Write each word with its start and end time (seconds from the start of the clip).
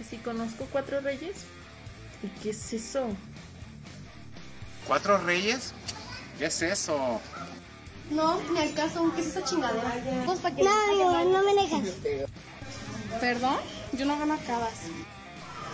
que 0.00 0.04
si 0.04 0.16
conozco 0.16 0.66
cuatro 0.72 1.00
reyes. 1.00 1.44
¿Y 2.22 2.28
qué 2.40 2.50
es 2.50 2.72
eso? 2.72 3.08
¿Cuatro 4.86 5.18
reyes? 5.18 5.74
¿Qué 6.38 6.46
es 6.46 6.62
eso? 6.62 7.20
No, 8.10 8.40
ni 8.50 8.60
al 8.60 8.72
caso, 8.72 9.12
¿qué 9.14 9.20
es 9.20 9.28
esa 9.28 9.44
chingadera? 9.44 9.92
Pues 10.24 10.38
para 10.38 10.56
que 10.56 10.62
no, 10.62 11.24
no 11.24 11.42
me 11.44 11.54
dejas. 11.54 11.96
Perdón, 13.20 13.56
yo 13.92 14.06
no 14.06 14.18
gano 14.18 14.34
acabas. 14.34 14.72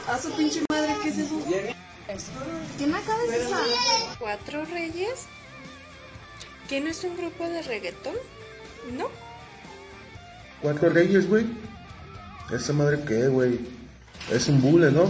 A 0.08 0.18
su 0.18 0.32
pinche 0.32 0.60
madre, 0.70 0.96
¿qué 1.04 1.08
es 1.10 1.18
eso? 1.18 1.40
¿Qué 2.78 2.86
nacada 2.88 3.24
es 3.24 3.46
esa? 3.46 3.58
¿Cuatro 4.18 4.64
reyes? 4.64 5.26
¿Qué 6.68 6.80
no 6.80 6.88
es 6.88 7.04
un 7.04 7.16
grupo 7.16 7.44
de 7.44 7.62
reggaetón? 7.62 8.16
¿No? 8.92 9.08
¿Cuatro 10.62 10.90
reyes, 10.90 11.28
güey? 11.28 11.46
¿Esa 12.52 12.72
madre 12.72 13.00
qué, 13.06 13.28
güey? 13.28 13.75
Es 14.30 14.48
un 14.48 14.60
bule, 14.60 14.90
¿no? 14.90 15.08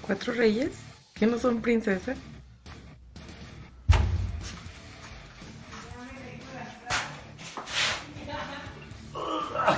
¿Cuatro 0.00 0.32
reyes? 0.32 0.70
¿Que 1.14 1.26
no 1.26 1.38
son 1.38 1.60
princesas? 1.60 2.16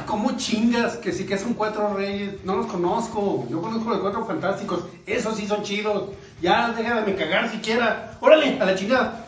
¿Cómo 0.07 0.37
chingas? 0.37 0.97
Que 0.97 1.13
sí 1.13 1.27
que 1.27 1.37
son 1.37 1.55
cuatro 1.55 1.95
reyes. 1.95 2.35
No 2.45 2.57
los 2.57 2.67
conozco. 2.67 3.47
Yo 3.51 3.61
conozco 3.61 3.91
los 3.91 3.99
cuatro 3.99 4.25
fantásticos. 4.25 4.85
Esos 5.07 5.37
sí 5.37 5.47
son 5.47 5.63
chidos. 5.63 6.11
Ya, 6.41 6.73
déjame 6.73 7.15
cagar 7.17 7.51
siquiera. 7.51 8.17
Órale, 8.21 8.59
a 8.61 8.65
la 8.65 8.75
chingada. 8.75 9.27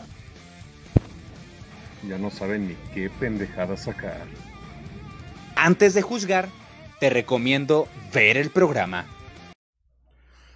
Ya 2.07 2.17
no 2.17 2.31
saben 2.31 2.69
ni 2.69 2.75
qué 2.93 3.09
pendejada 3.19 3.75
sacar. 3.75 4.25
Antes 5.55 5.93
de 5.93 6.01
juzgar, 6.01 6.47
te 6.99 7.09
recomiendo 7.09 7.87
ver 8.13 8.37
el 8.37 8.49
programa. 8.49 9.05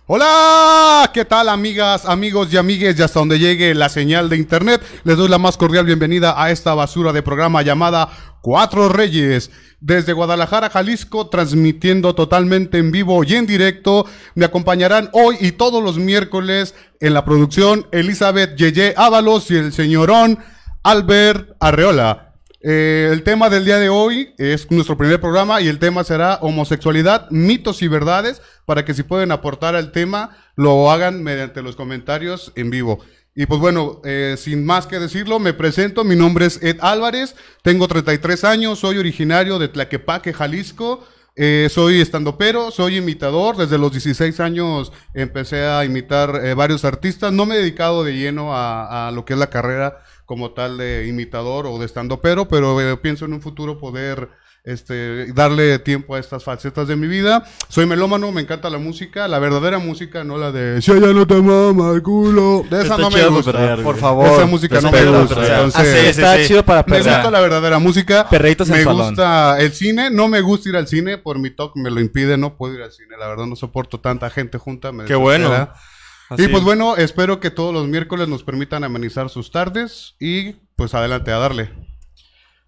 Hola, 0.08 1.10
¿qué 1.14 1.24
tal 1.24 1.48
amigas, 1.48 2.06
amigos 2.06 2.52
y 2.52 2.58
amigues? 2.58 3.00
Y 3.00 3.02
hasta 3.02 3.20
donde 3.20 3.40
llegue 3.40 3.74
la 3.74 3.88
señal 3.88 4.28
de 4.28 4.36
internet, 4.36 4.82
les 5.06 5.16
doy 5.16 5.30
la 5.30 5.38
más 5.38 5.56
cordial 5.56 5.86
bienvenida 5.86 6.42
a 6.42 6.52
esta 6.52 6.74
basura 6.74 7.14
de 7.14 7.24
programa 7.24 7.62
llamada 7.62 8.10
Cuatro 8.42 8.90
Reyes. 8.90 9.52
Desde 9.80 10.14
Guadalajara, 10.14 10.70
Jalisco, 10.70 11.30
transmitiendo 11.30 12.14
totalmente 12.14 12.78
en 12.78 12.92
vivo 12.92 13.24
y 13.24 13.36
en 13.36 13.48
directo, 13.48 14.06
me 14.36 14.46
acompañarán 14.46 15.10
hoy 15.14 15.38
y 15.40 15.54
todos 15.54 15.82
los 15.82 15.98
miércoles 15.98 16.76
en 17.00 17.14
la 17.14 17.24
producción 17.24 17.88
Elizabeth 17.92 18.58
Yeye 18.58 18.94
Ábalos 18.98 19.50
y 19.50 19.56
el 19.56 19.72
señorón 19.72 20.40
Albert 20.84 21.56
Arreola. 21.60 22.31
Eh, 22.64 23.10
el 23.12 23.24
tema 23.24 23.50
del 23.50 23.66
día 23.66 23.80
de 23.80 23.90
hoy 23.90 24.36
es 24.38 24.70
nuestro 24.70 24.96
primer 24.96 25.20
programa 25.20 25.62
y 25.62 25.68
el 25.68 25.80
tema 25.80 26.04
será 26.04 26.36
homosexualidad, 26.42 27.28
mitos 27.32 27.82
y 27.82 27.88
verdades, 27.88 28.42
para 28.66 28.86
que 28.86 28.94
si 28.94 29.02
pueden 29.02 29.32
aportar 29.32 29.76
al 29.76 29.92
tema, 29.92 30.38
lo 30.56 30.92
hagan 30.92 31.24
mediante 31.24 31.64
los 31.64 31.76
comentarios 31.76 32.52
en 32.56 32.70
vivo. 32.70 33.00
Y 33.34 33.48
pues 33.48 33.60
bueno, 33.60 34.02
eh, 34.04 34.36
sin 34.38 34.64
más 34.64 34.86
que 34.86 35.00
decirlo, 35.00 35.40
me 35.40 35.54
presento, 35.54 36.04
mi 36.04 36.16
nombre 36.16 36.46
es 36.46 36.62
Ed 36.62 36.78
Álvarez, 36.82 37.36
tengo 37.64 37.88
33 37.88 38.44
años, 38.44 38.80
soy 38.80 38.98
originario 38.98 39.58
de 39.58 39.70
Tlaquepaque, 39.70 40.32
Jalisco, 40.32 41.04
eh, 41.36 41.68
soy 41.72 42.02
estandopero, 42.02 42.70
soy 42.70 42.98
imitador, 42.98 43.56
desde 43.56 43.78
los 43.78 43.92
16 43.94 44.40
años 44.42 44.92
empecé 45.16 45.66
a 45.66 45.84
imitar 45.86 46.42
eh, 46.44 46.54
varios 46.54 46.86
artistas, 46.86 47.32
no 47.32 47.46
me 47.46 47.56
he 47.56 47.60
dedicado 47.60 48.04
de 48.04 48.14
lleno 48.14 48.54
a, 48.54 49.08
a 49.08 49.12
lo 49.12 49.26
que 49.26 49.34
es 49.34 49.40
la 49.40 49.50
carrera 49.50 50.04
como 50.26 50.52
tal 50.52 50.78
de 50.78 51.08
imitador 51.08 51.66
o 51.68 51.78
de 51.80 51.86
estandopero, 51.86 52.48
pero 52.48 52.80
eh, 52.82 52.98
pienso 52.98 53.26
en 53.26 53.34
un 53.34 53.42
futuro 53.42 53.80
poder 53.80 54.30
este, 54.64 55.34
darle 55.34 55.80
tiempo 55.80 56.14
a 56.14 56.20
estas 56.20 56.44
facetas 56.44 56.88
de 56.88 56.96
mi 56.96 57.08
vida. 57.08 57.44
Soy 57.68 57.88
melómano, 57.88 58.32
me 58.32 58.42
encanta 58.42 58.70
la 58.70 58.78
música, 58.78 59.28
la 59.28 59.40
verdadera 59.40 59.80
música, 59.80 60.24
no 60.24 60.38
la 60.38 60.52
de 60.52 60.80
si 60.84 60.92
ya 60.92 61.08
no 61.08 61.26
te 61.26 61.42
mama 61.42 61.92
el 61.96 62.04
culo. 62.04 62.64
De 62.70 62.78
esa 62.84 62.94
Está 62.94 62.98
no 62.98 63.10
me 63.10 63.26
gusta. 63.28 63.52
perrear, 63.54 63.82
Por 63.82 63.98
favor, 63.98 64.28
Esa 64.28 64.46
música 64.46 64.80
no 64.80 64.92
me 64.92 65.04
gusta. 65.04 65.42
Entonces, 65.64 65.76
Ah, 65.76 65.84
sí, 65.84 66.06
está 66.08 66.44
chido 66.46 66.64
para 66.64 66.84
Me 66.84 66.98
perrear. 66.98 67.16
gusta 67.18 67.32
la 67.32 67.40
verdadera 67.40 67.80
música. 67.80 68.30
Perreitos 68.30 68.70
en 68.70 68.76
me 68.78 68.84
salón. 68.84 69.08
gusta 69.08 69.60
el 69.60 69.72
cine, 69.74 70.12
no 70.12 70.28
me 70.28 70.42
gusta 70.42 70.70
ir 70.70 70.76
al 70.78 70.88
cine, 70.88 71.18
por 71.18 71.40
mi 71.40 71.50
toque 71.50 71.80
me 71.82 71.90
lo 71.90 72.00
impide, 72.00 72.38
no 72.38 72.56
puedo 72.56 72.76
ir 72.76 72.84
al 72.84 72.92
cine, 72.92 73.16
la 73.20 73.28
verdad 73.30 73.48
no 73.48 73.56
soporto 73.56 74.00
tanta 74.00 74.30
gente 74.30 74.60
junta. 74.60 74.92
me 74.92 75.06
Qué 75.06 75.16
bueno. 75.16 75.70
Así 76.32 76.44
Y 76.44 76.48
pues 76.48 76.62
es. 76.62 76.66
bueno, 76.66 76.96
espero 76.96 77.42
que 77.42 77.52
todos 77.52 77.74
los 77.74 77.88
miércoles 77.88 78.30
nos 78.30 78.44
permitan 78.44 78.86
amenizar 78.86 79.30
sus 79.30 79.52
tardes 79.52 80.16
y 80.18 80.54
pues 80.78 80.94
adelante 80.94 81.30
a 81.32 81.38
darle. 81.38 81.70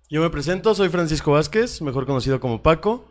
Yo 0.09 0.21
me 0.21 0.29
presento, 0.29 0.75
soy 0.75 0.89
Francisco 0.89 1.31
Vázquez, 1.31 1.81
mejor 1.81 2.05
conocido 2.05 2.41
como 2.41 2.61
Paco. 2.61 3.05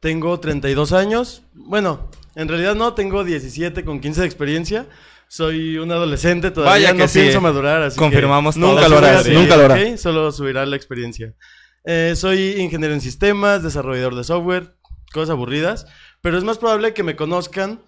Tengo 0.00 0.40
32 0.40 0.92
años. 0.92 1.42
Bueno, 1.54 2.10
en 2.34 2.48
realidad 2.48 2.74
no, 2.74 2.94
tengo 2.94 3.22
17 3.22 3.84
con 3.84 4.00
15 4.00 4.22
de 4.22 4.26
experiencia. 4.26 4.86
Soy 5.28 5.78
un 5.78 5.92
adolescente 5.92 6.50
todavía, 6.50 6.72
Vaya 6.88 6.92
que 6.94 6.98
no 6.98 7.08
sí. 7.08 7.20
pienso 7.20 7.40
madurar, 7.40 7.82
así 7.82 7.96
Confirmamos 7.96 8.56
que 8.56 8.60
todo. 8.60 8.72
nunca 8.74 8.88
lo 8.88 9.00
lo 9.00 9.06
hará, 9.06 9.20
hará, 9.20 9.30
nunca 9.32 9.56
lo 9.56 9.64
hará. 9.66 9.74
¿ok? 9.76 9.96
Solo 9.98 10.32
subirá 10.32 10.66
la 10.66 10.74
experiencia. 10.74 11.32
Eh, 11.84 12.14
soy 12.16 12.56
ingeniero 12.58 12.92
en 12.92 13.00
sistemas, 13.00 13.62
desarrollador 13.62 14.16
de 14.16 14.24
software, 14.24 14.74
cosas 15.12 15.30
aburridas, 15.30 15.86
pero 16.20 16.36
es 16.36 16.42
más 16.44 16.58
probable 16.58 16.92
que 16.92 17.04
me 17.04 17.14
conozcan 17.14 17.80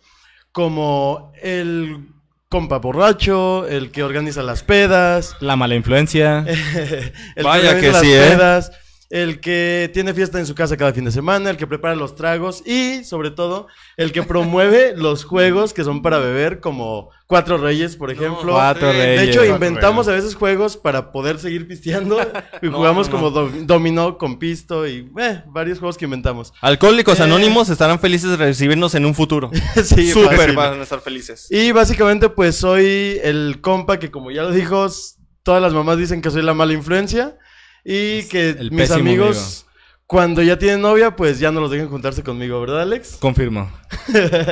como 0.54 1.32
el 1.42 2.06
compa 2.48 2.78
borracho, 2.78 3.66
el 3.66 3.90
que 3.90 4.04
organiza 4.04 4.44
las 4.44 4.62
pedas, 4.62 5.34
La 5.40 5.56
mala 5.56 5.74
influencia. 5.74 6.46
el 7.34 7.44
Vaya 7.44 7.70
organiza 7.70 7.80
que 7.80 7.90
las 7.90 8.00
sí, 8.00 8.12
¿eh? 8.12 8.83
El 9.14 9.38
que 9.38 9.88
tiene 9.94 10.12
fiesta 10.12 10.40
en 10.40 10.46
su 10.46 10.56
casa 10.56 10.76
cada 10.76 10.92
fin 10.92 11.04
de 11.04 11.12
semana, 11.12 11.48
el 11.48 11.56
que 11.56 11.68
prepara 11.68 11.94
los 11.94 12.16
tragos 12.16 12.66
y, 12.66 13.04
sobre 13.04 13.30
todo, 13.30 13.68
el 13.96 14.10
que 14.10 14.24
promueve 14.24 14.92
los 14.96 15.22
juegos 15.24 15.72
que 15.72 15.84
son 15.84 16.02
para 16.02 16.18
beber, 16.18 16.58
como 16.58 17.10
Cuatro 17.28 17.56
Reyes, 17.56 17.94
por 17.94 18.10
ejemplo. 18.10 18.52
Cuatro 18.52 18.88
De 18.88 18.92
Reyes. 19.16 19.22
hecho, 19.28 19.38
Cuatro 19.40 19.54
inventamos 19.54 20.08
a 20.08 20.12
veces 20.12 20.34
juegos 20.34 20.76
para 20.76 21.12
poder 21.12 21.38
seguir 21.38 21.68
pisteando 21.68 22.18
y 22.62 22.66
No, 22.66 22.76
jugamos 22.76 23.08
no, 23.08 23.12
no. 23.14 23.18
como 23.18 23.30
do- 23.30 23.50
dominó 23.62 24.18
con 24.18 24.40
pisto 24.40 24.84
y 24.86 25.08
eh, 25.20 25.42
varios 25.46 25.78
juegos 25.78 25.96
que 25.96 26.06
inventamos. 26.06 26.52
Alcohólicos 26.60 27.20
Eh, 27.20 27.22
Anónimos 27.22 27.68
estarán 27.70 28.00
felices 28.00 28.30
de 28.30 28.36
recibirnos 28.36 28.96
en 28.96 29.06
un 29.06 29.14
futuro. 29.14 29.50
Sí, 29.84 30.10
Súper 30.10 30.36
fácil. 30.38 30.56
van 30.56 30.80
a 30.80 30.82
estar 30.82 31.00
felices. 31.00 31.46
Y 31.50 31.70
básicamente, 31.70 32.28
pues 32.30 32.56
soy 32.56 33.20
el 33.22 33.60
compa 33.60 34.00
que, 34.00 34.10
como 34.10 34.32
ya 34.32 34.42
lo 34.42 34.50
dijo, 34.50 34.86
s- 34.86 35.14
todas 35.44 35.62
las 35.62 35.72
mamás 35.72 35.98
dicen 35.98 36.20
que 36.20 36.30
soy 36.32 36.42
la 36.42 36.52
mala 36.54 36.72
influencia. 36.72 37.36
Y 37.84 38.22
que 38.24 38.50
el 38.50 38.70
mis 38.70 38.90
amigos, 38.90 39.66
cuando 40.06 40.42
ya 40.42 40.58
tienen 40.58 40.80
novia, 40.80 41.16
pues 41.16 41.38
ya 41.38 41.52
no 41.52 41.60
los 41.60 41.70
dejen 41.70 41.88
juntarse 41.88 42.22
conmigo, 42.22 42.60
¿verdad, 42.60 42.82
Alex? 42.82 43.18
Confirmo. 43.20 43.70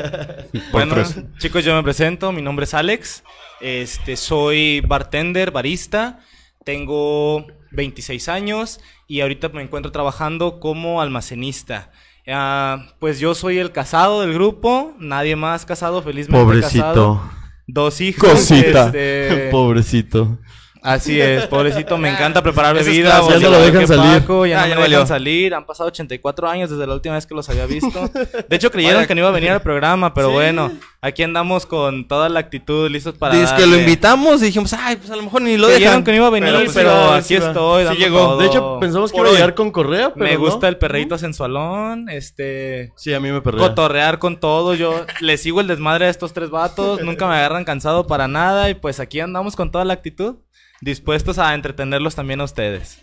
bueno, 0.73 0.97
chicos, 1.39 1.65
yo 1.65 1.75
me 1.75 1.83
presento. 1.83 2.31
Mi 2.33 2.43
nombre 2.43 2.65
es 2.65 2.75
Alex. 2.75 3.25
Este, 3.61 4.17
soy 4.17 4.81
bartender, 4.81 5.51
barista. 5.51 6.21
Tengo 6.65 7.47
26 7.73 8.29
años 8.29 8.81
y 9.09 9.21
ahorita 9.21 9.49
me 9.49 9.63
encuentro 9.63 9.93
trabajando 9.93 10.61
como 10.61 11.01
almacenista. 11.01 11.91
Ah, 12.29 12.95
pues 13.01 13.19
yo 13.19 13.35
soy 13.35 13.59
el 13.59 13.73
casado 13.73 14.21
del 14.21 14.33
grupo, 14.35 14.95
nadie 14.99 15.37
más 15.37 15.67
casado, 15.67 16.03
felizmente 16.03 16.61
casado. 16.61 17.21
Dos 17.67 18.01
hijos. 18.01 18.29
Cosita. 18.29 18.87
este, 18.87 19.49
Pobrecito. 19.51 20.39
Así 20.83 21.21
es, 21.21 21.47
pobrecito, 21.47 21.97
me 21.97 22.11
encanta 22.11 22.43
preparar 22.43 22.75
bebidas. 22.75 23.21
esclavo, 23.21 23.31
ya 23.31 23.39
no 23.39 23.51
lo 23.51 23.63
dejan 23.63 23.87
salir. 23.87 24.21
Paco, 24.21 24.47
ya 24.47 24.59
Ah, 24.59 24.63
no 24.63 24.69
ya 24.71 24.75
me 24.75 24.81
valió. 24.81 24.99
dejan 24.99 25.09
salir. 25.09 25.55
Han 25.55 25.65
pasado 25.65 25.89
84 25.89 26.49
años 26.49 26.71
desde 26.71 26.87
la 26.89 26.95
última 26.95 27.15
vez 27.15 27.25
que 27.25 27.35
los 27.35 27.49
había 27.49 27.67
visto. 27.67 28.11
De 28.49 28.57
hecho, 28.57 28.71
creyeron 28.71 28.97
Vaya. 28.99 29.07
que 29.07 29.15
no 29.15 29.21
iba 29.21 29.29
a 29.29 29.33
venir 29.33 29.51
al 29.53 29.63
programa, 29.63 30.13
pero 30.13 30.29
Sí. 30.29 30.33
bueno, 30.35 30.73
aquí 31.01 31.23
andamos 31.23 31.67
con 31.67 32.09
toda 32.09 32.29
la 32.29 32.41
actitud, 32.41 32.91
listos 32.91 33.15
para. 33.17 33.35
Dice 33.37 33.55
que 33.57 33.67
lo 33.67 33.77
invitamos 33.79 34.43
y 34.43 34.47
dijimos, 34.47 34.73
ay, 34.73 34.97
pues 34.97 35.11
a 35.11 35.17
lo 35.17 35.23
mejor 35.23 35.43
ni 35.43 35.57
lo 35.57 35.69
Creyeron 35.69 35.89
dejan. 35.91 36.05
que 36.05 36.11
no 36.11 36.17
iba 36.17 36.27
a 36.27 36.31
venir, 36.31 36.71
pero, 36.75 36.91
pues, 37.11 37.19
aquí 37.25 37.29
sí 37.29 37.35
estoy. 37.37 37.87
Sí 37.87 37.95
llegó. 37.97 38.19
todo. 38.19 38.39
De 38.39 38.47
hecho, 38.47 38.79
pensamos 38.81 39.13
que 39.13 39.19
Por 39.19 39.27
iba 39.27 39.35
a 39.37 39.39
llegar 39.39 39.55
con 39.55 39.71
correa, 39.71 40.13
pero 40.15 40.27
Me 40.27 40.35
no. 40.35 40.41
gusta 40.41 40.67
el 40.69 40.79
perreíto 40.79 41.17
sensualón, 41.17 42.09
este... 42.09 42.93
Sí, 42.97 43.15
a 43.15 43.21
mí 43.21 43.31
me 43.31 43.41
perrea. 43.41 43.69
Cotorrear 43.69 44.19
con 44.19 44.41
todo, 44.41 44.75
yo 44.75 45.07
le 45.21 45.37
sigo 45.39 45.61
el 45.61 45.69
desmadre 45.69 46.07
a 46.07 46.09
estos 46.09 46.33
tres 46.33 46.51
vatos, 46.51 47.03
nunca 47.03 47.29
me 47.29 47.37
agarran 47.37 47.65
cansado 47.65 48.07
para 48.07 48.27
nada 48.27 48.69
y 48.69 48.75
pues 48.75 48.99
aquí 49.01 49.21
andamos 49.21 49.55
con 49.55 49.71
toda 49.71 49.85
la 49.85 49.93
actitud, 49.95 50.37
dispuestos 50.83 51.39
a 51.39 51.55
entretenerlos 51.55 52.15
también 52.15 52.41
a 52.41 52.45
ustedes. 52.45 52.99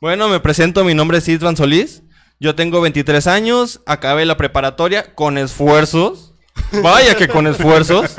Bueno, 0.00 0.28
me 0.28 0.40
presento, 0.40 0.82
mi 0.84 0.94
nombre 0.94 1.18
es 1.18 1.28
Isvan 1.28 1.56
Solís. 1.56 2.02
Yo 2.40 2.54
tengo 2.54 2.80
23 2.80 3.26
años, 3.26 3.80
acabé 3.86 4.24
la 4.24 4.36
preparatoria 4.36 5.14
con 5.14 5.38
esfuerzos. 5.38 6.32
Vaya 6.82 7.14
que 7.16 7.28
con 7.28 7.46
esfuerzos. 7.46 8.16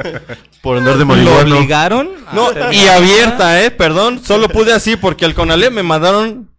Por 0.61 0.77
andar 0.77 0.93
de 0.93 0.99
¿Lo 0.99 1.05
marihuana. 1.07 1.55
obligaron? 1.57 2.09
No, 2.33 2.51
terminar? 2.51 2.73
y 2.73 2.87
abierta, 2.87 3.63
eh, 3.63 3.71
perdón. 3.71 4.21
Solo 4.23 4.47
pude 4.47 4.73
así 4.73 4.95
porque 4.95 5.25
al 5.25 5.33
Conalep 5.33 5.73
me 5.73 5.83
mandaron. 5.83 6.49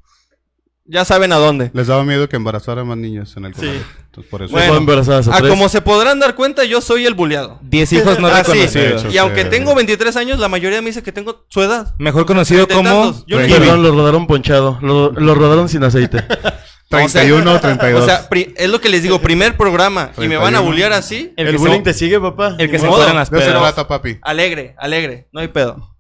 Ya 0.93 1.05
saben 1.05 1.33
a 1.33 1.37
dónde. 1.37 1.71
Les 1.73 1.87
daba 1.87 2.03
miedo 2.05 2.29
que 2.29 2.35
embarazaran 2.35 2.85
más 2.87 2.97
niños 2.99 3.37
en 3.37 3.45
el 3.45 3.55
Sí. 3.55 3.61
colegio. 3.61 3.83
Entonces, 4.07 4.31
por 4.31 4.43
eso. 4.43 4.51
Bueno, 4.51 4.75
embarazadas 4.77 5.29
a 5.29 5.41
como 5.41 5.69
se 5.69 5.81
podrán 5.83 6.19
dar 6.19 6.35
cuenta, 6.35 6.65
yo 6.65 6.81
soy 6.81 7.07
el 7.07 7.15
buleado. 7.15 7.61
Diez 7.63 7.93
hijos 7.93 8.19
no 8.19 8.27
Ah, 8.29 8.43
sí. 8.45 8.53
reconocidos. 8.53 9.15
Y 9.15 9.19
aunque 9.19 9.45
sí. 9.45 9.51
tengo 9.51 9.75
23 9.77 10.17
años, 10.17 10.41
la 10.41 10.49
mayoría 10.49 10.83
me 10.83 10.89
dice 10.89 11.03
que 11.05 11.13
tengo 11.13 11.45
su 11.49 11.63
edad. 11.63 11.95
Mejor 11.99 12.27
conocido 12.27 12.67
como... 12.67 13.15
Yo. 13.29 13.37
Perdón, 13.39 13.85
lo 13.85 13.93
rodaron 13.93 14.27
ponchado. 14.27 14.79
Lo, 14.83 15.13
lo 15.13 15.35
rodaron 15.37 15.69
sin 15.69 15.85
aceite. 15.85 16.25
31, 16.89 17.61
32. 17.61 18.03
O 18.03 18.05
sea, 18.05 18.29
pri- 18.29 18.53
es 18.57 18.69
lo 18.69 18.81
que 18.81 18.89
les 18.89 19.05
digo, 19.05 19.21
primer 19.21 19.57
programa. 19.57 20.11
Y 20.19 20.23
me 20.27 20.37
van 20.37 20.57
a 20.57 20.59
31. 20.59 20.67
bullear 20.67 20.93
así. 20.93 21.33
El, 21.37 21.53
que 21.53 21.57
bullying 21.57 21.77
se- 21.79 21.83
te 21.85 21.95
sigue, 21.95 22.19
papá. 22.19 22.57
El 22.59 22.69
que 22.69 22.81
se 22.81 22.89
fueran 22.89 23.15
las 23.15 23.31
pedas. 23.31 23.47
trata, 23.49 23.87
papi. 23.87 24.19
Alegre, 24.23 24.75
alegre. 24.77 25.29
No 25.33 25.39
hay 25.41 25.47
pedo. 25.49 25.95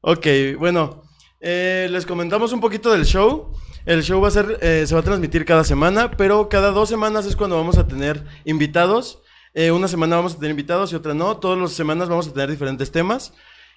Ok, 0.00 0.26
bueno. 0.58 1.04
eh, 1.40 1.86
les 1.92 2.04
comentamos 2.06 2.52
un 2.52 2.60
poquito 2.60 2.90
del 2.90 3.04
show. 3.04 3.52
El 3.90 4.04
show 4.04 4.20
va 4.20 4.28
a 4.28 4.30
ser, 4.30 4.56
eh, 4.62 4.84
se 4.86 4.94
va 4.94 5.00
a 5.00 5.02
transmitir 5.02 5.44
cada 5.44 5.64
semana, 5.64 6.12
pero 6.12 6.48
cada 6.48 6.70
dos 6.70 6.88
semanas 6.88 7.26
es 7.26 7.34
cuando 7.34 7.56
vamos 7.56 7.76
a 7.76 7.88
tener 7.88 8.24
invitados. 8.44 9.20
Eh, 9.52 9.72
una 9.72 9.88
semana 9.88 10.14
vamos 10.14 10.34
a 10.34 10.36
tener 10.36 10.52
invitados 10.52 10.92
y 10.92 10.94
otra 10.94 11.12
no. 11.12 11.38
Todas 11.38 11.58
las 11.58 11.72
semanas 11.72 12.08
vamos 12.08 12.28
a 12.28 12.32
tener 12.32 12.48
diferentes 12.48 12.92
temas. 12.92 13.32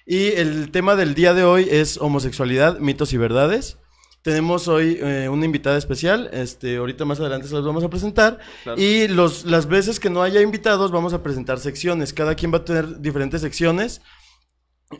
Y 0.06 0.28
el 0.28 0.70
tema 0.70 0.94
del 0.94 1.16
día 1.16 1.34
de 1.34 1.42
hoy 1.42 1.66
es 1.68 1.98
homosexualidad, 2.00 2.78
mitos 2.78 3.12
y 3.12 3.16
verdades. 3.16 3.78
Tenemos 4.22 4.68
hoy 4.68 5.00
eh, 5.02 5.28
una 5.28 5.46
invitada 5.46 5.76
especial, 5.76 6.30
este, 6.32 6.76
ahorita 6.76 7.04
más 7.04 7.18
adelante 7.18 7.48
se 7.48 7.54
las 7.56 7.64
vamos 7.64 7.82
a 7.82 7.90
presentar. 7.90 8.38
Claro. 8.62 8.80
Y 8.80 9.08
los, 9.08 9.44
las 9.44 9.66
veces 9.66 9.98
que 9.98 10.10
no 10.10 10.22
haya 10.22 10.42
invitados 10.42 10.92
vamos 10.92 11.12
a 11.12 11.24
presentar 11.24 11.58
secciones. 11.58 12.12
Cada 12.12 12.36
quien 12.36 12.52
va 12.52 12.58
a 12.58 12.64
tener 12.64 13.00
diferentes 13.00 13.40
secciones. 13.40 14.00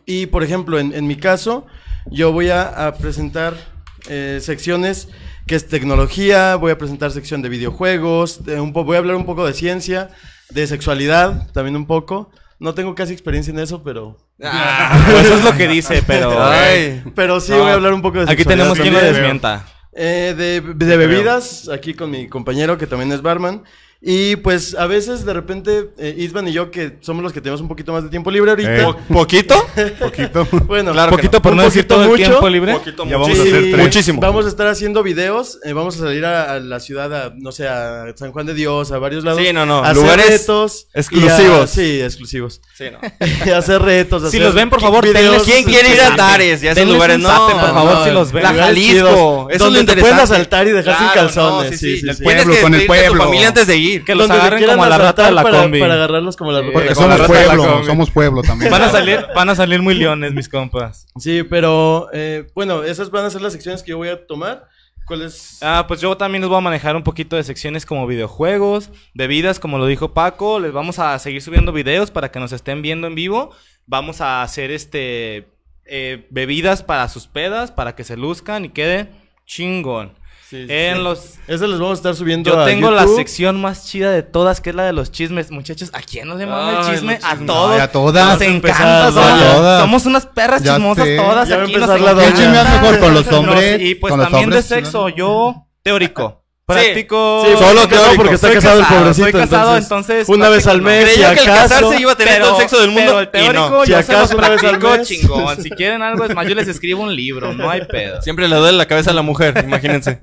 Y 0.06 0.26
por 0.26 0.42
ejemplo, 0.42 0.80
en, 0.80 0.92
en 0.92 1.06
mi 1.06 1.14
caso, 1.14 1.66
yo 2.10 2.32
voy 2.32 2.48
a, 2.48 2.88
a 2.88 2.94
presentar 2.94 3.73
eh, 4.08 4.38
secciones 4.42 5.08
que 5.46 5.54
es 5.56 5.68
tecnología, 5.68 6.56
voy 6.56 6.72
a 6.72 6.78
presentar 6.78 7.10
sección 7.10 7.42
de 7.42 7.48
videojuegos, 7.50 8.44
de 8.44 8.60
un 8.60 8.72
po- 8.72 8.84
voy 8.84 8.96
a 8.96 8.98
hablar 9.00 9.16
un 9.16 9.26
poco 9.26 9.46
de 9.46 9.52
ciencia, 9.52 10.10
de 10.50 10.66
sexualidad, 10.66 11.50
también 11.52 11.76
un 11.76 11.86
poco. 11.86 12.30
No 12.58 12.72
tengo 12.74 12.94
casi 12.94 13.12
experiencia 13.12 13.50
en 13.52 13.58
eso, 13.58 13.82
pero... 13.82 14.16
Pues 14.38 15.24
eso 15.26 15.34
es 15.36 15.44
lo 15.44 15.56
que 15.56 15.68
dice, 15.68 16.02
pero. 16.06 16.42
Ay. 16.42 17.02
Pero 17.14 17.40
sí 17.40 17.52
No. 17.52 17.58
voy 17.58 17.70
a 17.70 17.74
hablar 17.74 17.92
un 17.92 18.02
poco 18.02 18.24
de 18.24 18.30
Aquí 18.32 18.44
tenemos 18.44 18.78
quien 18.78 18.92
lo 18.94 19.00
desmienta. 19.00 19.66
Eh, 19.92 20.34
de, 20.36 20.60
de 20.60 20.96
bebidas, 20.96 21.68
aquí 21.68 21.94
con 21.94 22.10
mi 22.10 22.26
compañero 22.28 22.76
que 22.78 22.86
también 22.86 23.12
es 23.12 23.22
barman. 23.22 23.62
Y 24.06 24.36
pues 24.36 24.74
a 24.74 24.86
veces 24.86 25.24
de 25.24 25.32
repente, 25.32 25.88
eh, 25.96 26.14
Isvan 26.18 26.46
y 26.46 26.52
yo, 26.52 26.70
que 26.70 26.98
somos 27.00 27.22
los 27.22 27.32
que 27.32 27.40
tenemos 27.40 27.62
un 27.62 27.68
poquito 27.68 27.90
más 27.90 28.02
de 28.04 28.10
tiempo 28.10 28.30
libre 28.30 28.50
ahorita. 28.50 28.76
Eh. 28.76 28.82
Po- 28.84 28.96
¿Poquito? 29.12 29.66
Poquito. 29.98 30.46
Bueno, 30.66 30.92
Claro 30.92 31.10
Poquito 31.12 31.38
no. 31.38 31.42
por 31.42 31.52
Un 31.52 31.58
no 31.58 31.64
decir 31.64 31.86
el 31.88 31.98
mucho, 32.08 32.16
tiempo 32.16 32.48
libre. 32.50 32.72
poquito 32.74 33.04
ya 33.06 33.16
mucho. 33.16 33.18
vamos 33.20 33.38
a 33.38 33.42
hacer 33.42 33.60
tres. 33.70 33.76
Muchísimo. 33.78 34.20
Vamos 34.20 34.44
a 34.44 34.48
estar 34.48 34.66
haciendo 34.66 35.02
videos, 35.02 35.58
eh, 35.64 35.72
vamos 35.72 35.96
a 35.96 36.00
salir 36.00 36.24
a, 36.26 36.52
a 36.52 36.60
la 36.60 36.80
ciudad, 36.80 37.14
a, 37.14 37.32
no 37.36 37.50
sé, 37.50 37.66
a 37.66 38.04
San 38.16 38.32
Juan 38.32 38.44
de 38.44 38.52
Dios, 38.54 38.92
a 38.92 38.98
varios 38.98 39.24
lados. 39.24 39.40
Sí, 39.42 39.52
no, 39.54 39.64
no, 39.64 39.78
a 39.78 39.84
hacer 39.90 39.96
lugares 39.96 40.26
retos. 40.40 40.86
a- 40.94 40.98
exclusivos. 41.00 41.70
sí, 41.70 42.00
exclusivos. 42.02 42.60
Sí, 42.76 42.84
no. 42.92 42.98
Y 43.46 43.50
a 43.50 43.58
hacer 43.58 43.80
retos. 43.80 44.20
Si 44.22 44.28
hacer 44.28 44.42
los 44.42 44.54
ven, 44.54 44.68
por 44.68 44.82
favor, 44.82 45.02
videos. 45.04 45.42
¿Quién 45.44 45.64
quiere 45.64 45.94
ir 45.94 46.00
a 46.02 46.14
Tares 46.14 46.62
y 46.62 46.68
a 46.68 46.72
esos 46.72 46.86
lugares? 46.86 47.18
No, 47.18 47.28
zape, 47.30 47.52
por 47.54 47.72
favor, 47.72 47.94
No, 47.94 48.04
si 48.04 48.10
los 48.10 48.32
ven. 48.32 48.42
La 48.42 48.52
Jalisco. 48.52 49.48
Eso 49.48 49.48
es 49.50 49.58
lo 49.60 49.64
donde 49.78 49.94
te 49.94 50.00
pueden 50.00 50.16
interesante. 50.16 50.22
asaltar 50.22 50.66
y 50.68 50.72
dejar 50.72 50.98
sin 50.98 51.08
calzones. 51.08 51.70
no, 51.72 51.76
sí, 51.78 51.96
sí, 52.00 52.06
sí. 52.12 52.24
Con 52.62 52.74
el 52.74 52.86
pueblo. 52.86 53.24
familia 53.24 53.48
antes 53.48 53.66
de 53.66 53.76
ir. 53.78 53.93
Que 54.00 54.14
los 54.14 54.28
Donde 54.28 54.40
agarren 54.40 54.64
como 54.66 54.84
a 54.84 54.88
la 54.88 54.98
rata 54.98 55.26
de 55.26 55.32
la 55.32 55.42
para, 55.42 55.62
combi. 55.62 55.80
para 55.80 55.94
agarrarlos 55.94 56.36
como 56.36 56.52
la 56.52 56.60
Sí. 56.60 56.70
Porque 56.72 56.94
somos 56.94 57.10
la 57.10 57.16
rata 57.16 57.32
de 57.32 57.46
la 57.46 57.54
pueblo, 57.54 57.72
combi. 57.72 57.86
somos 57.86 58.10
pueblo 58.10 58.42
también. 58.42 58.70
Van 58.70 58.82
a 58.82 58.88
salir, 58.90 59.26
van 59.34 59.48
a 59.50 59.54
salir 59.54 59.82
muy 59.82 59.94
leones, 59.94 60.32
mis 60.32 60.48
compas. 60.48 61.06
Sí, 61.18 61.42
pero 61.42 62.08
eh, 62.12 62.46
bueno, 62.54 62.82
esas 62.82 63.10
van 63.10 63.24
a 63.24 63.30
ser 63.30 63.42
las 63.42 63.52
secciones 63.52 63.82
que 63.82 63.90
yo 63.90 63.98
voy 63.98 64.08
a 64.08 64.26
tomar. 64.26 64.68
¿Cuáles? 65.06 65.58
Ah, 65.60 65.84
pues 65.86 66.00
yo 66.00 66.16
también 66.16 66.40
les 66.40 66.48
voy 66.48 66.56
a 66.56 66.62
manejar 66.62 66.96
un 66.96 67.02
poquito 67.02 67.36
de 67.36 67.44
secciones 67.44 67.84
como 67.84 68.06
videojuegos, 68.06 68.90
bebidas, 69.12 69.60
como 69.60 69.76
lo 69.76 69.86
dijo 69.86 70.14
Paco. 70.14 70.58
Les 70.60 70.72
vamos 70.72 70.98
a 70.98 71.18
seguir 71.18 71.42
subiendo 71.42 71.72
videos 71.72 72.10
para 72.10 72.30
que 72.30 72.40
nos 72.40 72.52
estén 72.52 72.80
viendo 72.80 73.06
en 73.06 73.14
vivo. 73.14 73.50
Vamos 73.86 74.22
a 74.22 74.42
hacer 74.42 74.70
este 74.70 75.48
eh, 75.84 76.26
bebidas 76.30 76.82
para 76.82 77.08
sus 77.08 77.26
pedas, 77.26 77.70
para 77.70 77.94
que 77.94 78.04
se 78.04 78.16
luzcan 78.16 78.64
y 78.64 78.70
quede 78.70 79.10
chingón. 79.46 80.14
Sí, 80.54 80.66
En 80.68 80.96
sí. 80.98 81.02
los 81.02 81.30
Esas 81.48 81.68
las 81.68 81.78
vamos 81.80 81.98
a 81.98 82.00
estar 82.00 82.14
subiendo 82.14 82.50
Yo 82.50 82.60
a 82.60 82.64
tengo 82.64 82.90
la 82.90 83.02
YouTube. 83.02 83.16
sección 83.16 83.60
más 83.60 83.86
chida 83.86 84.10
de 84.12 84.22
todas, 84.22 84.60
que 84.60 84.70
es 84.70 84.76
la 84.76 84.84
de 84.84 84.92
los 84.92 85.10
chismes. 85.10 85.50
Muchachos, 85.50 85.90
¿a 85.92 86.00
quién 86.00 86.28
no 86.28 86.36
le 86.36 86.46
mama 86.46 86.70
Ay, 86.70 86.76
el 86.86 86.94
chisme? 86.94 87.14
A 87.22 87.30
chismes. 87.32 87.46
todos. 87.46 87.72
Ay, 87.74 87.80
a 87.80 87.92
todas. 87.92 88.32
Nos 88.38 88.40
encanta. 88.48 89.12
somos. 89.12 89.40
Todas. 89.40 89.80
somos 89.82 90.06
unas 90.06 90.26
perras 90.26 90.62
Ya 90.62 90.74
chismosas 90.76 91.04
sé. 91.04 91.16
todas. 91.16 91.48
Ya 91.48 91.62
aquí 91.62 91.72
nos 91.76 91.88
la 91.88 91.96
encanta. 91.96 92.22
¿Qué 92.24 92.32
chismeas 92.34 92.80
mejor 92.80 92.98
con 93.00 93.14
los 93.14 93.26
Nos- 93.26 93.34
hombres? 93.34 93.80
y 93.82 93.94
pues 93.96 94.10
con 94.12 94.20
los 94.20 94.26
también 94.28 94.44
hombres? 94.44 94.68
de 94.68 94.74
sexo. 94.76 95.08
Yo, 95.08 95.66
teórico. 95.82 96.43
Práctico. 96.66 97.44
Sí, 97.46 97.52
Solo 97.58 97.80
porque- 97.82 97.94
teórico. 97.96 98.16
porque 98.16 98.34
está 98.36 98.46
Soy 98.46 98.54
casado, 98.56 98.80
el 98.80 98.86
pobrecito. 98.86 99.22
soy 99.30 99.32
casado, 99.32 99.76
entonces, 99.76 100.28
Una 100.30 100.48
vez 100.48 100.66
al 100.66 100.80
mes, 100.80 101.04
Creyó 101.04 101.28
si 101.28 101.34
que 101.34 101.40
al 101.42 101.48
acaso. 101.50 101.68
casarse 101.74 102.00
iba 102.00 102.12
a 102.12 102.16
tener 102.16 102.40
todo 102.40 102.54
el 102.56 102.60
sexo 102.62 102.80
del 102.80 102.90
mundo 102.90 103.28
pero 103.30 103.44
el 103.44 103.50
y 103.50 103.54
no. 103.54 103.84
Si 103.84 103.90
yo 103.90 104.02
se 104.02 104.12
los 104.12 104.20
acaso 104.30 104.36
una 104.38 104.48
vez 104.48 104.64
al 104.64 104.78
practico 104.78 104.96
mes. 104.98 105.08
chingón. 105.08 105.62
Si 105.62 105.70
quieren 105.70 106.00
algo, 106.02 106.24
es 106.24 106.34
más, 106.34 106.46
yo 106.48 106.54
les 106.54 106.66
escribo 106.68 107.02
un 107.02 107.14
libro, 107.14 107.52
no 107.52 107.68
hay 107.68 107.82
pedo. 107.84 108.22
Siempre 108.22 108.48
le 108.48 108.56
duele 108.56 108.78
la 108.78 108.86
cabeza 108.86 109.10
a 109.10 109.14
la 109.14 109.20
mujer, 109.22 109.62
imagínense. 109.62 110.20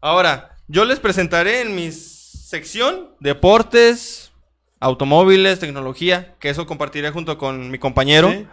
Ahora, 0.00 0.56
yo 0.68 0.84
les 0.84 0.98
presentaré 1.00 1.60
en 1.62 1.74
mi 1.74 1.90
sección 1.92 3.10
deportes, 3.20 4.32
automóviles, 4.80 5.58
tecnología, 5.58 6.34
que 6.38 6.48
eso 6.50 6.66
compartiré 6.66 7.10
junto 7.10 7.38
con 7.38 7.70
mi 7.70 7.78
compañero. 7.78 8.30
Sí. 8.30 8.46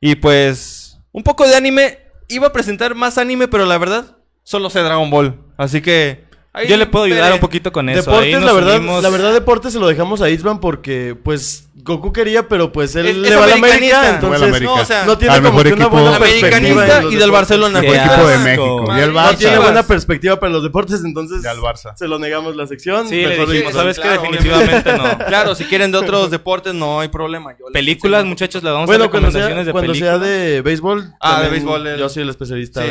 Y 0.00 0.14
pues, 0.16 0.98
un 1.12 1.22
poco 1.22 1.46
de 1.46 1.56
anime. 1.56 1.98
Iba 2.28 2.48
a 2.48 2.52
presentar 2.52 2.94
más 2.94 3.18
anime, 3.18 3.48
pero 3.48 3.64
la 3.66 3.76
verdad, 3.78 4.16
solo 4.42 4.70
sé 4.70 4.80
Dragon 4.80 5.10
Ball. 5.10 5.34
Así 5.56 5.80
que... 5.80 6.24
ahí 6.52 6.66
Yo 6.68 6.76
le 6.76 6.86
puedo 6.86 7.04
ayudar 7.04 7.32
un 7.32 7.38
poquito 7.40 7.70
con 7.72 7.88
eso. 7.88 8.10
Ahí 8.10 8.32
Deportes, 8.32 8.34
nos 8.40 8.44
la 8.44 8.52
verdad, 8.52 8.76
unimos. 8.78 9.02
la 9.02 9.10
verdad, 9.10 9.32
deportes 9.32 9.72
se 9.72 9.78
lo 9.78 9.86
dejamos 9.88 10.20
a 10.22 10.30
Isvan 10.30 10.58
porque, 10.60 11.16
pues, 11.22 11.66
Goku 11.82 12.12
quería, 12.12 12.46
pero 12.46 12.72
pues 12.72 12.94
él 12.94 13.06
Es- 13.06 13.16
le 13.16 13.28
es 13.28 13.38
va 13.38 13.44
a 13.44 13.46
la. 13.46 13.54
América, 13.54 14.10
entonces 14.10 14.40
Le 14.42 14.46
América. 14.48 14.70
No, 14.74 14.82
o 14.82 14.84
sea, 14.84 15.04
no 15.06 15.16
tiene 15.16 15.34
Al 15.34 15.40
como 15.40 15.52
mejor 15.52 15.66
que 15.68 15.72
una 15.72 15.84
equipo. 15.86 16.02
buena 16.02 16.18
perspectiva. 16.18 17.02
Y 17.10 17.16
del. 17.16 17.30
Barcelona. 17.30 17.80
Mejor 17.80 17.96
equipo 17.96 18.26
de. 18.26 18.38
México. 18.38 18.84
Y 18.96 19.00
el 19.00 19.12
No 19.14 19.18
Barça. 19.20 19.36
tiene 19.38 19.52
Chivas. 19.54 19.64
buena 19.64 19.82
perspectiva 19.84 20.38
para 20.40 20.52
los 20.52 20.62
deportes, 20.62 21.02
entonces 21.06 21.42
Y 21.42 21.46
al 21.46 21.56
Barça. 21.56 21.94
se 21.96 22.06
lo 22.06 22.18
negamos 22.18 22.54
la 22.54 22.66
sección. 22.66 23.08
Sí, 23.08 23.22
le 23.22 23.28
Mejor 23.28 23.46
dije, 23.48 23.58
dimos- 23.60 23.72
¿sabes? 23.72 23.98
Claro, 23.98 24.20
Definitivamente 24.20 24.92
no. 24.92 25.18
Claro, 25.26 25.54
si 25.54 25.64
quieren 25.64 25.90
de 25.90 25.96
otros 25.96 26.30
deportes, 26.30 26.74
no 26.74 27.00
hay 27.00 27.08
problema. 27.08 27.52
Yo 27.58 27.64
Películas, 27.72 28.26
muchachos, 28.26 28.62
le 28.62 28.70
vamos 28.70 28.84
a 28.84 28.86
Bueno, 28.86 29.10
cuando 29.10 29.30
sea, 29.30 29.40
recomendaciones 29.48 29.66
de 29.66 29.72
cuando 29.72 29.94
sea 29.94 30.18
películas. 30.18 30.28
de 30.54 30.60
béisbol. 30.60 31.14
Ah, 31.18 31.42
de 31.44 31.48
béisbol, 31.48 31.86
el- 31.86 31.98
Yo 31.98 32.08
soy 32.10 32.24
el 32.24 32.28
especialista, 32.28 32.82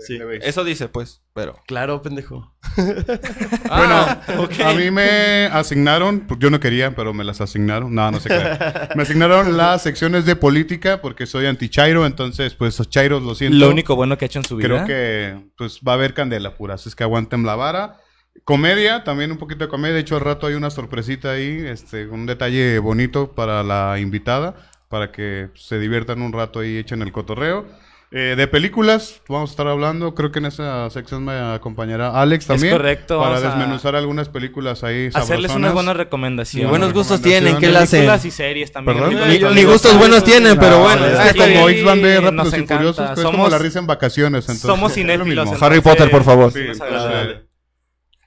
Sí. 0.00 0.18
Eso 0.42 0.64
dice, 0.64 0.88
pues, 0.88 1.22
pero... 1.34 1.56
Claro, 1.66 2.02
pendejo. 2.02 2.54
Ah, 3.70 4.20
A 4.64 4.72
mí 4.74 4.90
me 4.90 5.46
asignaron, 5.46 6.20
pues 6.20 6.40
yo 6.40 6.50
no 6.50 6.60
quería, 6.60 6.94
pero 6.94 7.12
me 7.12 7.24
las 7.24 7.40
asignaron. 7.40 7.94
No, 7.94 8.10
no 8.10 8.20
sé 8.20 8.28
qué. 8.28 8.94
Me 8.96 9.02
asignaron 9.02 9.56
las 9.56 9.82
secciones 9.82 10.24
de 10.24 10.36
política 10.36 11.00
porque 11.02 11.26
soy 11.26 11.46
anti-chairo, 11.46 12.06
entonces, 12.06 12.54
pues, 12.54 12.78
los 12.78 12.88
chairos 12.88 13.22
lo 13.22 13.34
siento. 13.34 13.58
Lo 13.58 13.70
único 13.70 13.94
bueno 13.96 14.16
que 14.16 14.24
ha 14.24 14.26
hecho 14.26 14.38
en 14.38 14.44
su 14.44 14.56
vida. 14.56 14.68
Creo 14.68 14.86
que, 14.86 15.50
pues, 15.56 15.80
va 15.86 15.92
a 15.92 15.94
haber 15.96 16.14
candela 16.14 16.56
pura, 16.56 16.74
así 16.74 16.88
es 16.88 16.94
que 16.94 17.04
aguanten 17.04 17.44
la 17.44 17.56
vara. 17.56 17.96
Comedia, 18.44 19.04
también 19.04 19.32
un 19.32 19.38
poquito 19.38 19.64
de 19.64 19.68
comedia. 19.68 19.94
De 19.94 20.00
hecho, 20.00 20.16
al 20.16 20.22
rato 20.22 20.46
hay 20.46 20.54
una 20.54 20.70
sorpresita 20.70 21.32
ahí, 21.32 21.64
este, 21.66 22.06
un 22.06 22.26
detalle 22.26 22.78
bonito 22.78 23.32
para 23.32 23.62
la 23.62 23.98
invitada, 23.98 24.54
para 24.88 25.12
que 25.12 25.50
se 25.54 25.78
diviertan 25.78 26.22
un 26.22 26.32
rato 26.32 26.60
ahí, 26.60 26.76
echen 26.78 27.02
el 27.02 27.12
cotorreo. 27.12 27.66
Eh, 28.10 28.34
de 28.38 28.48
películas, 28.48 29.20
vamos 29.28 29.50
a 29.50 29.52
estar 29.52 29.68
hablando. 29.68 30.14
Creo 30.14 30.32
que 30.32 30.38
en 30.38 30.46
esa 30.46 30.88
sección 30.88 31.26
me 31.26 31.32
acompañará 31.38 32.18
Alex 32.20 32.46
también. 32.46 32.72
correcto, 32.72 33.20
Para 33.20 33.36
a- 33.36 33.40
desmenuzar 33.40 33.96
algunas 33.96 34.30
películas 34.30 34.82
ahí. 34.82 35.10
Hacerles 35.12 35.50
unas 35.54 35.74
buenas 35.74 35.94
recomendaciones. 35.94 36.64
Ni 36.64 36.70
buenos 36.70 36.94
gustos 36.94 37.20
tienen, 37.20 37.58
¿qué 37.58 37.68
le 37.68 37.76
hacen? 37.76 38.00
Películas 38.00 38.24
y 38.24 38.30
series 38.30 38.72
también. 38.72 38.98
Ni- 39.10 39.38
ni 39.54 39.64
gustos 39.64 39.98
buenos 39.98 40.24
tienen, 40.24 40.54
no, 40.54 40.60
pero 40.60 40.78
no, 40.78 40.82
bueno, 40.84 41.04
Es 41.04 41.32
que 41.34 41.52
como 41.54 41.68
X-Van 41.68 42.00
de 42.02 42.14
nos 42.14 42.24
Rápidos 42.24 42.52
y 42.52 42.56
encanta. 42.56 42.74
Furiosos, 42.76 43.06
pues, 43.08 43.18
es 43.18 43.24
como 43.24 43.36
Somos- 43.38 43.50
la 43.52 43.58
risa 43.58 43.78
en 43.78 43.86
vacaciones. 43.86 44.44
Entonces, 44.44 44.62
Somos 44.62 44.90
es 44.96 44.96
lo 44.96 45.02
cinéfilos. 45.02 45.62
Harry 45.62 45.80
Potter, 45.82 46.10
por 46.10 46.24
favor. 46.24 46.50
sí, 46.50 46.60
Sí, 46.72 46.80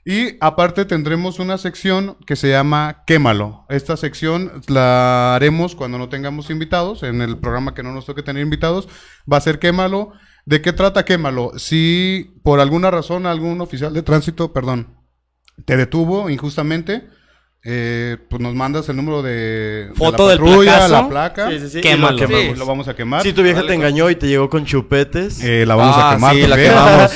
Y 0.03 0.37
aparte 0.39 0.85
tendremos 0.85 1.39
una 1.39 1.59
sección 1.59 2.17
que 2.25 2.35
se 2.35 2.49
llama 2.49 3.03
Quémalo. 3.05 3.65
Esta 3.69 3.97
sección 3.97 4.61
la 4.67 5.35
haremos 5.35 5.75
cuando 5.75 5.99
no 5.99 6.09
tengamos 6.09 6.49
invitados. 6.49 7.03
En 7.03 7.21
el 7.21 7.37
programa 7.37 7.75
que 7.75 7.83
no 7.83 7.93
nos 7.93 8.07
toque 8.07 8.23
tener 8.23 8.41
invitados, 8.41 8.89
va 9.31 9.37
a 9.37 9.41
ser 9.41 9.59
Quémalo. 9.59 10.13
¿De 10.45 10.61
qué 10.61 10.73
trata 10.73 11.05
Quémalo? 11.05 11.51
Si 11.57 12.33
por 12.43 12.59
alguna 12.59 12.89
razón 12.89 13.27
algún 13.27 13.61
oficial 13.61 13.93
de 13.93 14.01
tránsito, 14.01 14.53
perdón, 14.53 14.97
te 15.65 15.77
detuvo 15.77 16.31
injustamente, 16.31 17.07
eh, 17.63 18.17
pues 18.27 18.41
nos 18.41 18.55
mandas 18.55 18.89
el 18.89 18.95
número 18.95 19.21
de, 19.21 19.89
de 19.89 19.91
Foto 19.95 20.23
la 20.25 20.29
del 20.31 20.39
patrulla, 20.39 20.87
la 20.87 21.07
placa. 21.07 21.49
Sí, 21.51 21.59
sí, 21.59 21.69
sí. 21.69 21.81
Quémalo. 21.81 22.17
Lo 22.17 22.27
quemamos. 22.27 22.57
Lo 22.57 22.65
vamos 22.65 22.87
a 22.87 22.95
quemar. 22.95 23.21
Si 23.21 23.33
tu 23.33 23.43
vieja 23.43 23.61
te 23.61 23.67
con- 23.67 23.75
engañó 23.75 24.09
y 24.09 24.15
te 24.15 24.27
llegó 24.27 24.49
con 24.49 24.65
chupetes. 24.65 25.43
Eh, 25.43 25.65
la 25.67 25.75
vamos 25.75 25.95
Ah, 25.97 26.09
a 26.09 26.13
quemar. 26.15 26.35
sí, 26.35 26.47
la 26.47 26.55
quemamos. 26.57 27.11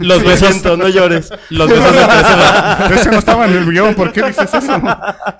Los 0.00 0.22
Lo 0.22 0.28
besos. 0.28 0.48
siento, 0.48 0.76
no 0.76 0.88
llores. 0.88 1.30
Los 1.50 1.68
besos 1.70 1.92
de. 1.92 2.94
Ese 2.94 3.10
no 3.10 3.18
estaba 3.18 3.46
en 3.46 3.54
el 3.54 3.70
guion, 3.70 3.94
¿por 3.94 4.12
qué 4.12 4.22
dices 4.24 4.52
eso? 4.52 4.80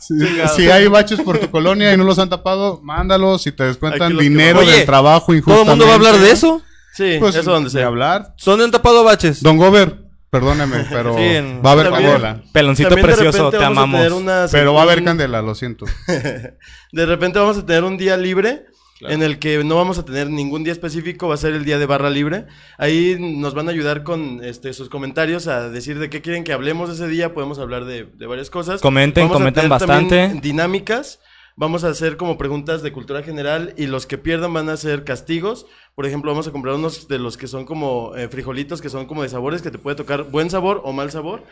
Si, 0.00 0.14
si 0.56 0.70
hay 0.70 0.86
baches 0.86 1.20
por 1.20 1.38
tu 1.38 1.50
colonia 1.50 1.92
y 1.92 1.96
no 1.98 2.04
los 2.04 2.18
han 2.18 2.30
tapado, 2.30 2.80
mándalos. 2.82 3.42
Si 3.42 3.52
te 3.52 3.64
descuentan 3.64 4.16
dinero 4.16 4.60
del 4.64 4.86
trabajo 4.86 5.26
¿Todo 5.26 5.32
el 5.34 5.38
injustamente. 5.40 5.70
mundo 5.70 5.84
va 5.86 5.92
a 5.92 5.96
hablar 5.96 6.16
de 6.18 6.30
eso? 6.30 6.62
Sí, 6.94 7.16
Pues, 7.20 7.34
eso 7.34 7.50
donde 7.50 7.68
de 7.68 7.78
sea. 7.78 7.88
hablar. 7.88 8.32
¿Dónde 8.42 8.64
han 8.64 8.70
tapado 8.70 9.04
baches? 9.04 9.42
Don 9.42 9.58
Gober, 9.58 10.05
perdóneme, 10.30 10.84
pero 10.90 11.14
Sí, 11.16 11.22
en- 11.22 11.62
va 11.64 11.70
a 11.70 11.72
haber 11.72 11.90
También- 11.90 12.10
candela. 12.12 12.42
Peloncito 12.52 12.88
También 12.90 13.06
precioso, 13.06 13.50
te 13.50 13.56
vamos 13.58 13.78
a 13.78 13.82
amamos. 13.82 14.00
tener 14.00 14.12
una- 14.12 14.46
Pero 14.50 14.74
va 14.74 14.80
a 14.80 14.84
haber 14.84 15.04
candela, 15.04 15.42
lo 15.42 15.54
siento. 15.54 15.86
De 16.92 17.06
repente 17.06 17.38
vamos 17.38 17.58
a 17.58 17.66
tener 17.66 17.84
un 17.84 17.96
día 17.96 18.16
libre 18.16 18.66
Claro. 18.98 19.12
en 19.14 19.22
el 19.22 19.38
que 19.38 19.62
no 19.62 19.76
vamos 19.76 19.98
a 19.98 20.06
tener 20.06 20.30
ningún 20.30 20.64
día 20.64 20.72
específico, 20.72 21.28
va 21.28 21.34
a 21.34 21.36
ser 21.36 21.52
el 21.52 21.66
día 21.66 21.78
de 21.78 21.84
barra 21.84 22.08
libre. 22.08 22.46
Ahí 22.78 23.18
nos 23.20 23.52
van 23.52 23.68
a 23.68 23.72
ayudar 23.72 24.04
con 24.04 24.42
este, 24.42 24.72
sus 24.72 24.88
comentarios 24.88 25.48
a 25.48 25.68
decir 25.68 25.98
de 25.98 26.08
qué 26.08 26.22
quieren 26.22 26.44
que 26.44 26.54
hablemos 26.54 26.88
ese 26.88 27.06
día, 27.06 27.34
podemos 27.34 27.58
hablar 27.58 27.84
de, 27.84 28.04
de 28.04 28.26
varias 28.26 28.48
cosas. 28.48 28.80
Comenten, 28.80 29.24
Vamos 29.24 29.34
a 29.36 29.38
comenten 29.40 29.62
tener 29.64 29.68
bastante. 29.70 30.40
dinámicas. 30.40 31.20
Vamos 31.58 31.84
a 31.84 31.88
hacer 31.88 32.18
como 32.18 32.36
preguntas 32.36 32.82
de 32.82 32.92
cultura 32.92 33.22
general 33.22 33.72
y 33.78 33.86
los 33.86 34.04
que 34.06 34.18
pierdan 34.18 34.52
van 34.52 34.68
a 34.68 34.74
hacer 34.74 35.04
castigos. 35.04 35.66
Por 35.94 36.04
ejemplo, 36.04 36.30
vamos 36.30 36.46
a 36.46 36.52
comprar 36.52 36.74
unos 36.74 37.08
de 37.08 37.18
los 37.18 37.38
que 37.38 37.48
son 37.48 37.64
como 37.64 38.14
eh, 38.14 38.28
frijolitos, 38.28 38.82
que 38.82 38.90
son 38.90 39.06
como 39.06 39.22
de 39.22 39.30
sabores, 39.30 39.62
que 39.62 39.70
te 39.70 39.78
puede 39.78 39.96
tocar 39.96 40.24
buen 40.24 40.50
sabor 40.50 40.82
o 40.84 40.92
mal 40.92 41.10
sabor. 41.10 41.44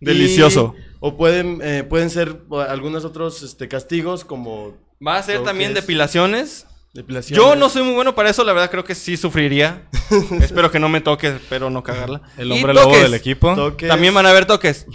Y- 0.00 0.06
Delicioso. 0.06 0.74
o 1.00 1.18
pueden, 1.18 1.60
eh, 1.62 1.84
pueden 1.84 2.08
ser 2.08 2.40
algunos 2.66 3.04
otros 3.04 3.42
este, 3.42 3.68
castigos 3.68 4.24
como... 4.24 4.74
Va 5.06 5.18
a 5.18 5.22
ser 5.22 5.42
también 5.44 5.74
depilaciones. 5.74 6.66
depilaciones. 6.94 7.44
Yo 7.44 7.54
no 7.54 7.68
soy 7.68 7.82
muy 7.82 7.92
bueno 7.94 8.14
para 8.14 8.30
eso, 8.30 8.44
la 8.44 8.54
verdad 8.54 8.70
creo 8.70 8.84
que 8.84 8.94
sí 8.94 9.18
sufriría. 9.18 9.86
Espero 10.40 10.70
que 10.70 10.78
no 10.80 10.88
me 10.88 11.02
toque, 11.02 11.28
espero 11.28 11.68
no 11.70 11.82
cagarla. 11.82 12.22
El 12.38 12.52
hombre 12.52 12.72
lobo 12.72 12.96
del 12.96 13.12
equipo. 13.14 13.54
Toques. 13.54 13.88
También 13.88 14.14
van 14.14 14.24
a 14.26 14.30
haber 14.30 14.46
toques. 14.46 14.86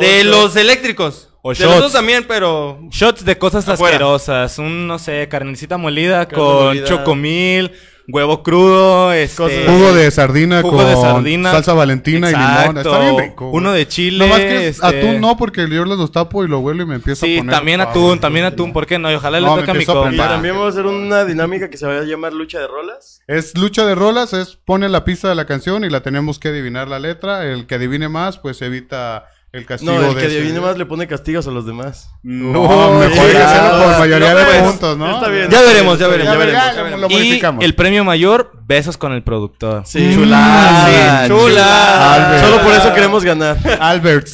De 0.00 0.24
los 0.24 0.56
eléctricos. 0.56 1.30
O 1.46 1.50
de 1.50 1.56
shots. 1.56 1.70
los 1.72 1.80
dos 1.82 1.92
también, 1.92 2.24
pero... 2.26 2.80
Shots 2.90 3.22
de 3.22 3.36
cosas 3.36 3.68
Afuera. 3.68 3.96
asquerosas. 3.96 4.58
Un, 4.58 4.86
no 4.86 4.98
sé, 4.98 5.28
carnecita 5.28 5.76
molida 5.76 6.26
Carne 6.26 6.42
con 6.42 6.64
molida. 6.68 6.86
chocomil, 6.86 7.72
huevo 8.08 8.42
crudo, 8.42 9.12
este... 9.12 9.36
Cosas- 9.36 9.58
Jugo 9.66 9.92
de 9.92 10.10
sardina 10.10 10.62
jugo 10.62 10.78
con 10.78 10.86
de 10.86 10.96
sardina. 10.96 11.50
salsa 11.50 11.74
valentina 11.74 12.30
y 12.30 12.32
limón. 12.32 12.78
Está 12.78 12.98
bien 12.98 13.18
rico. 13.18 13.50
Uno 13.50 13.72
de 13.72 13.86
chile. 13.86 14.18
Nomás 14.24 14.40
que 14.40 14.68
este- 14.68 14.86
atún 14.86 15.20
no, 15.20 15.36
porque 15.36 15.68
yo 15.68 15.84
los 15.84 16.10
tapo 16.12 16.44
y 16.44 16.48
lo 16.48 16.60
huelo 16.60 16.84
y 16.84 16.86
me 16.86 16.94
empiezo 16.94 17.26
Sí, 17.26 17.34
a 17.36 17.40
poner. 17.40 17.54
también 17.54 17.80
Ah, 17.82 17.90
atún, 17.90 18.18
también 18.20 18.46
atún, 18.46 18.72
¿por 18.72 18.86
qué 18.86 18.98
no? 18.98 19.10
Y 19.12 19.14
ojalá 19.14 19.38
No, 19.40 19.54
le 19.54 19.60
toque 19.60 19.70
a 19.70 19.74
mi 19.74 19.80
empiezo 19.80 20.02
a 20.02 20.06
Y 20.06 20.16
compa. 20.16 20.28
también 20.30 20.54
vamos 20.54 20.74
a 20.74 20.78
hacer 20.80 20.86
una 20.90 21.26
dinámica 21.26 21.68
que 21.68 21.76
se 21.76 21.86
va 21.86 21.98
a 21.98 22.04
llamar 22.04 22.32
lucha 22.32 22.58
de 22.58 22.68
rolas. 22.68 23.20
Es 23.26 23.54
lucha 23.58 23.84
de 23.84 23.94
rolas, 23.94 24.32
es 24.32 24.56
pone 24.56 24.88
la 24.88 25.04
pista 25.04 25.28
de 25.28 25.34
la 25.34 25.44
canción 25.44 25.84
y 25.84 25.90
la 25.90 26.00
tenemos 26.00 26.38
que 26.38 26.48
adivinar 26.48 26.88
la 26.88 26.98
letra. 27.00 27.44
El 27.44 27.66
que 27.66 27.74
adivine 27.74 28.08
más, 28.08 28.38
pues 28.38 28.62
evita 28.62 29.26
el 29.54 29.66
castigo 29.66 29.92
No, 29.92 30.00
el 30.08 30.14
de 30.14 30.20
que 30.20 30.26
ese- 30.26 30.38
adivine 30.38 30.60
más 30.60 30.76
le 30.76 30.84
pone 30.86 31.06
castigos 31.06 31.46
a 31.46 31.50
los 31.50 31.64
demás. 31.64 32.10
No, 32.22 32.98
mejor 32.98 33.30
que 33.30 33.38
hacerlo 33.38 33.78
ya, 33.78 33.84
por 33.88 33.98
mayoría 34.00 34.32
no, 34.32 34.38
de 34.38 34.44
pues, 34.44 34.62
puntos, 34.62 34.98
¿no? 34.98 35.14
está 35.14 35.28
bien. 35.28 35.48
Ya 35.50 35.62
veremos, 35.62 35.98
ya 35.98 36.08
veremos, 36.08 36.32
Ya 36.32 36.38
veremos. 36.38 36.62
veremos, 36.62 36.76
ya 36.76 36.82
veremos. 36.82 37.00
lo 37.00 37.06
Y 37.10 37.14
modificamos. 37.14 37.64
el 37.64 37.74
premio 37.74 38.04
mayor, 38.04 38.52
besos 38.66 38.96
con 38.98 39.12
el 39.12 39.22
productor. 39.22 39.82
Sí. 39.86 40.12
Chula, 40.14 41.22
Sí, 41.24 41.28
chula. 41.28 42.14
Albert. 42.14 42.44
Solo 42.44 42.62
por 42.62 42.72
eso 42.74 42.92
queremos 42.94 43.24
ganar. 43.24 43.56
Albert. 43.80 44.28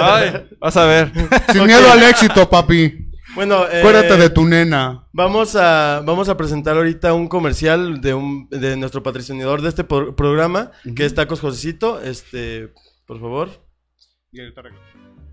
Ay, 0.00 0.46
vas 0.58 0.76
a 0.76 0.84
ver. 0.86 1.12
Sin 1.52 1.66
miedo 1.66 1.90
al 1.92 2.02
éxito, 2.04 2.48
papi. 2.48 3.06
Bueno, 3.34 3.64
eh, 3.70 3.78
Acuérdate 3.78 4.16
de 4.16 4.30
tu 4.30 4.44
nena. 4.44 5.04
Vamos 5.12 5.54
a, 5.54 6.02
vamos 6.04 6.28
a 6.28 6.36
presentar 6.36 6.76
ahorita 6.76 7.12
un 7.12 7.28
comercial 7.28 8.00
de, 8.00 8.12
un, 8.14 8.48
de 8.50 8.76
nuestro 8.76 9.02
patrocinador 9.04 9.62
de 9.62 9.68
este 9.68 9.84
pro- 9.84 10.16
programa, 10.16 10.72
que 10.96 11.04
es 11.06 11.14
Tacos 11.14 11.40
Josecito. 11.40 12.00
Este, 12.02 12.72
por 13.06 13.20
favor. 13.20 13.50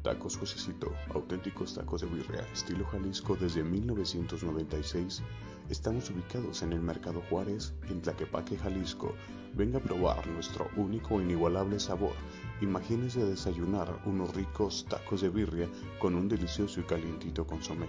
Tacos 0.02 0.38
Josecito, 0.38 0.92
auténticos 1.14 1.76
tacos 1.76 2.02
de 2.02 2.08
birria, 2.08 2.42
estilo 2.52 2.84
Jalisco 2.86 3.36
desde 3.36 3.64
1996. 3.64 5.22
Estamos 5.70 6.10
ubicados 6.10 6.64
en 6.64 6.74
el 6.74 6.82
Mercado 6.82 7.22
Juárez, 7.30 7.76
en 7.92 8.02
Tlaquepaque, 8.02 8.58
Jalisco. 8.58 9.14
Venga 9.54 9.78
a 9.78 9.84
probar 9.84 10.26
nuestro 10.26 10.68
único 10.78 11.20
e 11.20 11.24
inigualable 11.26 11.80
sabor. 11.80 12.16
Imagínese 12.60 13.24
desayunar 13.24 14.02
unos 14.06 14.34
ricos 14.34 14.84
tacos 14.90 15.22
de 15.22 15.30
birria 15.30 15.70
con 16.00 16.16
un 16.16 16.28
delicioso 16.28 16.80
y 16.80 16.84
calientito 16.84 17.46
consomé. 17.46 17.86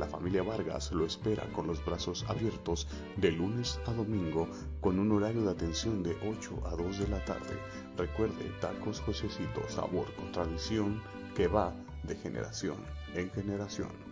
La 0.00 0.06
familia 0.06 0.42
Vargas 0.42 0.92
lo 0.92 1.04
espera 1.04 1.44
con 1.52 1.66
los 1.66 1.84
brazos 1.84 2.24
abiertos 2.26 2.88
de 3.18 3.32
lunes 3.32 3.78
a 3.86 3.92
domingo 3.92 4.48
con 4.80 4.98
un 4.98 5.12
horario 5.12 5.42
de 5.42 5.50
atención 5.50 6.02
de 6.02 6.16
8 6.26 6.62
a 6.64 6.70
2 6.70 7.00
de 7.00 7.08
la 7.08 7.22
tarde. 7.26 7.58
Recuerde, 7.98 8.50
Tacos 8.62 9.02
Josecito, 9.02 9.60
sabor 9.68 10.10
con 10.14 10.32
tradición 10.32 11.02
que 11.36 11.48
va 11.48 11.74
de 12.04 12.16
generación 12.16 12.78
en 13.14 13.30
generación. 13.30 14.09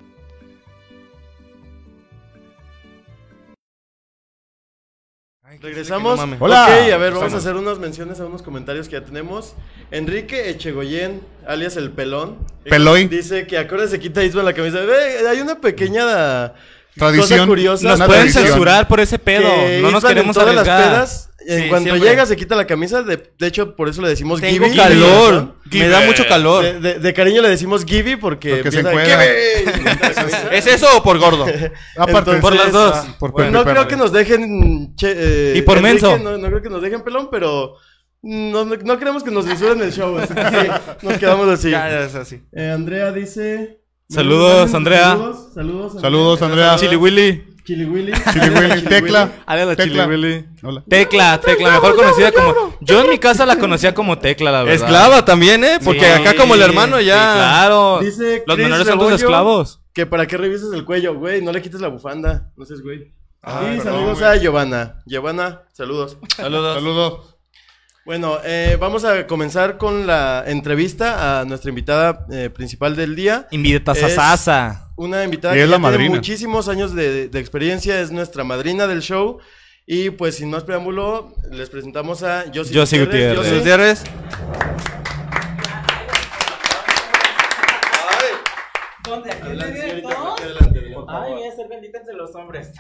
Regresamos. 5.63 6.19
no. 6.27 6.37
Hola. 6.41 6.65
Ok, 6.67 6.93
a 6.93 6.97
ver, 6.99 7.13
vamos 7.15 7.33
a 7.33 7.39
hacer 7.39 7.57
unas 7.57 7.79
menciones 7.79 8.21
a 8.21 8.27
unos 8.27 8.43
comentarios 8.43 8.87
que 8.89 8.95
ya 8.97 9.05
tenemos. 9.05 9.55
Enrique 9.91 10.51
Echegoyen, 10.51 11.23
alias 11.47 11.77
el 11.77 11.91
pelón. 11.91 12.37
Peloy. 12.65 13.09
Dice 13.09 13.47
que 13.47 13.57
acuérdense 13.57 13.97
se 13.97 14.01
quita 14.01 14.23
Isma 14.23 14.43
la 14.43 14.53
camisa. 14.53 14.81
Ve, 14.81 15.27
hay 15.27 15.41
una 15.41 15.59
pequeña 15.61 16.53
Tradición. 16.95 17.39
cosa 17.41 17.47
curiosa. 17.47 17.89
Nos 17.89 17.97
pueden 17.99 18.15
tradición. 18.25 18.45
censurar 18.47 18.89
por 18.89 19.01
ese 19.01 19.19
pedo. 19.19 19.49
que 19.49 19.81
No 19.81 19.91
nos 19.91 19.99
Isma 20.01 20.11
en 20.11 20.17
queremos 20.17 20.35
todas 20.37 20.55
las 20.55 20.69
arriesgar. 20.69 20.93
pedas, 20.93 21.28
en 21.47 21.63
Sí, 21.63 21.69
cuanto 21.69 21.91
siempre. 21.91 22.09
llega 22.11 22.27
se 22.27 22.37
quita 22.37 22.57
la 22.57 22.67
camisa. 22.67 23.03
De, 23.03 23.33
de 23.39 23.47
hecho, 23.47 23.77
por 23.77 23.89
eso 23.89 24.03
le 24.03 24.09
decimos 24.09 24.41
Tengo 24.41 24.65
Gibby. 24.67 24.77
calor. 24.77 25.55
Gibby. 25.65 25.79
Me 25.85 25.89
da 25.89 26.01
mucho 26.03 26.27
calor. 26.29 26.65
De, 26.65 26.81
de- 26.81 26.99
de 26.99 27.15
cariño 27.15 27.43
le 27.43 27.49
decimos 27.51 27.85
Gibby 27.85 28.17
porque, 28.17 28.57
Porque 28.57 28.71
se. 28.73 28.81
¿Es 30.53 30.67
eso 30.67 30.87
o 30.97 31.03
por 31.03 31.19
gordo? 31.19 31.45
Aparte, 31.97 32.33
Entonces, 32.33 32.41
por 32.43 32.57
las 32.57 32.73
dos. 32.73 32.93
ah, 32.95 33.17
por 33.19 33.33
Bueno, 33.33 33.61
Pepe 33.61 33.65
no 33.65 33.71
creo 33.73 33.89
que 33.89 33.97
nos 33.97 34.13
dejen. 34.13 34.95
che- 34.97 35.15
eh, 35.17 35.53
Y 35.57 35.63
por 35.63 35.79
Enrique, 35.79 35.93
menso. 36.07 36.19
No, 36.19 36.37
no 36.39 36.49
creo 36.49 36.63
que 36.63 36.71
nos 36.71 36.83
dejen 36.83 37.03
pelón, 37.03 37.29
pero. 37.31 37.75
No, 38.21 38.65
no, 38.65 38.75
no 38.75 38.99
queremos 38.99 39.23
que 39.23 39.31
nos 39.31 39.45
censuren 39.45 39.81
el 39.81 39.93
show. 39.93 40.19
Así 40.19 40.35
que 40.35 40.71
nos 41.07 41.19
quedamos 41.19 41.49
así. 41.49 41.71
Ya, 41.71 41.89
ya 41.89 42.01
es 42.05 42.15
así. 42.17 42.43
Eh, 42.53 42.71
Andrea 42.75 43.13
dice. 43.13 43.81
Saludos, 44.11 44.75
Andrea. 44.75 45.11
Saludos, 45.11 45.53
saludos, 45.55 46.01
Saludos, 46.01 46.43
Andrea. 46.43 46.77
Chili 46.77 46.97
Willy. 46.97 47.45
Chili 47.69 47.85
Willy. 47.85 48.13
Chili 48.33 48.49
Willy. 48.49 48.81
Tecla. 48.81 49.31
Ale 49.45 49.67
la 49.67 49.77
Chili 49.77 49.89
Tecla. 49.91 50.07
Willy. 50.07 50.47
Hola. 50.63 50.83
Tecla, 50.89 51.39
Tecla, 51.39 51.73
mejor 51.73 51.97
conocida 51.97 52.33
como. 52.33 52.55
Yo 52.81 53.03
en 53.03 53.11
mi 53.11 53.19
casa 53.19 53.45
la 53.45 53.59
conocía 53.59 53.93
como 53.93 54.17
Tecla, 54.17 54.51
la 54.51 54.63
verdad. 54.63 54.87
Esclava 54.87 55.23
también, 55.27 55.63
¿eh? 55.63 55.79
Porque 55.85 56.01
Sí, 56.01 56.07
acá 56.07 56.35
como 56.35 56.55
el 56.55 56.63
hermano 56.63 56.99
sí, 56.99 57.05
ya... 57.05 57.35
claro. 57.35 57.99
Dice 58.01 58.43
Los 58.47 58.57
Chris 58.57 58.69
menores 58.69 58.87
son 58.87 58.99
tus 58.99 59.13
esclavos. 59.13 59.83
Que 59.93 60.07
para 60.07 60.27
qué 60.27 60.39
revisas 60.39 60.73
el 60.73 60.87
cuello, 60.87 61.15
güey. 61.15 61.43
No 61.43 61.53
le 61.53 61.61
quites 61.61 61.83
la 61.83 61.89
bufanda. 61.89 62.51
No 62.57 62.65
seas 62.65 62.81
güey. 62.81 63.13
Ah, 63.43 63.61
y 63.65 63.77
perdón, 63.77 63.85
saludos 63.85 64.19
güey. 64.19 64.31
a 64.31 64.37
Giovanna. 64.37 65.03
Giovanna, 65.05 65.63
saludos. 65.75 66.17
Saludos. 66.35 66.75
Saludos. 66.75 67.37
Bueno, 68.09 68.39
eh, 68.43 68.79
vamos 68.81 69.05
a 69.05 69.27
comenzar 69.27 69.77
con 69.77 70.07
la 70.07 70.43
entrevista 70.47 71.41
a 71.41 71.45
nuestra 71.45 71.69
invitada 71.69 72.25
eh, 72.31 72.49
principal 72.49 72.97
del 72.97 73.15
día. 73.15 73.47
Invita 73.51 73.93
Es 73.93 74.15
Sasa. 74.15 74.89
Una 74.97 75.25
invitada 75.25 75.53
Y 75.53 75.59
que 75.59 75.65
es 75.65 75.69
ya 75.69 75.79
la 75.79 75.91
tiene 75.91 76.09
muchísimos 76.09 76.69
años 76.69 76.95
de, 76.95 77.29
de 77.29 77.39
experiencia, 77.39 78.01
es 78.01 78.11
nuestra 78.11 78.45
madrina 78.45 78.87
del 78.87 79.03
show. 79.03 79.41
Y 79.85 80.09
pues 80.09 80.37
sin 80.37 80.49
más 80.49 80.65
preámbulo, 80.65 81.35
les 81.51 81.69
presentamos 81.69 82.23
a 82.23 82.45
Josie, 82.47 82.75
Josie 82.75 83.05
Gutiérrez. 83.05 83.37
Josie. 83.37 83.59
Gutiérrez. 83.59 84.05
Ay, 91.11 91.33
voy 91.35 91.47
a 91.47 91.55
ser 91.55 91.69
bendita 91.69 91.99
entre 91.99 92.15
los 92.15 92.35
hombres. 92.35 92.73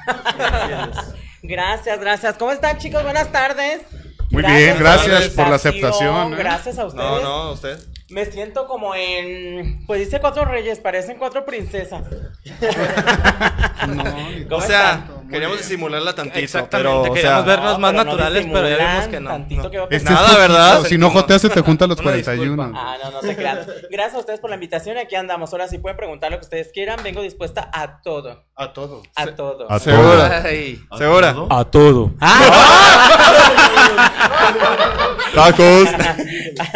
gracias, 1.42 2.00
gracias. 2.00 2.38
¿Cómo 2.38 2.50
están, 2.50 2.78
chicos? 2.78 3.02
Buenas 3.02 3.30
tardes. 3.30 3.82
Muy 4.30 4.42
bien, 4.42 4.76
gracias 4.78 5.28
por 5.30 5.48
la 5.48 5.56
aceptación, 5.56 6.32
¿eh? 6.34 6.36
Gracias 6.36 6.78
a 6.78 6.86
ustedes. 6.86 7.04
No, 7.04 7.20
no, 7.20 7.52
usted. 7.52 7.78
Me 8.10 8.24
siento 8.26 8.66
como 8.66 8.94
en. 8.94 9.84
Pues 9.86 10.00
dice 10.00 10.20
cuatro 10.20 10.44
reyes, 10.44 10.78
parecen 10.80 11.18
cuatro 11.18 11.44
princesas. 11.44 12.04
O 13.80 14.48
¿Cómo 14.48 14.60
sea, 14.62 14.92
están? 14.92 15.17
Queríamos 15.28 15.58
disimularla 15.58 16.14
tantito, 16.14 16.38
Exactamente, 16.38 16.88
pero, 16.90 17.02
o 17.10 17.14
queríamos 17.14 17.44
sea, 17.44 17.54
vernos 17.56 17.72
No, 17.72 17.78
más 17.78 17.90
pero 17.92 18.04
no 18.04 18.10
naturales, 18.10 18.46
pero 18.52 18.68
ya 18.68 18.76
vimos 18.92 19.08
que 19.08 19.20
no. 19.20 19.30
tantito 19.30 19.62
no. 19.62 19.70
que 19.70 19.78
va 19.78 19.84
a 19.84 19.86
Este 19.86 19.96
es 19.96 20.04
Nada, 20.04 20.20
poquito, 20.26 20.38
¿verdad? 20.40 20.82
Si 20.84 20.98
no 20.98 21.10
joteas, 21.10 21.42
se 21.42 21.48
te 21.50 21.60
juntan 21.60 21.88
los 21.88 21.98
Una 22.00 22.10
41. 22.10 22.42
disculpa. 22.56 22.72
Ah, 22.80 22.96
no, 23.02 23.10
no 23.10 23.20
se 23.22 23.36
crean. 23.36 23.66
Gracias 23.90 24.14
a 24.14 24.18
ustedes 24.18 24.40
por 24.40 24.50
la 24.50 24.56
invitación. 24.56 24.98
Aquí 24.98 25.14
andamos. 25.16 25.52
Ahora 25.52 25.68
sí 25.68 25.78
pueden 25.78 25.96
preguntar 25.96 26.30
lo 26.30 26.38
que 26.38 26.44
ustedes 26.44 26.70
quieran. 26.72 27.02
Vengo 27.02 27.22
dispuesta 27.22 27.70
a 27.72 28.00
todo. 28.02 28.44
A 28.56 28.72
todo. 28.72 29.02
A 29.14 29.26
todo. 29.26 29.70
A 29.70 29.78
Segura. 29.78 30.42
Ay, 30.44 30.80
segura. 30.96 31.34
A 31.50 31.64
todo. 31.64 32.12
Tacos. 35.34 35.88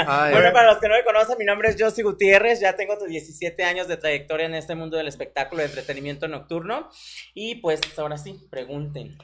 Ay, 0.07 0.33
Bueno, 0.33 0.53
para 0.53 0.73
los 0.73 0.79
que 0.79 0.89
no 0.89 0.95
me 0.95 1.05
conocen, 1.05 1.37
mi 1.39 1.45
nombre 1.45 1.69
es 1.71 1.77
Josie 1.79 2.05
Gutiérrez. 2.05 2.61
Ya 2.61 2.77
tengo 2.77 2.97
17 2.97 3.65
años 3.65 3.89
de 3.89 3.97
trayectoria 3.97 4.47
en 4.47 4.55
este 4.55 4.75
mundo 4.75 4.97
del 4.97 5.09
espectáculo 5.09 5.61
de 5.63 5.69
entretenimiento 5.69 6.29
nocturno. 6.29 6.89
Y 7.35 7.57
pues 7.57 7.81
ahora 7.99 8.19
sí, 8.19 8.42
pregunten. 8.51 9.17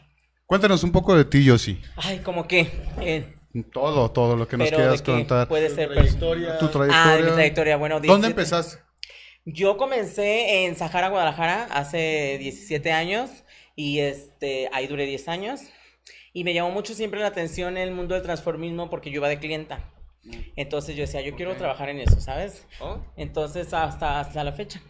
Cuéntanos 0.46 0.82
un 0.84 0.92
poco 0.92 1.14
de 1.16 1.24
ti, 1.24 1.44
Yossi. 1.44 1.80
Ay, 1.96 2.20
¿cómo 2.24 2.46
qué? 2.48 2.70
Eh, 3.00 3.34
Todo, 3.72 4.10
todo 4.10 4.36
lo 4.36 4.46
que 4.48 4.56
nos 4.56 4.68
quieras 4.68 5.02
contar. 5.02 5.48
puede 5.48 5.68
ser. 5.70 5.90
Trayectoria. 5.92 6.58
Tu 6.58 6.64
Ah, 6.66 6.68
de 6.68 6.70
trayectoria. 6.72 7.24
mi 7.24 7.32
trayectoria. 7.32 7.76
Bueno, 7.76 7.94
¿Dónde 7.96 8.28
17 8.28 8.30
empezaste? 8.30 8.82
Yo 9.44 9.76
comencé 9.76 10.64
en 10.66 10.76
Sahara, 10.76 11.08
Guadalajara, 11.08 11.64
hace 11.70 12.36
17 12.38 12.92
años 12.92 13.30
y 13.76 14.00
este, 14.00 14.68
ahí 14.72 14.86
duré 14.86 15.06
10 15.06 15.28
años. 15.28 15.60
Y 16.34 16.44
me 16.44 16.52
llamó 16.54 16.70
mucho 16.70 16.94
siempre 16.94 17.20
la 17.20 17.28
atención 17.28 17.76
el 17.78 17.90
mundo 17.92 18.14
del 18.14 18.22
transformismo 18.22 18.90
porque 18.90 19.10
yo 19.10 19.16
iba 19.16 19.28
de 19.28 19.38
clienta. 19.38 19.90
Entonces 20.56 20.94
yo 20.94 21.02
decía, 21.02 21.22
yo 21.22 21.34
quiero 21.34 21.56
trabajar 21.56 21.88
en 21.88 22.00
eso, 22.00 22.20
¿sabes? 22.20 22.66
¿Oh? 22.80 22.98
Entonces 23.16 23.72
hasta, 23.72 24.20
hasta 24.20 24.44
la 24.44 24.52
fecha. 24.52 24.80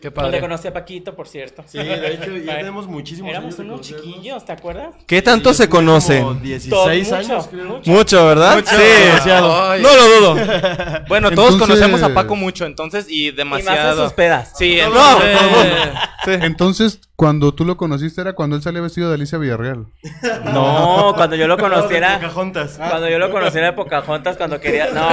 Qué 0.00 0.08
Donde 0.08 0.40
conocí 0.40 0.66
a 0.66 0.72
Paquito, 0.72 1.14
por 1.14 1.28
cierto. 1.28 1.62
Sí, 1.66 1.76
de 1.76 2.14
hecho, 2.14 2.34
ya 2.38 2.56
tenemos 2.56 2.86
muchísimos 2.86 3.28
Éramos 3.30 3.54
años 3.58 3.68
unos 3.68 3.80
chiquillos, 3.82 4.42
¿te 4.46 4.52
acuerdas? 4.52 4.94
¿Qué 5.06 5.20
tanto 5.20 5.52
se 5.52 5.68
como 5.68 5.80
conocen? 5.88 6.40
16 6.42 6.70
Todo, 6.70 6.88
años, 6.88 7.28
mucho, 7.28 7.50
creo. 7.50 7.64
mucho. 7.66 7.90
Mucho, 7.90 8.26
¿verdad? 8.26 8.54
Mucho. 8.56 8.70
Sí. 8.70 8.82
Demasiado. 9.04 9.70
Ay. 9.70 9.82
No 9.82 9.88
lo 9.94 10.04
dudo. 10.08 10.36
Bueno, 11.08 11.30
todos 11.30 11.52
Entonces- 11.54 11.68
conocemos 11.80 12.02
a 12.02 12.14
Paco 12.14 12.34
mucho, 12.34 12.64
entonces, 12.66 13.06
y 13.08 13.30
demasiado. 13.30 14.04
sus 14.04 14.12
pedas. 14.14 14.52
Sí, 14.56 14.78
No, 14.92 15.22
entonces... 15.22 15.90
sí. 16.24 16.30
Entonces, 16.42 17.00
cuando 17.16 17.52
tú 17.54 17.64
lo 17.64 17.76
conociste 17.76 18.20
era 18.20 18.32
cuando 18.34 18.56
él 18.56 18.62
salía 18.62 18.80
vestido 18.82 19.08
de 19.08 19.14
Alicia 19.16 19.36
Villarreal. 19.38 19.86
No, 20.44 21.12
cuando 21.16 21.36
yo 21.36 21.46
lo 21.46 21.56
No, 21.56 21.62
conociera. 21.62 22.18
Pocahontas. 22.20 22.76
Cuando 22.78 23.08
yo 23.08 23.18
lo 23.18 23.30
conociera 23.30 23.66
de 23.68 23.72
Pocahontas, 23.74 24.36
cuando 24.38 24.60
quería. 24.60 24.90
No, 24.92 25.08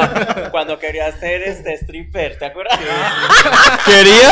cuando 0.51 0.79
quería 0.79 1.12
ser 1.17 1.43
este 1.43 1.74
stripper, 1.75 2.38
¿te 2.38 2.45
acuerdas? 2.45 2.79
¿Quería? 3.85 4.31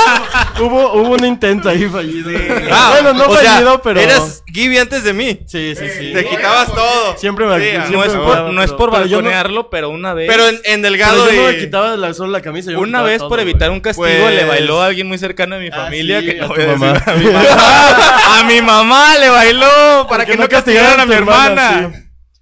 Hubo, 0.60 0.94
hubo 0.94 1.10
un 1.16 1.26
intento 1.26 1.70
ahí 1.70 1.88
fallido. 1.88 2.30
Ah, 2.72 2.92
bueno, 3.02 3.14
no 3.14 3.34
sea, 3.36 3.54
fallido, 3.54 3.82
pero. 3.82 4.00
Eras 4.00 4.44
Gibby 4.48 4.78
antes 4.78 5.04
de 5.04 5.14
mí. 5.14 5.40
Sí, 5.48 5.74
sí, 5.76 5.86
sí. 5.98 6.12
Te 6.14 6.26
quitabas 6.26 6.74
todo. 6.74 7.18
Siempre 7.18 7.46
me 7.46 7.56
Sí, 7.60 7.66
siempre 7.70 7.92
No 7.98 8.04
es 8.04 8.14
me 8.14 8.20
por, 8.20 8.40
no 8.54 8.64
es 8.64 8.72
no- 8.72 8.78
balconearlo, 8.88 9.70
pero 9.70 9.90
una 9.90 10.14
vez... 10.14 10.28
Pero 10.30 10.48
en, 10.48 10.60
en 10.64 10.82
delgado 10.82 11.26
Pero 11.26 11.36
yo 11.36 11.42
no 11.44 11.48
me 11.54 11.58
quitaba 11.58 11.96
la, 11.98 12.14
solo 12.14 12.32
la 12.32 12.42
camisa. 12.42 12.72
yo 12.72 12.80
Una 12.80 13.02
vez 13.02 13.20
todo, 13.20 13.30
por 13.30 13.40
evitar 13.40 13.70
un 13.72 13.80
castigo 13.82 14.08
Pues- 14.08 14.36
le 14.36 14.46
bailó 14.46 14.82
a 14.82 14.88
alguien 14.88 15.08
muy 15.08 15.18
cercano 15.18 15.56
de 15.56 15.62
mi 15.62 15.70
Ah, 15.72 15.86
familia 15.86 16.20
sí, 16.20 16.26
que 16.28 16.34
no 16.36 16.46
a 16.46 16.48
voy 16.48 16.58
decir 16.58 16.78
mi 16.78 16.86
mamá. 16.86 17.04
a 18.40 18.44
mi 18.44 18.62
mamá 18.62 19.18
le 19.18 19.30
bailó 19.30 19.68
para 20.10 20.24
Porque 20.26 20.32
que 20.34 20.38
no 20.38 20.48
castigaran 20.50 21.00
a 21.00 21.06
mi 21.06 21.12
tu 21.12 21.18
hermana. 21.18 21.92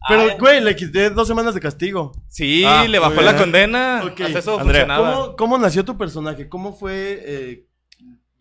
Pero, 0.08 0.38
güey, 0.40 0.62
le 0.62 0.76
quité 0.76 1.10
dos 1.10 1.28
semanas 1.28 1.54
de 1.54 1.60
castigo. 1.62 2.12
Sí, 2.28 2.64
Ah, 2.66 2.86
le 2.88 3.00
bajó 3.00 3.22
la 3.22 3.36
condena. 3.38 4.02
Ok, 4.04 4.22
Hasta 4.22 4.40
eso 4.40 4.60
Andrea. 4.60 4.82
funcionaba. 4.86 5.14
¿Cómo, 5.14 5.36
¿Cómo 5.36 5.58
nació 5.58 5.86
tu 5.86 5.98
personaje? 5.98 6.50
¿Cómo 6.50 6.74
fue 6.74 7.22
eh, 7.24 7.68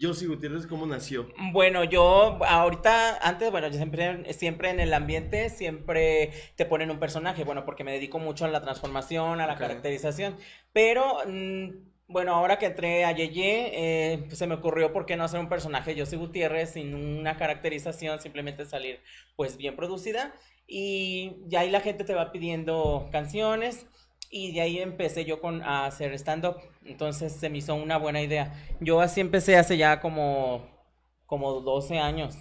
Josie 0.01 0.27
Gutiérrez? 0.27 0.67
¿Cómo 0.67 0.87
nació? 0.87 1.29
Bueno, 1.53 1.85
yo 1.85 2.39
ahorita, 2.47 3.19
antes, 3.21 3.51
bueno, 3.51 3.69
yo 3.69 3.75
siempre, 3.75 4.33
siempre 4.33 4.71
en 4.71 4.81
el 4.81 4.95
ambiente, 4.95 5.51
siempre 5.51 6.31
te 6.57 6.65
ponen 6.65 6.91
un 6.91 6.99
personaje, 6.99 7.45
bueno, 7.45 7.65
porque 7.67 7.85
me 7.85 7.93
dedico 7.93 8.19
mucho 8.19 8.47
a 8.47 8.49
la 8.49 8.63
transformación, 8.63 9.41
a 9.43 9.47
la 9.47 9.57
caracterización, 9.57 10.37
pero, 10.73 11.19
mm, 11.27 11.69
bueno, 12.09 12.35
ahora 12.35 12.59
que 12.59 12.67
entré 12.67 13.05
a 13.05 13.13
Yeye, 13.13 13.71
eh, 13.75 14.25
pues 14.27 14.39
se 14.39 14.47
me 14.47 14.55
ocurrió 14.55 14.93
por 14.93 15.05
qué 15.05 15.17
no 15.17 15.25
hacer 15.25 15.39
un 15.39 15.49
personaje 15.51 15.95
Josie 15.97 16.17
Gutiérrez 16.19 16.73
sin 16.73 16.95
una 16.95 17.37
caracterización, 17.37 18.21
simplemente 18.21 18.65
salir, 18.65 19.01
pues, 19.37 19.59
bien 19.59 19.77
producida, 19.77 20.33
y 20.71 21.37
ya 21.49 21.61
ahí 21.61 21.71
la 21.71 21.81
gente 21.81 22.05
te 22.05 22.15
va 22.15 22.31
pidiendo 22.31 23.09
canciones, 23.11 23.87
y 24.31 24.53
de 24.53 24.61
ahí 24.61 24.79
empecé 24.79 25.25
yo 25.25 25.41
con, 25.41 25.61
a 25.63 25.87
hacer 25.87 26.15
stand-up. 26.15 26.57
Entonces 26.85 27.33
se 27.33 27.51
me 27.51 27.59
hizo 27.59 27.75
una 27.75 27.99
buena 27.99 28.23
idea. 28.23 28.55
Yo 28.81 29.01
así 29.01 29.21
empecé 29.21 29.57
hace 29.57 29.77
ya 29.77 30.01
como, 30.01 30.69
como 31.27 31.61
12 31.61 31.99
años 31.99 32.39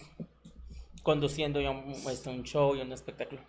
conduciendo 1.02 1.60
yo 1.60 1.74
este, 2.12 2.30
un 2.30 2.44
show 2.44 2.76
y 2.76 2.82
un 2.82 2.92
espectáculo. 2.92 3.42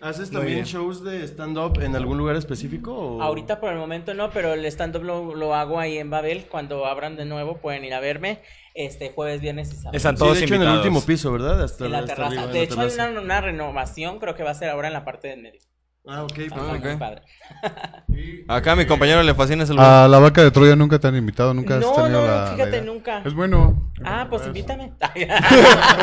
¿Haces 0.00 0.30
también 0.30 0.64
shows 0.64 1.04
de 1.04 1.22
stand-up 1.26 1.80
en 1.82 1.94
algún 1.94 2.16
lugar 2.16 2.34
específico? 2.36 2.92
o- 2.94 3.22
Ahorita 3.22 3.60
por 3.60 3.70
el 3.72 3.78
momento 3.78 4.14
no, 4.14 4.30
pero 4.30 4.54
el 4.54 4.64
stand-up 4.66 5.02
lo, 5.04 5.34
lo 5.34 5.54
hago 5.54 5.78
ahí 5.78 5.98
en 5.98 6.08
Babel. 6.10 6.46
Cuando 6.50 6.86
abran 6.86 7.16
de 7.16 7.26
nuevo 7.26 7.58
pueden 7.58 7.84
ir 7.84 7.92
a 7.94 8.00
verme. 8.00 8.40
Este 8.74 9.10
jueves, 9.10 9.40
viernes 9.40 9.72
y 9.72 9.76
sábado. 9.76 9.96
Están 9.96 10.16
Sí, 10.16 10.20
todos 10.20 10.38
de 10.38 10.44
hecho 10.44 10.54
en 10.54 10.62
el 10.62 10.68
último 10.68 11.04
piso, 11.04 11.32
¿verdad? 11.32 11.62
Hasta, 11.62 11.84
en 11.86 11.92
la 11.92 11.98
hasta 11.98 12.14
terraza. 12.14 12.28
arriba, 12.30 12.44
en 12.44 12.52
de 12.52 12.58
la 12.58 12.64
hecho 12.64 12.80
hay 12.80 12.88
terraza. 12.88 13.10
una, 13.10 13.20
una 13.20 13.40
renovación, 13.40 14.18
creo 14.20 14.34
que 14.34 14.42
va 14.44 14.50
a 14.50 14.54
ser 14.54 14.70
ahora 14.70 14.88
en 14.88 14.94
la 14.94 15.04
parte 15.04 15.28
del 15.28 15.42
medio. 15.42 15.60
Ah, 16.06 16.22
ok. 16.24 16.38
Está 16.38 16.56
pues, 16.56 16.80
muy 16.80 16.92
ok. 16.92 16.98
padre. 16.98 17.22
Acá 18.48 18.72
a 18.72 18.76
mi 18.76 18.86
compañero 18.86 19.22
le 19.22 19.34
fascina 19.34 19.64
ese 19.64 19.74
lugar. 19.74 20.04
A 20.04 20.08
la 20.08 20.18
vaca 20.18 20.42
de 20.42 20.50
Troya 20.50 20.74
nunca 20.74 20.98
te 20.98 21.06
han 21.08 21.14
invitado, 21.16 21.52
nunca 21.54 21.74
has 21.76 21.80
No, 21.80 21.92
tenido 21.92 22.20
no, 22.22 22.26
la. 22.26 22.44
no, 22.50 22.56
fíjate, 22.56 22.78
la 22.78 22.82
nunca. 22.84 23.22
Es 23.24 23.34
bueno. 23.34 23.90
Ah, 24.04 24.26
pues 24.30 24.46
invítame. 24.46 24.92
Pues 25.00 25.26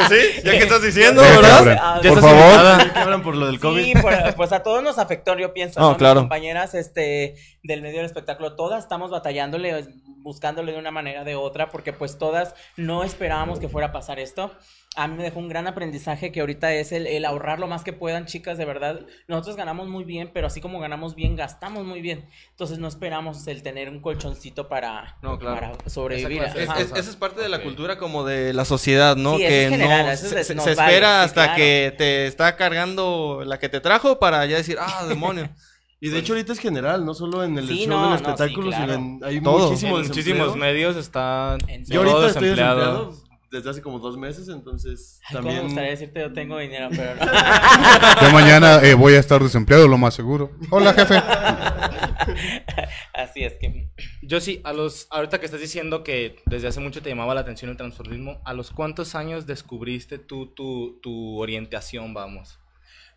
sí, 0.09 0.41
ya 0.45 0.51
que 0.51 0.57
estás 0.59 0.81
diciendo, 0.83 1.21
Sí, 1.23 1.29
¿verdad? 1.35 1.77
Ah, 1.81 1.99
Por 2.07 2.21
favor. 2.21 2.97
hablan 2.97 3.23
por 3.23 3.35
lo 3.35 3.47
del 3.47 3.59
COVID. 3.59 3.83
Sí, 3.83 3.93
por- 3.99 4.35
pues 4.35 4.51
a 4.51 4.61
todos 4.61 4.83
nos 4.83 4.99
afectó, 4.99 5.37
yo 5.37 5.53
pienso, 5.53 5.79
No, 5.79 5.91
¿no? 5.91 5.97
claro. 5.97 6.21
Mis 6.21 6.23
compañeras 6.29 6.75
este, 6.75 7.35
del 7.63 7.81
medio 7.81 7.97
del 7.97 8.05
espectáculo, 8.05 8.55
todas 8.55 8.83
estamos 8.83 9.09
batallándole, 9.11 9.83
buscándole 10.27 10.73
de 10.73 10.77
una 10.79 10.91
manera 10.91 11.21
o 11.21 11.25
de 11.25 11.35
otra, 11.35 11.69
porque 11.71 11.93
pues 11.93 12.17
todas 12.17 12.53
no 12.75 13.03
esperábamos 13.03 13.59
que 13.59 13.69
fuera 13.69 13.87
a 13.87 13.91
pasar 13.91 14.19
esto. 14.19 14.51
A 14.95 15.07
mí 15.07 15.15
me 15.15 15.23
dejó 15.23 15.37
un 15.39 15.47
gran 15.47 15.67
aprendizaje 15.67 16.31
que 16.31 16.39
ahorita 16.39 16.73
es 16.73 16.91
el, 16.91 17.05
el 17.05 17.23
ahorrar 17.25 17.59
lo 17.59 17.67
más 17.67 17.83
que 17.83 17.93
puedan, 17.93 18.25
chicas, 18.25 18.57
de 18.57 18.65
verdad. 18.65 19.01
Nosotros 19.27 19.55
ganamos 19.55 19.87
muy 19.87 20.03
bien, 20.03 20.31
pero 20.33 20.47
así 20.47 20.59
como 20.59 20.79
ganamos 20.79 21.13
bien, 21.13 21.35
gastamos 21.35 21.85
muy 21.85 22.01
bien. 22.01 22.27
Entonces 22.49 22.79
no 22.79 22.87
esperamos 22.87 23.45
el 23.47 23.61
tener 23.61 23.89
un 23.89 24.01
colchoncito 24.01 24.67
para, 24.67 25.15
No, 25.21 25.37
claro. 25.37 25.55
para 25.77 25.89
sobrevivir. 25.89 26.41
Esa 26.41 26.57
Es- 26.59 26.69
Ajá. 26.69 26.79
es- 26.81 26.91
esa 26.93 27.09
es 27.11 27.15
parte 27.15 27.41
de 27.41 27.49
la 27.49 27.61
cultura 27.61 27.97
como 27.99 28.23
de 28.25 28.53
la 28.53 28.65
sociedad, 28.65 29.15
¿no? 29.15 29.33
Sí, 29.33 29.39
que 29.43 29.65
es 29.65 29.69
general, 29.69 30.05
no 30.07 30.11
eso 30.11 30.27
se, 30.29 30.39
es- 30.41 30.47
se- 30.47 30.55
nos 30.55 30.65
se 30.65 30.73
vale, 30.73 30.91
espera 30.93 31.19
sí, 31.21 31.25
hasta 31.25 31.43
claro. 31.43 31.57
que 31.57 31.93
te 31.97 32.25
está 32.27 32.55
cargando 32.55 33.43
la 33.45 33.59
que 33.59 33.69
te 33.69 33.79
trajo 33.79 34.17
para 34.19 34.45
ya 34.47 34.57
decir, 34.57 34.77
ah, 34.79 35.05
demonio. 35.07 35.47
Y 35.99 36.09
de 36.09 36.19
hecho 36.19 36.33
ahorita 36.33 36.53
es 36.53 36.59
general, 36.59 37.05
no 37.05 37.13
solo 37.15 37.43
en 37.43 37.57
el 37.57 37.67
Sí, 37.67 37.85
show 37.85 37.89
no, 37.89 38.01
del 38.01 38.09
no, 38.11 38.17
sí, 38.17 38.23
espectáculo, 38.23 38.67
claro. 38.69 38.93
sino 38.93 38.93
en, 38.93 39.19
hay 39.23 39.41
Todo. 39.41 39.69
muchísimo 39.69 39.97
En 39.97 40.07
desempleo. 40.07 40.35
muchísimos 40.35 40.55
medios 40.57 40.95
está 40.95 41.57
En 41.67 41.85
Yo 41.85 42.01
ahorita 42.01 42.27
estoy 42.27 42.41
desempleado. 42.49 43.13
desde 43.49 43.69
hace 43.71 43.81
como 43.81 43.97
dos 43.99 44.15
meses, 44.17 44.47
entonces 44.49 45.19
Ay, 45.27 45.37
cómo 45.37 45.47
me 45.47 45.53
también... 45.55 45.63
gustaría 45.65 45.89
decirte 45.91 46.19
yo 46.19 46.33
tengo 46.33 46.57
dinero, 46.59 46.89
pero 46.91 47.15
no. 47.25 48.21
Yo 48.21 48.31
mañana 48.31 48.79
eh, 48.83 48.93
voy 48.93 49.13
a 49.15 49.19
estar 49.19 49.41
desempleado, 49.41 49.87
lo 49.87 49.97
más 49.97 50.13
seguro. 50.13 50.51
Hola, 50.69 50.93
jefe. 50.93 51.15
Así 53.13 53.43
es 53.43 53.53
que... 53.59 53.89
Yo 54.21 54.39
sí, 54.39 54.61
a 54.63 54.73
los, 54.73 55.07
ahorita 55.09 55.39
que 55.39 55.45
estás 55.45 55.61
diciendo 55.61 56.03
que 56.03 56.35
desde 56.45 56.67
hace 56.67 56.79
mucho 56.79 57.01
te 57.01 57.09
llamaba 57.09 57.33
la 57.33 57.41
atención 57.41 57.71
el 57.71 57.77
transformismo, 57.77 58.39
¿a 58.45 58.53
los 58.53 58.71
cuántos 58.71 59.15
años 59.15 59.45
descubriste 59.47 60.19
tú 60.19 60.47
tu, 60.53 60.99
tu 61.01 61.39
orientación, 61.39 62.13
vamos? 62.13 62.59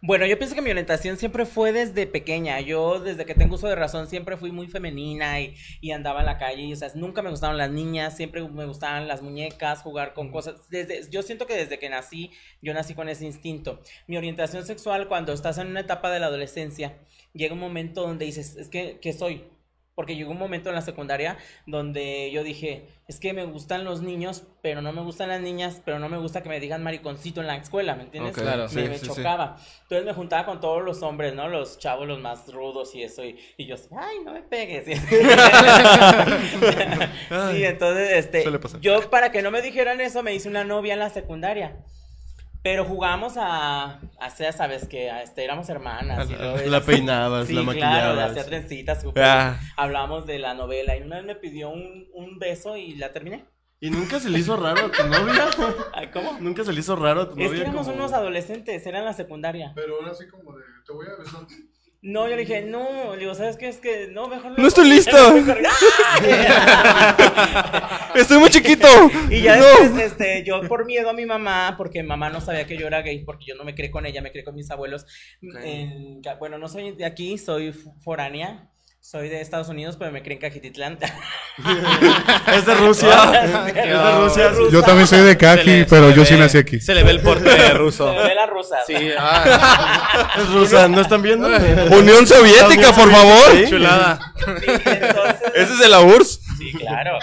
Bueno, 0.02 0.24
yo 0.24 0.38
pienso 0.38 0.54
que 0.54 0.62
mi 0.62 0.70
orientación 0.70 1.18
siempre 1.18 1.44
fue 1.44 1.72
desde 1.72 2.06
pequeña. 2.06 2.58
Yo, 2.60 3.00
desde 3.00 3.26
que 3.26 3.34
tengo 3.34 3.56
uso 3.56 3.68
de 3.68 3.74
razón, 3.74 4.06
siempre 4.08 4.38
fui 4.38 4.50
muy 4.50 4.66
femenina 4.66 5.38
y, 5.42 5.54
y 5.82 5.90
andaba 5.90 6.20
en 6.20 6.26
la 6.26 6.38
calle. 6.38 6.62
Y, 6.62 6.72
o 6.72 6.76
sea, 6.76 6.88
nunca 6.94 7.20
me 7.20 7.28
gustaban 7.28 7.58
las 7.58 7.70
niñas, 7.70 8.16
siempre 8.16 8.42
me 8.48 8.64
gustaban 8.64 9.08
las 9.08 9.20
muñecas, 9.20 9.82
jugar 9.82 10.14
con 10.14 10.30
cosas. 10.30 10.70
Desde, 10.70 11.10
yo 11.10 11.20
siento 11.22 11.46
que 11.46 11.54
desde 11.54 11.78
que 11.78 11.90
nací, 11.90 12.30
yo 12.62 12.72
nací 12.72 12.94
con 12.94 13.10
ese 13.10 13.26
instinto. 13.26 13.80
Mi 14.06 14.16
orientación 14.16 14.64
sexual, 14.64 15.06
cuando 15.06 15.34
estás 15.34 15.58
en 15.58 15.66
una 15.66 15.80
etapa 15.80 16.10
de 16.10 16.20
la 16.20 16.26
adolescencia, 16.26 16.96
llega 17.34 17.52
un 17.52 17.60
momento 17.60 18.00
donde 18.00 18.24
dices, 18.24 18.56
es 18.56 18.70
que, 18.70 19.00
¿qué 19.02 19.12
soy? 19.12 19.44
Porque 19.94 20.16
llegó 20.16 20.30
un 20.30 20.38
momento 20.38 20.68
en 20.68 20.74
la 20.74 20.82
secundaria 20.82 21.36
donde 21.66 22.30
yo 22.32 22.42
dije, 22.42 22.88
es 23.08 23.20
que 23.20 23.32
me 23.32 23.44
gustan 23.44 23.84
los 23.84 24.02
niños, 24.02 24.44
pero 24.62 24.82
no 24.82 24.92
me 24.92 25.02
gustan 25.02 25.28
las 25.28 25.40
niñas, 25.40 25.82
pero 25.84 25.98
no 25.98 26.08
me 26.08 26.16
gusta 26.16 26.42
que 26.42 26.48
me 26.48 26.60
digan 26.60 26.82
mariconcito 26.82 27.40
en 27.40 27.48
la 27.48 27.56
escuela, 27.56 27.96
¿me 27.96 28.04
entiendes? 28.04 28.34
Claro, 28.34 28.64
me, 28.64 28.68
sí, 28.68 28.76
me 28.76 28.98
sí, 28.98 29.00
sí. 29.00 29.06
chocaba. 29.06 29.56
Entonces 29.82 30.06
me 30.06 30.12
juntaba 30.12 30.46
con 30.46 30.60
todos 30.60 30.82
los 30.82 31.02
hombres, 31.02 31.34
¿no? 31.34 31.48
Los 31.48 31.78
chavos, 31.78 32.06
los 32.06 32.20
más 32.20 32.52
rudos 32.52 32.94
y 32.94 33.02
eso. 33.02 33.24
Y, 33.24 33.38
y 33.56 33.66
yo, 33.66 33.76
ay, 33.96 34.18
no 34.24 34.32
me 34.32 34.42
pegues. 34.42 34.84
sí, 37.52 37.64
entonces, 37.64 38.12
este, 38.12 38.44
yo 38.80 39.10
para 39.10 39.32
que 39.32 39.42
no 39.42 39.50
me 39.50 39.60
dijeran 39.60 40.00
eso, 40.00 40.22
me 40.22 40.34
hice 40.34 40.48
una 40.48 40.64
novia 40.64 40.94
en 40.94 41.00
la 41.00 41.10
secundaria. 41.10 41.76
Pero 42.62 42.84
jugábamos 42.84 43.36
a, 43.38 43.84
a 43.84 44.00
hacer, 44.20 44.52
sabes 44.52 44.86
que 44.86 45.10
a, 45.10 45.22
este, 45.22 45.44
éramos 45.44 45.68
hermanas. 45.70 46.28
y 46.30 46.34
todo 46.34 46.56
La 46.66 46.80
peinabas, 46.82 47.46
sí, 47.46 47.54
la 47.54 47.62
claro, 47.62 47.72
le 47.72 47.80
maquillabas. 47.80 48.30
hacía 48.32 48.44
trencitas. 48.44 49.04
Ah. 49.16 49.58
Hablamos 49.76 50.26
de 50.26 50.38
la 50.38 50.52
novela 50.54 50.96
y 50.96 51.02
una 51.02 51.16
vez 51.16 51.24
me 51.24 51.36
pidió 51.36 51.70
un, 51.70 52.06
un 52.12 52.38
beso 52.38 52.76
y 52.76 52.96
la 52.96 53.12
terminé. 53.12 53.46
¿Y 53.82 53.88
nunca 53.90 54.20
se 54.20 54.28
le 54.28 54.38
hizo 54.40 54.58
raro 54.58 54.86
a 54.86 54.90
tu 54.92 55.06
novia? 55.08 55.48
¿Cómo? 56.12 56.36
¿Nunca 56.38 56.62
se 56.64 56.74
le 56.74 56.80
hizo 56.80 56.96
raro 56.96 57.22
a 57.22 57.24
tu 57.30 57.30
Es 57.32 57.46
novia? 57.46 57.50
que 57.54 57.60
éramos 57.62 57.86
como- 57.86 57.96
unos 57.98 58.12
adolescentes, 58.12 58.84
era 58.86 58.98
en 58.98 59.06
la 59.06 59.14
secundaria. 59.14 59.72
Pero 59.74 59.94
ahora 59.96 60.12
sí 60.12 60.28
como 60.28 60.54
de, 60.54 60.62
te 60.86 60.92
voy 60.92 61.06
a 61.06 61.16
besar. 61.22 61.40
No, 62.02 62.26
yo 62.28 62.36
le 62.36 62.46
dije, 62.46 62.62
no, 62.62 63.12
le 63.12 63.18
digo, 63.20 63.34
¿sabes 63.34 63.58
qué? 63.58 63.68
Es 63.68 63.76
que 63.76 64.08
no, 64.10 64.26
mejor 64.26 64.58
No 64.58 64.66
estoy 64.66 64.88
listo. 64.88 65.14
Estoy 68.14 68.38
muy 68.38 68.48
chiquito. 68.48 68.86
Y 69.28 69.42
ya 69.42 69.56
No. 69.56 69.66
después, 69.66 70.02
este, 70.04 70.42
yo 70.42 70.66
por 70.66 70.86
miedo 70.86 71.10
a 71.10 71.12
mi 71.12 71.26
mamá, 71.26 71.74
porque 71.76 72.02
mamá 72.02 72.30
no 72.30 72.40
sabía 72.40 72.66
que 72.66 72.78
yo 72.78 72.86
era 72.86 73.02
gay, 73.02 73.22
porque 73.24 73.44
yo 73.46 73.54
no 73.54 73.64
me 73.64 73.74
crié 73.74 73.90
con 73.90 74.06
ella, 74.06 74.22
me 74.22 74.30
crié 74.30 74.44
con 74.44 74.54
mis 74.54 74.70
abuelos. 74.70 75.04
Bueno, 76.38 76.56
no 76.56 76.68
soy 76.68 76.92
de 76.92 77.04
aquí, 77.04 77.36
soy 77.36 77.72
foránea. 77.72 78.70
Soy 79.10 79.28
de 79.28 79.40
Estados 79.40 79.68
Unidos, 79.68 79.96
pero 79.98 80.12
me 80.12 80.22
crié 80.22 80.36
en 80.36 80.40
Cajititlán. 80.40 80.96
Es 82.54 82.64
de 82.64 82.74
Rusia. 82.76 83.08
es 83.66 83.74
de 83.74 84.12
Rusia. 84.18 84.52
Yo 84.70 84.82
también 84.84 85.08
soy 85.08 85.22
de 85.22 85.36
Caji, 85.36 85.78
le- 85.80 85.84
pero 85.84 86.10
le 86.10 86.14
yo 86.14 86.24
sí 86.24 86.36
nací 86.36 86.58
aquí. 86.58 86.78
Se 86.80 86.94
le 86.94 87.02
ve 87.02 87.10
el 87.10 87.20
porte 87.20 87.70
ruso. 87.74 88.08
Se 88.08 88.16
me 88.16 88.28
ve 88.28 88.34
la 88.36 88.46
rusa. 88.46 88.76
Sí, 88.86 88.94
ah, 89.18 90.30
Es 90.38 90.48
rusa, 90.52 90.86
¿no 90.86 91.00
están 91.00 91.22
viendo? 91.22 91.48
Unión 91.48 92.24
Soviética, 92.24 92.92
por 92.92 93.10
favor. 93.10 93.50
Sí. 93.56 93.64
chulada. 93.68 94.32
Sí, 94.38 94.44
entonces, 94.86 95.42
Ese 95.56 95.72
es 95.72 95.78
de 95.80 95.88
la 95.88 96.00
URSS. 96.02 96.40
Sí, 96.58 96.72
claro. 96.78 97.18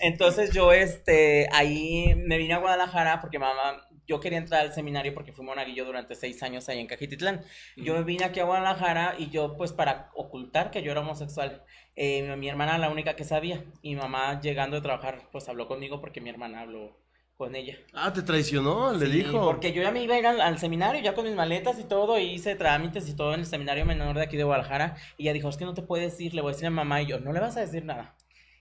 Entonces 0.00 0.52
yo, 0.52 0.72
este, 0.72 1.48
ahí 1.52 2.14
me 2.26 2.38
vine 2.38 2.54
a 2.54 2.58
Guadalajara 2.58 3.20
porque 3.20 3.38
mamá, 3.38 3.85
yo 4.06 4.20
quería 4.20 4.38
entrar 4.38 4.60
al 4.60 4.72
seminario 4.72 5.12
porque 5.14 5.32
fui 5.32 5.44
monaguillo 5.44 5.84
durante 5.84 6.14
seis 6.14 6.42
años 6.42 6.68
ahí 6.68 6.78
en 6.78 6.86
Cajititlán. 6.86 7.42
Yo 7.76 8.02
vine 8.04 8.24
aquí 8.24 8.40
a 8.40 8.44
Guadalajara 8.44 9.14
y 9.18 9.30
yo, 9.30 9.56
pues, 9.56 9.72
para 9.72 10.10
ocultar 10.14 10.70
que 10.70 10.82
yo 10.82 10.92
era 10.92 11.00
homosexual, 11.00 11.62
eh, 11.96 12.36
mi, 12.36 12.48
hermana 12.48 12.78
la 12.78 12.90
única 12.90 13.16
que 13.16 13.24
sabía. 13.24 13.64
Y 13.82 13.94
mi 13.94 14.00
mamá, 14.00 14.40
llegando 14.40 14.76
a 14.76 14.82
trabajar, 14.82 15.28
pues, 15.32 15.48
habló 15.48 15.66
conmigo 15.66 16.00
porque 16.00 16.20
mi 16.20 16.30
hermana 16.30 16.60
habló 16.60 16.96
con 17.36 17.54
ella. 17.54 17.76
Ah, 17.92 18.12
te 18.12 18.22
traicionó, 18.22 18.92
le 18.92 19.06
Sí, 19.06 19.12
dijo. 19.12 19.44
Porque 19.44 19.72
yo 19.72 19.82
ya 19.82 19.90
me 19.90 20.02
iba 20.02 20.14
a 20.14 20.18
ir 20.18 20.26
al, 20.26 20.40
al 20.40 20.58
seminario, 20.58 21.02
ya 21.02 21.14
con 21.14 21.24
mis 21.24 21.34
maletas 21.34 21.78
y 21.78 21.84
todo, 21.84 22.18
y 22.18 22.24
hice 22.24 22.54
trámites 22.54 23.08
y 23.08 23.14
todo 23.14 23.34
en 23.34 23.40
el 23.40 23.46
seminario 23.46 23.84
menor 23.84 24.16
de 24.16 24.22
aquí 24.22 24.36
de 24.36 24.44
Guadalajara. 24.44 24.96
Y 25.18 25.24
ella 25.24 25.32
dijo, 25.34 25.48
es 25.48 25.56
que 25.56 25.64
no 25.64 25.74
te 25.74 25.82
puedes 25.82 26.18
ir, 26.20 26.34
le 26.34 26.40
voy 26.40 26.50
a 26.50 26.52
decir 26.52 26.66
a 26.66 26.70
mamá. 26.70 27.02
Y 27.02 27.06
yo, 27.06 27.20
no 27.20 27.32
le 27.32 27.40
vas 27.40 27.56
a 27.56 27.60
decir 27.60 27.84
nada. 27.84 28.16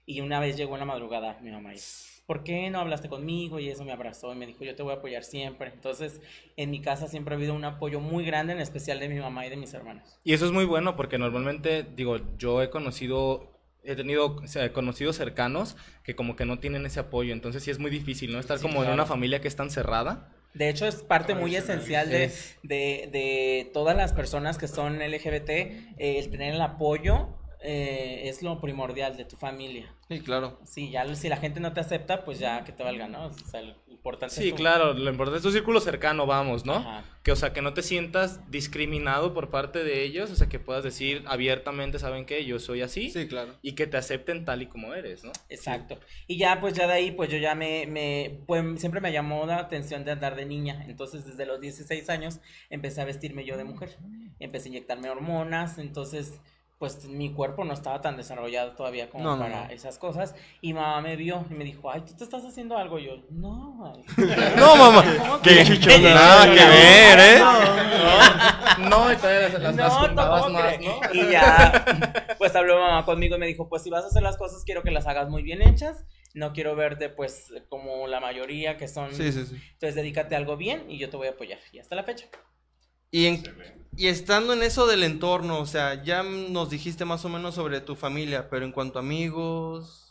Y 0.06 0.22
una 0.22 0.40
vez 0.40 0.58
llegó 0.58 0.74
en 0.74 0.82
la 0.82 0.86
madrugada 0.86 1.40
mi 1.42 1.52
mamá 1.52 1.74
y, 1.74 1.80
¿por 2.26 2.44
qué 2.44 2.70
no 2.70 2.80
hablaste 2.80 3.10
conmigo? 3.10 3.60
Y 3.60 3.70
eso 3.70 3.84
me 3.86 3.92
abrazó 3.92 4.34
y 4.34 4.36
me 4.38 4.46
dijo, 4.48 4.64
yo 4.64 4.76
te 4.76 4.84
voy 4.84 4.94
a 4.94 4.98
apoyar 4.98 5.24
siempre. 5.24 5.72
Entonces, 5.74 6.22
en 6.58 6.72
mi 6.72 6.82
casa 6.82 7.08
siempre 7.08 7.34
ha 7.36 7.38
habido 7.38 7.54
un 7.54 7.66
apoyo 7.66 8.00
muy 8.00 8.26
grande, 8.26 8.54
en 8.54 8.60
especial 8.60 9.00
de 9.00 9.10
mi 9.10 9.20
mamá 9.20 9.46
y 9.46 9.50
de 9.50 9.58
mis 9.58 9.74
hermanos. 9.74 10.18
Y 10.24 10.34
eso 10.34 10.46
es 10.46 10.52
muy 10.52 10.66
bueno 10.66 10.96
porque 10.96 11.18
normalmente, 11.18 11.84
digo, 11.96 12.20
yo 12.38 12.62
he 12.62 12.70
conocido, 12.70 13.52
he 13.84 13.96
tenido 13.96 14.38
o 14.38 14.48
sea, 14.48 14.74
conocidos 14.74 15.16
cercanos 15.16 15.78
que 16.04 16.16
como 16.16 16.36
que 16.36 16.46
no 16.46 16.60
tienen 16.60 16.86
ese 16.86 17.00
apoyo, 17.00 17.34
entonces 17.34 17.64
sí 17.64 17.72
es 17.72 17.80
muy 17.80 17.92
difícil, 17.92 18.32
¿no? 18.34 18.40
Estar 18.40 18.58
Sí, 18.58 18.64
como 18.64 18.84
en 18.84 18.90
una 18.92 19.06
familia 19.06 19.42
que 19.42 19.48
es 19.48 19.56
tan 19.56 19.70
cerrada. 19.70 20.32
De 20.54 20.70
hecho, 20.70 20.88
es 20.88 20.96
parte 21.04 21.36
muy 21.36 21.56
esencial 21.56 22.10
de, 22.10 22.24
Es- 22.26 22.58
de, 22.64 23.10
de 23.12 23.70
todas 23.74 23.96
las 23.96 24.14
personas 24.14 24.58
que 24.58 24.68
son 24.68 25.02
LGBT, 25.02 25.50
eh, 25.98 26.20
el 26.20 26.32
tener 26.32 26.54
el 26.56 26.62
apoyo 26.62 27.28
eh, 27.66 28.30
es 28.30 28.42
lo 28.44 28.62
primordial 28.62 29.18
de 29.18 29.26
tu 29.26 29.36
familia. 29.38 29.92
Sí, 30.08 30.20
claro. 30.22 30.60
Sí, 30.66 30.92
ya 30.92 31.14
si 31.16 31.30
la 31.30 31.38
gente 31.38 31.60
no 31.60 31.74
te 31.74 31.80
acepta, 31.80 32.24
pues 32.24 32.38
ya 32.40 32.64
que 32.64 32.72
te 32.72 32.84
valga, 32.84 33.08
¿no? 33.08 33.26
O 33.28 33.34
sea, 33.34 33.62
lo 33.64 33.74
importante 33.90 34.36
Sí, 34.36 34.44
es 34.46 34.50
tu- 34.52 34.58
claro, 34.58 34.94
lo 34.94 35.10
importante 35.10 35.38
es 35.38 35.44
tu 35.44 35.52
círculo 35.52 35.80
cercano, 35.80 36.28
vamos, 36.28 36.64
¿no? 36.66 36.76
Ajá. 36.76 37.04
Que, 37.24 37.32
o 37.32 37.36
sea, 37.36 37.54
que 37.54 37.64
no 37.64 37.74
te 37.74 37.82
sientas 37.82 38.40
discriminado 38.52 39.34
por 39.34 39.50
parte 39.50 39.84
de 39.84 40.04
ellos, 40.04 40.30
o 40.30 40.36
sea, 40.36 40.48
que 40.48 40.60
puedas 40.60 40.84
decir 40.84 41.24
abiertamente, 41.26 41.98
¿saben 41.98 42.26
qué? 42.28 42.46
Yo 42.46 42.60
soy 42.60 42.82
así. 42.84 43.10
Sí, 43.10 43.28
claro. 43.28 43.56
Y 43.64 43.72
que 43.74 43.88
te 43.88 43.98
acepten 43.98 44.46
tal 44.46 44.62
y 44.62 44.68
como 44.68 44.94
eres, 44.94 45.24
¿no? 45.24 45.32
Exacto. 45.50 46.00
Y 46.28 46.38
ya, 46.38 46.62
pues 46.62 46.76
ya 46.76 46.86
de 46.86 46.94
ahí, 46.94 47.12
pues 47.12 47.32
yo 47.32 47.38
ya 47.40 47.56
me, 47.56 47.88
me 47.88 48.42
pues 48.46 48.64
siempre 48.80 49.02
me 49.02 49.12
llamó 49.12 49.48
la 49.48 49.58
atención 49.58 50.06
de 50.06 50.12
andar 50.12 50.36
de 50.36 50.46
niña. 50.46 50.86
Entonces, 50.88 51.26
desde 51.26 51.48
los 51.48 51.60
16 51.60 52.08
años, 52.12 52.40
empecé 52.70 53.02
a 53.02 53.06
vestirme 53.06 53.44
yo 53.44 53.58
de 53.58 53.64
mujer. 53.64 53.98
Empecé 54.40 54.68
a 54.68 54.70
inyectarme 54.70 55.10
hormonas, 55.10 55.80
entonces, 55.80 56.40
pues 56.78 57.06
mi 57.06 57.32
cuerpo 57.34 57.64
no 57.64 57.74
estaba 57.74 58.02
tan 58.02 58.18
desarrollado 58.18 58.74
todavía 58.74 59.10
como 59.10 59.24
No, 59.24 59.36
no, 59.38 59.44
para 59.44 59.66
no. 59.68 59.70
esas 59.72 59.98
cosas. 59.98 60.36
Y 60.62 60.74
mamá 60.74 61.00
me 61.02 61.16
vio 61.16 61.46
y 61.50 61.54
me 61.54 61.64
dijo, 61.64 61.90
ay, 61.90 62.02
¿tú 62.02 62.14
te 62.16 62.24
estás 62.26 62.44
haciendo 62.44 62.78
algo? 62.78 63.00
Y 63.00 63.06
yo, 63.06 63.14
no. 63.30 63.94
ay". 63.96 64.04
No, 64.58 64.76
mamá. 64.76 65.04
¿Cómo 65.18 65.42
Qué 65.42 65.56
que? 65.56 65.64
chichona. 65.66 66.14
Nada 66.14 66.46
que 66.46 66.66
ver, 66.66 67.20
¿eh? 67.20 67.40
No, 68.90 69.12
y 69.12 69.16
todavía 69.16 69.50
las, 69.50 69.54
las, 69.62 69.76
las 69.76 69.94
No, 69.94 70.00
juntabas 70.00 70.44
¿cómo 70.44 70.60
más? 70.60 70.80
¿no? 70.80 71.00
Y 71.14 71.32
ya, 71.32 72.36
pues 72.38 72.56
habló 72.56 72.80
mamá 72.80 73.06
conmigo 73.06 73.36
y 73.38 73.40
me 73.40 73.48
dijo, 73.48 73.70
pues 73.70 73.84
si 73.84 73.90
vas 73.90 74.04
a 74.04 74.08
hacer 74.08 74.22
las 74.22 74.38
cosas, 74.38 74.64
quiero 74.66 74.84
que 74.84 74.92
las 74.92 75.08
hagas 75.08 75.30
muy 75.30 75.44
bien 75.44 75.62
hechas. 75.62 76.04
No 76.34 76.52
quiero 76.52 76.76
verte, 76.76 77.08
pues, 77.08 77.54
como 77.70 78.08
la 78.08 78.20
mayoría 78.20 78.76
que 78.76 78.90
son. 78.90 79.14
Sí, 79.16 79.32
sí, 79.32 79.46
sí. 79.46 79.56
Entonces, 79.72 79.96
dedícate 79.96 80.36
a 80.36 80.38
algo 80.38 80.58
bien 80.58 80.92
y 80.92 80.98
yo 80.98 81.10
te 81.10 81.16
voy 81.16 81.28
a 81.28 81.32
apoyar. 81.32 81.60
Y 81.72 81.80
hasta 81.80 81.96
la 81.96 82.04
fecha. 82.04 82.28
Y, 83.12 83.28
en- 83.28 83.44
y 83.98 84.08
estando 84.08 84.54
en 84.54 84.64
eso 84.64 84.88
del 84.88 85.04
entorno, 85.04 85.60
o 85.60 85.66
sea, 85.66 86.04
ya 86.04 86.24
nos 86.24 86.70
dijiste 86.70 87.06
más 87.06 87.24
o 87.26 87.30
menos 87.30 87.56
sobre 87.56 87.80
tu 87.82 87.96
familia, 87.96 88.50
pero 88.50 88.66
en 88.66 88.72
cuanto 88.72 89.00
a 89.00 89.02
amigos... 89.02 90.02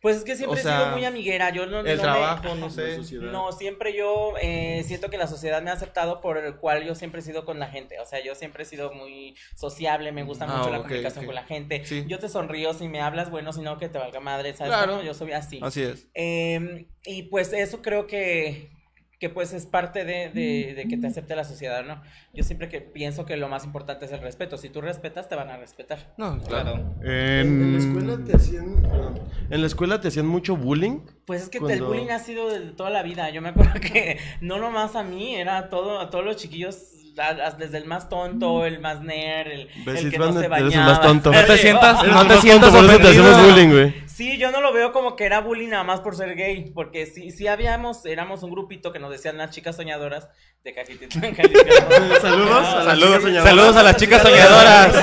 Pues 0.00 0.18
es 0.18 0.24
que 0.24 0.36
siempre 0.36 0.58
O 0.58 0.60
he 0.60 0.62
sido 0.62 0.86
muy 0.90 1.06
amiguera. 1.06 1.48
Yo 1.48 1.64
no, 1.64 1.78
el 1.78 1.84
no 1.86 1.90
me- 1.92 1.96
trabajo, 1.96 2.54
no 2.56 2.68
sé. 2.68 2.98
No, 3.22 3.52
siempre 3.52 3.96
yo 3.96 4.34
eh, 4.38 4.84
siento 4.86 5.08
que 5.08 5.16
la 5.16 5.26
sociedad 5.26 5.62
me 5.62 5.70
ha 5.70 5.72
aceptado 5.72 6.20
por 6.20 6.36
el 6.36 6.56
cual 6.56 6.84
yo 6.84 6.94
siempre 6.94 7.20
he 7.20 7.24
sido 7.24 7.46
con 7.46 7.58
la 7.58 7.68
gente. 7.68 7.98
O 8.00 8.04
sea, 8.04 8.22
yo 8.22 8.34
siempre 8.34 8.64
he 8.64 8.66
sido 8.66 8.92
muy 8.92 9.34
sociable, 9.56 10.12
me 10.12 10.22
gusta 10.22 10.44
Ah, 10.46 10.58
mucho 10.58 10.68
la 10.70 10.82
comunicación 10.82 11.24
con 11.24 11.34
la 11.34 11.44
gente. 11.44 11.86
Sí. 11.86 12.04
Yo 12.06 12.18
te 12.18 12.28
sonrío 12.28 12.74
si 12.74 12.86
me 12.86 13.00
hablas, 13.00 13.30
bueno, 13.30 13.54
si 13.54 13.62
no, 13.62 13.78
que 13.78 13.88
te 13.88 13.96
valga 13.98 14.20
madre, 14.20 14.52
¿sabes? 14.54 14.74
Claro. 14.74 14.92
cómo? 14.92 15.04
Yo 15.04 15.14
soy 15.14 15.32
así. 15.32 15.58
Así 15.62 15.80
es. 15.82 16.06
Eh, 16.12 16.86
y 17.06 17.22
pues 17.24 17.54
eso 17.54 17.80
creo 17.80 18.06
que, 18.06 18.70
que 19.24 19.30
pues 19.30 19.54
es 19.54 19.64
parte 19.64 20.04
de, 20.04 20.28
de- 20.28 20.74
de 20.76 20.86
que 20.86 20.98
te 20.98 21.06
acepte 21.06 21.34
la 21.34 21.44
sociedad, 21.44 21.82
¿no? 21.82 22.02
Yo 22.34 22.44
siempre 22.44 22.68
que 22.68 22.82
pienso 22.82 23.24
que 23.24 23.38
lo 23.38 23.48
más 23.48 23.64
importante 23.64 24.04
es 24.04 24.12
el 24.12 24.20
respeto. 24.20 24.58
Si 24.58 24.68
tú 24.68 24.82
respetas, 24.82 25.30
te 25.30 25.34
van 25.34 25.48
a 25.48 25.56
respetar. 25.56 26.12
No, 26.18 26.38
claro. 26.42 26.94
En 27.02 27.72
la 27.72 27.78
escuela 27.78 28.18
te 28.22 28.36
hacían, 28.36 28.86
en 29.48 29.60
la 29.62 29.66
escuela 29.66 29.98
te 30.02 30.08
hacían 30.08 30.26
mucho 30.26 30.56
bullying. 30.58 31.00
Pues 31.24 31.42
es 31.44 31.48
que 31.48 31.56
el 31.56 31.82
bullying 31.82 32.10
ha 32.10 32.18
sido 32.18 32.50
de 32.50 32.60
toda 32.72 32.90
la 32.90 33.02
vida. 33.02 33.30
Yo 33.30 33.40
me 33.40 33.48
acuerdo 33.48 33.80
que 33.80 34.18
no 34.42 34.58
nomás 34.58 34.94
a 34.94 35.02
mí, 35.02 35.34
era 35.36 35.70
todo, 35.70 36.00
a 36.00 36.10
todos 36.10 36.22
los 36.26 36.36
chiquillos, 36.36 36.76
desde 37.58 37.78
el 37.78 37.86
más 37.86 38.10
tonto, 38.10 38.66
el 38.66 38.78
más 38.80 39.00
nerd, 39.00 39.46
el, 39.52 39.68
¿Ves, 39.86 40.04
el 40.04 40.10
que 40.10 40.18
no 40.18 40.32
se 40.32 40.38
Eres 40.40 40.44
el 40.44 40.50
bañaba. 40.50 40.86
más 40.86 41.00
tonto. 41.00 41.32
No 41.32 41.44
te 41.46 41.56
sientas- 41.56 42.06
no 42.06 42.26
te 42.26 42.36
sientas 42.42 42.72
te 42.72 43.08
hacemos 43.08 43.42
bullying, 43.42 43.68
güey. 43.70 43.94
Sí, 44.14 44.38
yo 44.38 44.52
no 44.52 44.60
lo 44.60 44.72
veo 44.72 44.92
como 44.92 45.16
que 45.16 45.24
era 45.24 45.40
bullying 45.40 45.70
nada 45.70 45.82
más 45.82 46.00
por 46.00 46.14
ser 46.14 46.36
gay, 46.36 46.70
porque 46.72 47.04
sí, 47.06 47.32
sí 47.32 47.48
habíamos, 47.48 48.06
éramos 48.06 48.44
un 48.44 48.50
grupito 48.52 48.92
que 48.92 49.00
nos 49.00 49.10
decían 49.10 49.36
las 49.38 49.50
chicas 49.50 49.74
soñadoras 49.74 50.28
de 50.62 50.72
Cajititlán, 50.72 51.34
Jalisco. 51.34 51.68
Saludos 52.22 52.66
Saludos- 52.84 53.22
soñadoras. 53.22 53.42
saludos 53.44 53.76
a 53.76 53.82
las 53.82 53.96
chicas 53.96 54.22
soñadoras. 54.22 54.94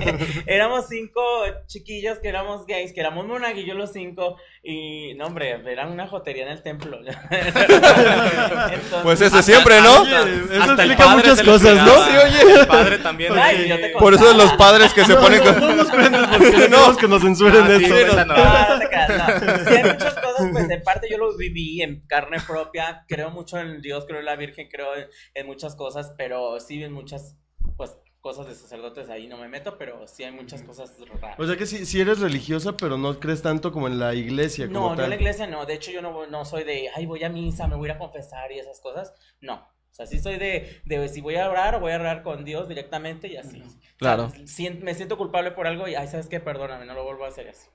éramos 0.46 0.86
cinco 0.88 1.20
chiquillos 1.66 2.18
que 2.20 2.28
éramos 2.28 2.64
gays, 2.66 2.92
que 2.94 3.00
éramos 3.00 3.26
monaguillos 3.26 3.76
los 3.76 3.92
cinco, 3.92 4.36
y 4.62 5.14
no 5.16 5.26
hombre, 5.26 5.60
era 5.70 5.86
una 5.88 6.06
jotería 6.06 6.44
en 6.44 6.52
el 6.52 6.62
templo. 6.62 7.00
Entonces- 7.30 9.00
Pues 9.02 9.20
ese 9.20 9.42
siempre, 9.42 9.80
¿no? 9.80 10.02
Oye, 10.02 10.12
eso 10.50 10.62
Hasta 10.62 10.82
el 10.84 10.90
explica 10.92 10.96
padre 11.04 11.16
muchas 11.16 11.42
cosas, 11.42 11.74
¿no? 11.74 12.04
Sí, 12.04 12.10
oye. 12.16 12.60
El 12.60 12.66
padre 12.66 12.98
también. 12.98 13.36
Ay, 13.38 13.68
yo 13.68 13.76
te 13.80 13.88
Por 13.90 14.14
eso 14.14 14.32
los 14.34 14.52
padres 14.54 14.92
que 14.94 15.04
se 15.04 15.14
No, 15.14 15.20
ponen 15.20 15.44
no, 15.44 15.52
con... 15.52 15.60
no 15.60 15.74
nos 15.74 15.90
cuentes 15.90 16.26
porque 16.28 16.50
no 16.52 16.58
queremos 16.68 16.96
que 16.96 17.08
nos 17.08 17.22
censuren 17.22 17.64
Ah, 17.64 17.72
esto. 17.74 18.35
No, 18.36 18.68
no 18.74 18.78
te 18.78 18.88
creas, 18.88 19.08
no. 19.08 19.64
Sí, 19.70 19.76
hay 19.76 19.92
muchas 19.92 20.14
cosas, 20.14 20.48
pues 20.52 20.70
en 20.70 20.82
parte 20.82 21.08
yo 21.10 21.18
lo 21.18 21.36
viví 21.36 21.82
en 21.82 22.06
carne 22.06 22.38
propia. 22.46 23.04
Creo 23.08 23.30
mucho 23.30 23.58
en 23.58 23.80
Dios, 23.80 24.04
creo 24.06 24.20
en 24.20 24.26
la 24.26 24.36
Virgen, 24.36 24.68
creo 24.70 24.94
en, 24.96 25.06
en 25.34 25.46
muchas 25.46 25.74
cosas, 25.74 26.12
pero 26.16 26.60
sí 26.60 26.82
en 26.82 26.92
muchas, 26.92 27.36
pues, 27.76 27.96
cosas 28.20 28.48
de 28.48 28.56
sacerdotes 28.56 29.08
ahí 29.08 29.28
no 29.28 29.36
me 29.36 29.46
meto, 29.48 29.78
pero 29.78 30.04
sí 30.08 30.24
hay 30.24 30.32
muchas 30.32 30.60
cosas 30.64 30.92
raras. 31.20 31.38
O 31.38 31.46
sea 31.46 31.56
que 31.56 31.64
si, 31.64 31.86
si 31.86 32.00
eres 32.00 32.18
religiosa, 32.18 32.76
pero 32.76 32.98
no 32.98 33.20
crees 33.20 33.40
tanto 33.40 33.70
como 33.70 33.86
en 33.86 34.00
la 34.00 34.14
iglesia. 34.14 34.66
Como 34.66 34.90
No, 34.90 34.96
tal. 34.96 35.04
en 35.04 35.10
la 35.10 35.16
iglesia 35.16 35.46
no. 35.46 35.64
De 35.64 35.74
hecho, 35.74 35.92
yo 35.92 36.02
no, 36.02 36.26
no 36.26 36.44
soy 36.44 36.64
de, 36.64 36.90
ay, 36.96 37.06
voy 37.06 37.22
a 37.22 37.28
misa, 37.28 37.68
me 37.68 37.76
voy 37.76 37.88
a 37.88 37.98
confesar 37.98 38.50
y 38.50 38.58
esas 38.58 38.80
cosas. 38.80 39.14
No. 39.40 39.54
O 39.54 39.94
sea, 39.96 40.06
sí 40.06 40.18
soy 40.18 40.38
de, 40.38 40.82
de 40.84 41.08
si 41.08 41.20
voy 41.20 41.36
a 41.36 41.48
orar, 41.48 41.78
voy 41.80 41.92
a 41.92 41.96
orar 42.00 42.24
con 42.24 42.44
Dios 42.44 42.68
directamente 42.68 43.28
y 43.28 43.36
así. 43.36 43.62
Claro. 43.96 44.24
O 44.24 44.46
sea, 44.46 44.72
me 44.72 44.94
siento 44.94 45.16
culpable 45.16 45.52
por 45.52 45.68
algo 45.68 45.86
y, 45.86 45.94
ay, 45.94 46.08
¿sabes 46.08 46.26
qué? 46.26 46.40
Perdóname, 46.40 46.84
no 46.84 46.94
lo 46.94 47.04
vuelvo 47.04 47.24
a 47.26 47.28
hacer 47.28 47.48
así. 47.48 47.68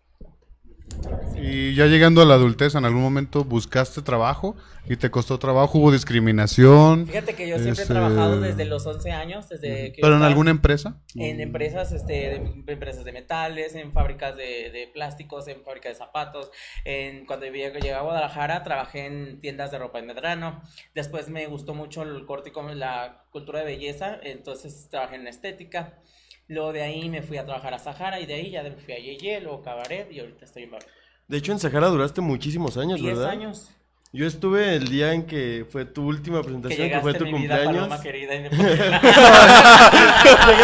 Y 1.35 1.73
ya 1.75 1.87
llegando 1.87 2.21
a 2.21 2.25
la 2.25 2.35
adultez, 2.35 2.75
¿en 2.75 2.85
algún 2.85 3.01
momento 3.01 3.43
buscaste 3.43 4.01
trabajo 4.01 4.55
y 4.87 4.95
te 4.95 5.09
costó 5.09 5.39
trabajo? 5.39 5.79
¿Hubo 5.79 5.91
discriminación? 5.91 7.07
Fíjate 7.07 7.33
que 7.33 7.47
yo 7.47 7.55
siempre 7.55 7.79
he 7.79 7.81
Este, 7.81 7.93
trabajado 7.93 8.39
desde 8.39 8.65
los 8.65 8.85
11 8.85 9.11
años, 9.11 9.49
desde 9.49 9.91
que 9.91 10.01
¿Pero 10.01 10.17
en 10.17 10.23
alguna 10.23 10.51
empresa? 10.51 11.01
En 11.15 11.41
empresas, 11.41 11.91
este, 11.91 12.13
de, 12.13 12.63
empresas 12.67 13.03
de 13.05 13.11
metales, 13.11 13.73
en 13.75 13.91
fábricas 13.91 14.35
de, 14.37 14.69
de 14.71 14.89
plásticos, 14.93 15.47
en 15.47 15.63
fábricas 15.63 15.93
de 15.93 15.97
zapatos. 15.97 16.51
En, 16.85 17.25
cuando 17.25 17.45
llegué, 17.47 17.71
llegué 17.71 17.93
a 17.93 18.01
Guadalajara, 18.01 18.63
trabajé 18.63 19.05
en 19.05 19.41
tiendas 19.41 19.71
de 19.71 19.79
ropa 19.79 19.99
en 19.99 20.07
Medrano. 20.07 20.61
Después 20.93 21.29
me 21.29 21.47
gustó 21.47 21.73
mucho 21.73 22.03
el 22.03 22.25
corte 22.25 22.51
y 22.51 22.75
la 22.75 23.25
cultura 23.31 23.59
de 23.59 23.65
belleza, 23.65 24.19
entonces 24.21 24.87
trabajé 24.89 25.15
en 25.15 25.27
estética. 25.27 25.97
Luego 26.51 26.73
de 26.73 26.83
ahí 26.83 27.07
me 27.07 27.21
fui 27.21 27.37
a 27.37 27.45
trabajar 27.45 27.73
a 27.73 27.79
Sahara 27.79 28.19
y 28.19 28.25
de 28.25 28.33
ahí 28.33 28.51
ya 28.51 28.61
me 28.61 28.71
fui 28.71 28.93
a 28.93 28.97
Yeye, 28.99 29.39
luego 29.39 29.61
Cabaret 29.61 30.11
y 30.11 30.19
ahorita 30.19 30.43
estoy 30.43 30.63
en 30.63 30.71
Bar. 30.71 30.81
De 31.29 31.37
hecho, 31.37 31.53
en 31.53 31.59
Sahara 31.59 31.87
duraste 31.87 32.19
muchísimos 32.19 32.75
años, 32.75 32.99
10 32.99 33.15
¿verdad? 33.17 33.31
años. 33.31 33.69
Yo 34.11 34.27
estuve 34.27 34.75
el 34.75 34.89
día 34.89 35.13
en 35.13 35.25
que 35.25 35.65
fue 35.71 35.85
tu 35.85 36.05
última 36.05 36.41
presentación, 36.43 36.89
que, 36.89 36.99
fue 36.99 37.13
tu 37.13 37.23
mi 37.23 37.31
vida, 37.43 37.63
cumpleaños. 37.63 37.87
paloma 37.87 38.01
querida. 38.03 38.35
y- 38.35 38.41
llegué 38.49 38.57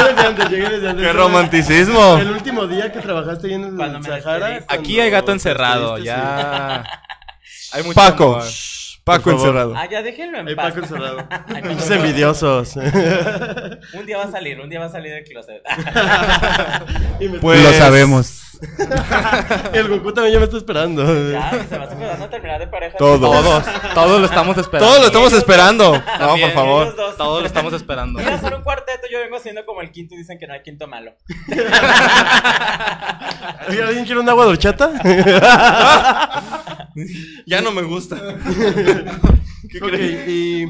desde 0.10 0.28
antes, 0.28 0.50
llegué 0.50 0.70
desde 0.72 0.90
antes. 0.90 1.08
¡Qué 1.08 1.14
romanticismo! 1.14 2.18
El 2.18 2.32
último 2.32 2.68
día 2.68 2.92
que 2.92 3.00
trabajaste 3.00 3.48
ahí 3.48 3.54
en 3.54 3.80
el 3.80 4.04
Sahara. 4.04 4.66
Aquí 4.68 5.00
hay 5.00 5.10
gato 5.10 5.32
encerrado, 5.32 5.98
ya. 6.00 6.84
Hay 7.72 7.84
mucho 7.84 7.96
Paco. 7.96 8.36
amor. 8.36 8.44
Paco 9.08 9.32
encerrado. 9.32 9.74
Ah, 9.76 9.88
ya 9.90 10.04
déjenlo 10.04 10.38
en 10.40 10.56
paz. 10.56 10.68
Paco 10.74 10.80
encerrado. 10.86 11.28
Ay, 11.48 11.62
Pinches 11.64 11.88
perdón. 11.88 12.06
envidiosos. 12.06 12.76
Un 12.76 14.06
día 14.06 14.18
va 14.18 14.24
a 14.26 14.32
salir, 14.32 14.60
un 14.60 14.70
día 14.70 14.80
va 14.80 14.86
a 14.86 14.92
salir 14.92 15.12
del 15.14 15.24
closet. 15.24 15.64
Pues- 17.42 17.64
Lo 17.64 17.74
sabemos. 17.74 18.44
El 19.74 19.88
Goku 19.88 20.12
también 20.14 20.34
ya 20.34 20.40
me 20.40 20.46
está 20.46 20.58
esperando. 20.58 21.04
Ya, 21.32 21.66
se 21.68 21.78
va 21.78 21.86
a 21.86 22.30
terminar 22.30 22.60
de 22.60 22.68
pareja. 22.68 22.98
Todo. 22.98 23.20
Todos, 23.20 23.64
todos 23.94 24.20
lo 24.20 24.26
estamos 24.26 24.58
esperando. 24.58 24.88
Todos 24.88 25.02
lo 25.02 25.08
estamos 25.08 25.34
esperando. 25.34 25.94
No, 26.20 26.38
por 26.38 26.52
favor. 26.52 26.96
Todos 27.18 27.42
lo 27.42 27.48
estamos 27.48 27.74
esperando. 27.74 28.20
Voy 28.22 28.32
a 28.32 28.36
hacer 28.36 28.54
un 28.54 28.64
cuarteto, 28.64 29.08
yo 29.12 29.20
vengo 29.20 29.40
siendo 29.40 29.66
como 29.66 29.82
el 29.82 29.92
quinto 29.92 30.16
y 30.16 30.20
dicen 30.20 30.40
que 30.40 30.48
no 30.48 30.54
hay 30.54 30.62
quinto 30.64 30.88
malo. 30.88 31.14
¿Alguien 33.68 34.06
quiere 34.06 34.20
un 34.20 34.30
agua 34.30 34.46
de 34.46 34.52
horchata? 34.52 34.92
Ya 37.46 37.62
no 37.62 37.72
me 37.72 37.84
gusta. 37.84 38.18
¿Qué 39.70 39.80
crees? 39.80 40.28
Y 40.28 40.64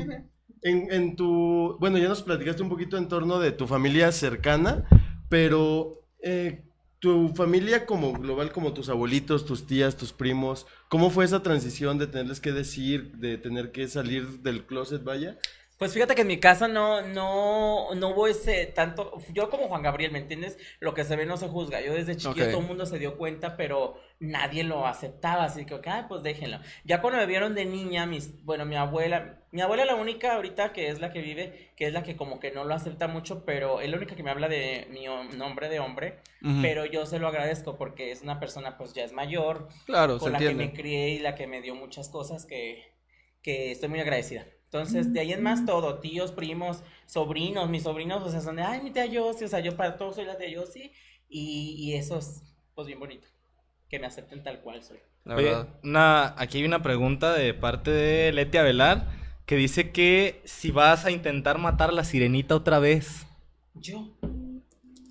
en, 0.61 0.91
en 0.91 1.15
tu. 1.15 1.77
Bueno, 1.79 1.97
ya 1.97 2.09
nos 2.09 2.21
platicaste 2.21 2.61
un 2.61 2.67
poquito 2.67 2.97
en 2.97 3.07
torno 3.07 3.39
de 3.39 3.53
tu 3.53 3.65
familia 3.65 4.11
cercana, 4.11 4.83
pero. 5.29 6.01
eh, 6.21 6.63
tu 6.99 7.29
familia 7.35 7.85
como 7.85 8.13
global, 8.13 8.51
como 8.51 8.73
tus 8.73 8.89
abuelitos, 8.89 9.45
tus 9.45 9.67
tías, 9.67 9.97
tus 9.97 10.13
primos, 10.13 10.65
¿cómo 10.89 11.09
fue 11.09 11.25
esa 11.25 11.43
transición 11.43 11.97
de 11.97 12.07
tenerles 12.07 12.39
que 12.39 12.51
decir, 12.51 13.17
de 13.17 13.37
tener 13.37 13.71
que 13.71 13.87
salir 13.87 14.41
del 14.41 14.65
closet, 14.65 15.03
vaya? 15.03 15.37
Pues 15.77 15.93
fíjate 15.93 16.15
que 16.15 16.21
en 16.21 16.27
mi 16.27 16.39
casa 16.39 16.67
no, 16.67 17.03
no, 17.03 17.93
no 17.93 18.09
hubo 18.09 18.25
ese 18.27 18.65
tanto, 18.65 19.19
yo 19.31 19.51
como 19.51 19.67
Juan 19.67 19.83
Gabriel, 19.83 20.11
¿me 20.11 20.17
entiendes? 20.17 20.57
Lo 20.79 20.95
que 20.95 21.03
se 21.03 21.15
ve 21.15 21.27
no 21.27 21.37
se 21.37 21.47
juzga. 21.47 21.81
Yo 21.81 21.93
desde 21.93 22.17
chiquillo 22.17 22.45
Ok. 22.45 22.49
todo 22.51 22.61
el 22.61 22.67
mundo 22.67 22.87
se 22.87 22.97
dio 22.97 23.15
cuenta, 23.15 23.55
pero 23.55 23.95
nadie 24.19 24.63
lo 24.63 24.87
aceptaba, 24.87 25.43
así 25.43 25.65
que, 25.65 25.79
ah, 25.85 26.07
pues 26.09 26.23
déjenlo. 26.23 26.59
Ya 26.83 26.99
cuando 26.99 27.19
me 27.19 27.27
vieron 27.27 27.53
de 27.53 27.65
niña, 27.65 28.07
mis, 28.07 28.43
bueno, 28.43 28.65
mi 28.65 28.75
abuela, 28.75 29.43
mi 29.51 29.61
abuela 29.61 29.85
la 29.85 29.93
única 29.93 30.33
ahorita 30.33 30.73
que 30.73 30.87
es 30.89 30.99
la 30.99 31.11
que 31.13 31.21
vive, 31.21 31.73
que 31.77 31.85
es 31.85 31.93
la 31.93 32.01
que 32.01 32.17
como 32.17 32.39
que 32.39 32.49
no 32.49 32.63
lo 32.63 32.73
acepta 32.73 33.07
mucho, 33.07 33.45
pero 33.45 33.79
es 33.79 33.87
la 33.91 33.97
única 33.97 34.15
que 34.15 34.23
me 34.23 34.31
habla 34.31 34.49
de 34.49 34.87
mi 34.89 35.05
nombre 35.37 35.69
de 35.69 35.79
hombre, 35.79 36.17
Ujú. 36.41 36.59
pero 36.63 36.85
yo 36.85 37.05
se 37.05 37.19
lo 37.19 37.27
agradezco 37.27 37.77
porque 37.77 38.11
es 38.11 38.23
una 38.23 38.39
persona 38.39 38.79
pues 38.79 38.93
ya 38.95 39.03
es 39.03 39.11
mayor, 39.13 39.67
Claro, 39.85 40.17
con 40.17 40.25
se 40.29 40.31
la 40.31 40.39
que 40.39 40.45
entiende. 40.47 40.73
me 40.73 40.81
crié 40.81 41.09
y 41.09 41.19
la 41.19 41.35
que 41.35 41.45
me 41.45 41.61
dio 41.61 41.75
muchas 41.75 42.09
cosas 42.09 42.47
que, 42.47 42.95
que 43.43 43.69
estoy 43.71 43.89
muy 43.89 43.99
agradecida. 43.99 44.47
Entonces, 44.71 45.13
de 45.13 45.21
ahí 45.21 45.31
en 45.31 45.43
más 45.43 45.65
todo, 45.65 45.99
tíos, 45.99 46.31
primos, 46.31 46.83
sobrinos, 47.05 47.69
mis 47.69 47.83
sobrinos, 47.83 48.21
o 48.21 48.29
sea, 48.29 48.41
son 48.41 48.57
de, 48.57 48.63
ay, 48.63 48.81
mi 48.81 48.91
tía 48.91 49.05
Yossi, 49.05 49.45
o 49.45 49.47
sea, 49.47 49.61
yo 49.61 49.77
para 49.77 49.95
todos 49.97 50.15
soy 50.15 50.25
la 50.25 50.37
tía 50.37 50.49
Yossi, 50.49 50.91
y, 51.29 51.75
y 51.77 51.93
eso 51.93 52.17
es, 52.17 52.43
pues, 52.75 52.85
bien 52.85 52.99
bonito, 52.99 53.27
que 53.89 53.97
me 53.97 54.07
acepten 54.07 54.43
tal 54.43 54.59
cual 54.59 54.83
soy. 54.83 54.97
Oye, 55.25 55.55
una, 55.83 56.35
aquí 56.37 56.59
hay 56.59 56.65
una 56.65 56.83
pregunta 56.83 57.33
de 57.33 57.53
parte 57.53 57.91
de 57.91 58.31
Leti 58.33 58.57
Avelar 58.57 59.07
que 59.45 59.55
dice 59.55 59.91
que 59.91 60.41
si 60.45 60.71
vas 60.71 61.05
a 61.05 61.11
intentar 61.11 61.57
matar 61.57 61.89
a 61.89 61.93
la 61.93 62.03
sirenita 62.03 62.55
otra 62.55 62.79
vez. 62.79 63.25
¿Yo? 63.73 64.17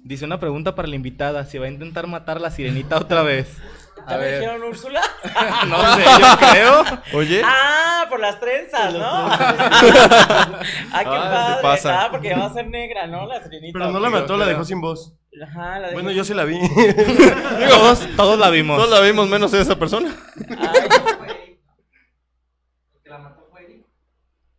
Dice 0.04 0.24
una 0.24 0.38
pregunta 0.38 0.74
para 0.74 0.88
la 0.88 0.96
invitada, 0.96 1.46
si 1.46 1.58
va 1.58 1.66
a 1.66 1.70
intentar 1.70 2.06
matar 2.06 2.36
a 2.36 2.40
la 2.40 2.50
sirenita 2.50 2.98
otra 2.98 3.22
vez. 3.22 3.56
¿Ya 4.08 4.14
A 4.14 4.18
me 4.18 4.24
ver. 4.24 4.40
dijeron 4.40 4.62
Úrsula? 4.64 5.00
No 5.68 5.94
sé, 5.96 6.04
yo 6.04 6.48
creo. 6.52 6.84
Oye. 7.14 7.42
Ah, 7.44 8.06
por 8.08 8.20
las 8.20 8.38
trenzas, 8.38 8.94
¿no? 8.94 9.04
ah, 9.30 10.60
qué 10.92 10.94
Ah, 10.94 11.30
padre. 11.32 11.56
se 11.56 11.62
pasa. 11.62 12.04
Ah, 12.04 12.08
porque 12.10 12.34
va 12.34 12.46
a 12.46 12.52
ser 12.52 12.68
negra, 12.68 13.06
¿no? 13.06 13.26
La 13.26 13.42
sirenita. 13.42 13.78
Pero 13.78 13.90
no 13.90 13.98
la 14.00 14.10
mató, 14.10 14.36
la 14.36 14.46
dejó 14.46 14.64
sin 14.64 14.80
voz. 14.80 15.12
Ajá, 15.42 15.78
la 15.80 15.88
dejó 15.88 15.92
Bueno, 15.94 16.08
sin- 16.10 16.16
yo 16.18 16.24
sí 16.24 16.34
la 16.34 16.44
vi. 16.44 16.58
Todos, 17.68 18.06
todos 18.16 18.38
la 18.38 18.48
vimos. 18.50 18.76
Todos 18.78 18.90
la 18.90 19.00
vimos, 19.06 19.28
menos 19.28 19.52
esa 19.52 19.76
persona. 19.76 20.14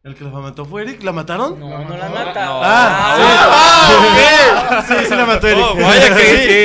¿El 0.07 0.15
que 0.15 0.23
la 0.23 0.29
mató 0.31 0.63
fue 0.63 0.83
Eric? 0.83 1.03
¿La 1.03 1.11
mataron? 1.11 1.59
No, 1.59 1.67
no 1.83 1.97
la 1.97 2.07
mataron. 2.09 2.61
Ah, 2.63 3.17
Ah, 3.19 4.83
sí. 4.87 4.93
Sí, 4.99 5.05
sí 5.09 5.15
la 5.15 5.25
mató 5.25 5.47
Eric. 5.47 5.65
Oh, 5.69 5.75
vaya 5.75 6.15
que 6.15 6.23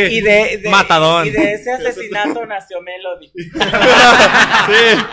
sí. 0.09 0.15
Y 0.17 0.21
de, 0.21 0.59
de- 0.63 0.71
Matadón. 0.71 1.27
Y 1.27 1.31
de 1.31 1.55
ese 1.55 1.73
asesinato 1.73 2.47
nació 2.47 2.79
Melody. 2.81 3.33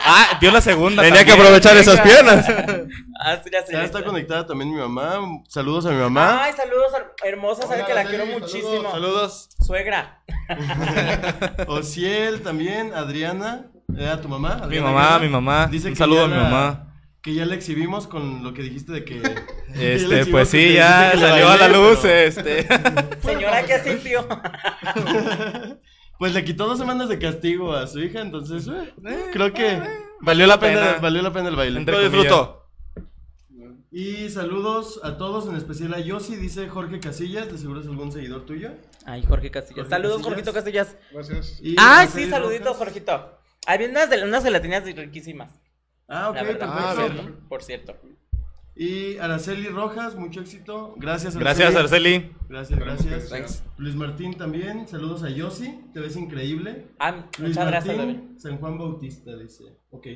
Ah, 0.06 0.38
vio 0.40 0.52
la 0.52 0.62
segunda. 0.62 1.02
Tenía 1.02 1.20
que 1.26 1.32
también. 1.32 1.48
aprovechar 1.48 1.78
esas 1.78 2.00
piernas. 2.02 2.46
Ah, 3.20 3.38
sí, 3.44 3.50
Ya 3.72 3.84
está 3.84 4.04
conectada 4.04 4.46
también 4.46 4.72
mi 4.74 4.80
mamá. 4.80 5.20
Saludos 5.48 5.86
a 5.88 5.90
mi 5.90 5.98
mamá. 6.00 6.44
Ay, 6.44 6.54
saludos 6.56 6.94
her- 6.94 7.28
hermosa, 7.30 7.68
sabe 7.68 7.84
que 7.86 7.94
la 7.94 8.04
quiero 8.06 8.26
muchísimo. 8.28 8.92
Saludos. 8.92 9.50
Suegra. 9.66 10.22
Ociel 11.68 12.42
también, 12.42 12.94
Adriana. 12.94 13.66
¿Era 13.98 14.22
tu 14.22 14.30
mamá? 14.30 14.62
Mi 14.70 14.80
mamá, 14.80 15.18
mi 15.20 15.30
mamá. 15.30 15.68
Dice 15.68 15.88
Un 15.88 15.94
que 15.94 15.98
saludo 15.98 16.26
a 16.26 16.28
mi 16.28 16.36
la- 16.36 16.44
mamá. 16.44 16.86
Que 17.22 17.34
ya 17.34 17.46
la 17.46 17.56
exhibimos 17.56 18.08
con 18.08 18.44
lo 18.44 18.54
que 18.54 18.62
dijiste 18.64 18.92
de 18.94 19.04
que. 19.06 19.22
Este, 19.76 20.26
pues 20.26 20.50
sí, 20.50 20.74
ya 20.74 21.12
salió 21.16 21.48
a 21.50 21.58
la 21.58 21.68
luz, 21.68 22.00
pero- 22.02 22.14
este. 22.16 22.68
Señora 23.22 23.64
que 23.66 23.80
sintió. 23.80 24.28
Pues 26.18 26.34
le 26.34 26.44
quitó 26.44 26.68
dos 26.68 26.78
semanas 26.78 27.08
de 27.08 27.18
castigo 27.18 27.72
a 27.74 27.88
su 27.88 28.02
hija, 28.02 28.20
entonces 28.20 28.68
eh, 28.68 28.94
creo 29.32 29.54
que 29.54 29.82
Valió 30.20 30.48
la 30.48 30.60
pena. 30.60 30.98
valió 31.02 31.22
la 31.22 31.32
pena 31.32 31.48
el 31.48 31.56
baile. 31.56 31.80
Lo 31.80 32.00
disfrutó. 32.02 32.68
Y 33.90 34.28
saludos 34.30 35.00
a 35.02 35.18
todos, 35.18 35.48
en 35.48 35.56
especial 35.56 35.94
a 35.94 36.00
Yossi, 36.02 36.36
dice 36.36 36.68
Jorge 36.68 37.00
Casillas, 37.00 37.50
de 37.50 37.58
seguro 37.58 37.80
es 37.80 37.88
algún 37.88 38.12
seguidor 38.12 38.46
tuyo. 38.46 38.72
Ay, 39.06 39.24
Jorge 39.26 39.50
Casillas. 39.50 39.76
Jorge 39.78 39.90
Saludos, 39.90 40.18
Casillas. 40.18 40.28
Jorgito 40.34 40.54
Casillas. 40.54 40.96
Gracias. 41.14 41.60
Y 41.64 41.76
Ay, 41.80 42.08
José 42.08 42.26
sí, 42.26 42.30
saluditos, 42.30 42.66
Rojas. 42.68 42.80
Jorgito. 42.80 43.40
Hay 43.66 43.86
unas, 43.86 44.10
unas 44.22 44.44
gelatinas 44.44 44.84
riquísimas. 44.84 45.54
Ah, 46.10 46.30
ok, 46.30 46.36
verdad. 46.36 46.96
perfecto. 46.96 47.24
Ah, 47.28 47.46
por 47.48 47.64
cierto. 47.64 47.96
Y 48.76 49.18
Araceli 49.18 49.68
Rojas, 49.68 50.16
mucho 50.16 50.40
éxito. 50.40 50.96
Gracias, 50.98 51.36
Gracias, 51.36 51.76
Araceli. 51.76 52.32
Gracias, 52.48 52.80
gracias. 52.80 53.30
Thanks. 53.30 53.64
Luis 53.78 53.94
Martín 53.94 54.38
también, 54.38 54.88
saludos 54.88 55.24
a 55.24 55.30
Yossi, 55.30 55.82
te 55.94 56.00
ves 56.00 56.16
increíble. 56.16 56.88
Ah, 56.98 57.26
Luis 57.40 57.50
muchas 57.50 57.68
gracias. 57.68 57.98
Martín, 57.98 58.40
San 58.40 58.58
Juan 58.58 58.78
Bautista, 58.78 59.36
dice. 59.36 59.66
Ok. 59.92 60.08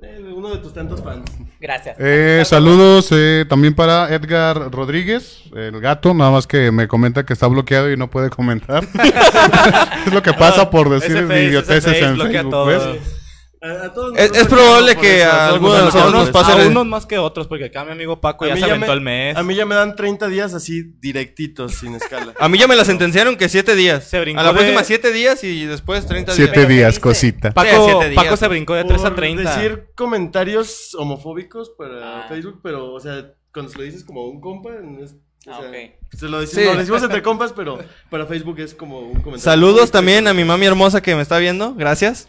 Eh, 0.00 0.32
uno 0.34 0.50
de 0.50 0.58
tus 0.58 0.72
tantos 0.74 1.02
fans. 1.02 1.30
Gracias. 1.60 1.96
Eh, 1.98 2.42
saludos 2.44 3.08
eh, 3.12 3.44
también 3.48 3.74
para 3.74 4.12
Edgar 4.14 4.70
Rodríguez, 4.72 5.44
el 5.54 5.80
gato, 5.80 6.12
nada 6.14 6.30
más 6.30 6.46
que 6.46 6.70
me 6.70 6.86
comenta 6.86 7.24
que 7.24 7.32
está 7.32 7.46
bloqueado 7.48 7.90
y 7.90 7.96
no 7.96 8.10
puede 8.10 8.30
comentar. 8.30 8.84
es 10.06 10.12
lo 10.12 10.22
que 10.22 10.32
pasa 10.32 10.70
por 10.70 10.88
decir 10.88 11.28
idioteces 11.30 12.02
en 12.02 12.16
Facebook. 12.16 13.17
A, 13.60 13.86
a 13.86 13.92
todos 13.92 14.16
Es- 14.16 14.30
es 14.36 14.46
probable 14.46 14.94
que 14.96 15.22
eso, 15.22 15.30
a 15.30 15.36
todos 15.36 15.52
alguno 15.54 15.74
de 15.74 15.80
nosotros 15.82 16.12
los 16.12 16.22
nos 16.26 16.30
pase- 16.30 16.52
A 16.52 16.66
unos 16.68 16.86
más 16.86 17.06
que 17.06 17.18
otros, 17.18 17.46
porque 17.48 17.64
acá 17.64 17.84
mi 17.84 17.90
amigo 17.92 18.20
Paco 18.20 18.46
ya 18.46 18.54
se 18.54 18.60
ya 18.60 18.66
aventó 18.66 18.86
me- 18.86 18.92
el 18.92 19.00
mes. 19.00 19.36
A 19.36 19.42
mí 19.42 19.54
ya 19.56 19.66
me 19.66 19.74
dan 19.74 19.96
30 19.96 20.28
días 20.28 20.54
así 20.54 20.92
directitos, 21.00 21.74
sin 21.74 21.94
escala. 21.96 22.34
A 22.38 22.48
mí 22.48 22.56
ya 22.58 22.68
me 22.68 22.76
la 22.76 22.84
sentenciaron 22.84 23.36
que 23.36 23.48
siete 23.48 23.74
días. 23.74 24.04
Se 24.04 24.20
brincó 24.20 24.40
a 24.40 24.44
la 24.44 24.52
de- 24.52 24.58
próxima 24.58 24.84
siete 24.84 25.10
días 25.12 25.42
y 25.42 25.64
después 25.64 26.06
30 26.06 26.32
Siete 26.34 26.52
días. 26.60 26.68
días, 26.68 26.88
dice? 26.90 27.00
cosita. 27.00 27.50
Paco, 27.52 27.68
Sí, 27.70 27.76
siete 27.90 28.10
días. 28.10 28.24
Paco 28.24 28.36
se 28.36 28.48
brincó 28.48 28.74
de 28.74 28.84
3 28.84 29.00
a 29.00 29.08
Por 29.08 29.16
30. 29.16 29.56
decir 29.56 29.86
comentarios 29.96 30.94
homofóbicos 30.94 31.70
para 31.76 32.24
Ah. 32.24 32.28
Facebook, 32.28 32.60
pero, 32.62 32.92
o 32.92 33.00
sea, 33.00 33.32
cuando 33.52 33.72
se 33.72 33.78
lo 33.78 33.84
dices 33.84 34.04
como 34.04 34.26
un 34.28 34.40
compa, 34.40 34.70
es- 35.02 35.12
o 35.46 35.50
Ah, 35.52 35.58
sea, 35.60 35.68
ok. 35.70 35.76
se 36.16 36.28
lo 36.28 36.40
decimos, 36.40 36.64
Sí. 36.64 36.72
lo 36.72 36.78
decimos 36.78 37.02
entre 37.02 37.22
compas, 37.22 37.52
pero 37.52 37.78
para 38.10 38.26
Facebook 38.26 38.58
es 38.60 38.74
como 38.74 39.00
un 39.00 39.14
comentario. 39.20 39.40
Saludos 39.40 39.90
también 39.90 40.28
a 40.28 40.34
mi 40.34 40.44
mami 40.44 40.66
hermosa 40.66 41.00
que 41.02 41.14
me 41.16 41.22
está 41.22 41.38
viendo. 41.38 41.74
Gracias. 41.74 42.28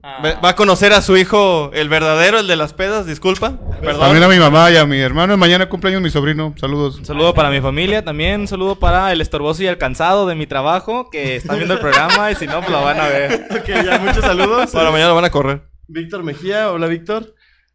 Ah. 0.00 0.22
Va 0.22 0.50
a 0.50 0.54
conocer 0.54 0.92
a 0.92 1.02
su 1.02 1.16
hijo, 1.16 1.72
el 1.74 1.88
verdadero, 1.88 2.38
el 2.38 2.46
de 2.46 2.54
las 2.54 2.72
pedas, 2.72 3.04
disculpa. 3.04 3.58
Perdón. 3.80 4.00
También 4.00 4.22
a 4.22 4.28
mi 4.28 4.38
mamá 4.38 4.70
y 4.70 4.76
a 4.76 4.86
mi 4.86 4.98
hermano. 4.98 5.36
Mañana 5.36 5.68
cumpleaños 5.68 6.00
mi 6.00 6.10
sobrino. 6.10 6.54
Saludos. 6.56 6.98
Un 6.98 7.04
saludo 7.04 7.34
para 7.34 7.50
mi 7.50 7.60
familia, 7.60 8.04
también 8.04 8.42
un 8.42 8.46
saludo 8.46 8.76
para 8.76 9.10
el 9.12 9.20
estorboso 9.20 9.64
y 9.64 9.66
el 9.66 9.76
cansado 9.76 10.28
de 10.28 10.36
mi 10.36 10.46
trabajo, 10.46 11.10
que 11.10 11.36
están 11.36 11.56
viendo 11.56 11.74
el 11.74 11.80
programa 11.80 12.30
y 12.30 12.36
si 12.36 12.46
no, 12.46 12.60
pues 12.60 12.70
lo 12.70 12.82
van 12.82 13.00
a 13.00 13.08
ver. 13.08 13.48
Ok, 13.58 13.66
ya, 13.66 13.98
muchos 13.98 14.24
saludos. 14.24 14.70
Para 14.70 14.92
mañana 14.92 15.08
lo 15.08 15.16
van 15.16 15.24
a 15.24 15.30
correr. 15.30 15.62
Víctor 15.88 16.22
Mejía, 16.22 16.70
hola 16.70 16.86
Víctor. 16.86 17.34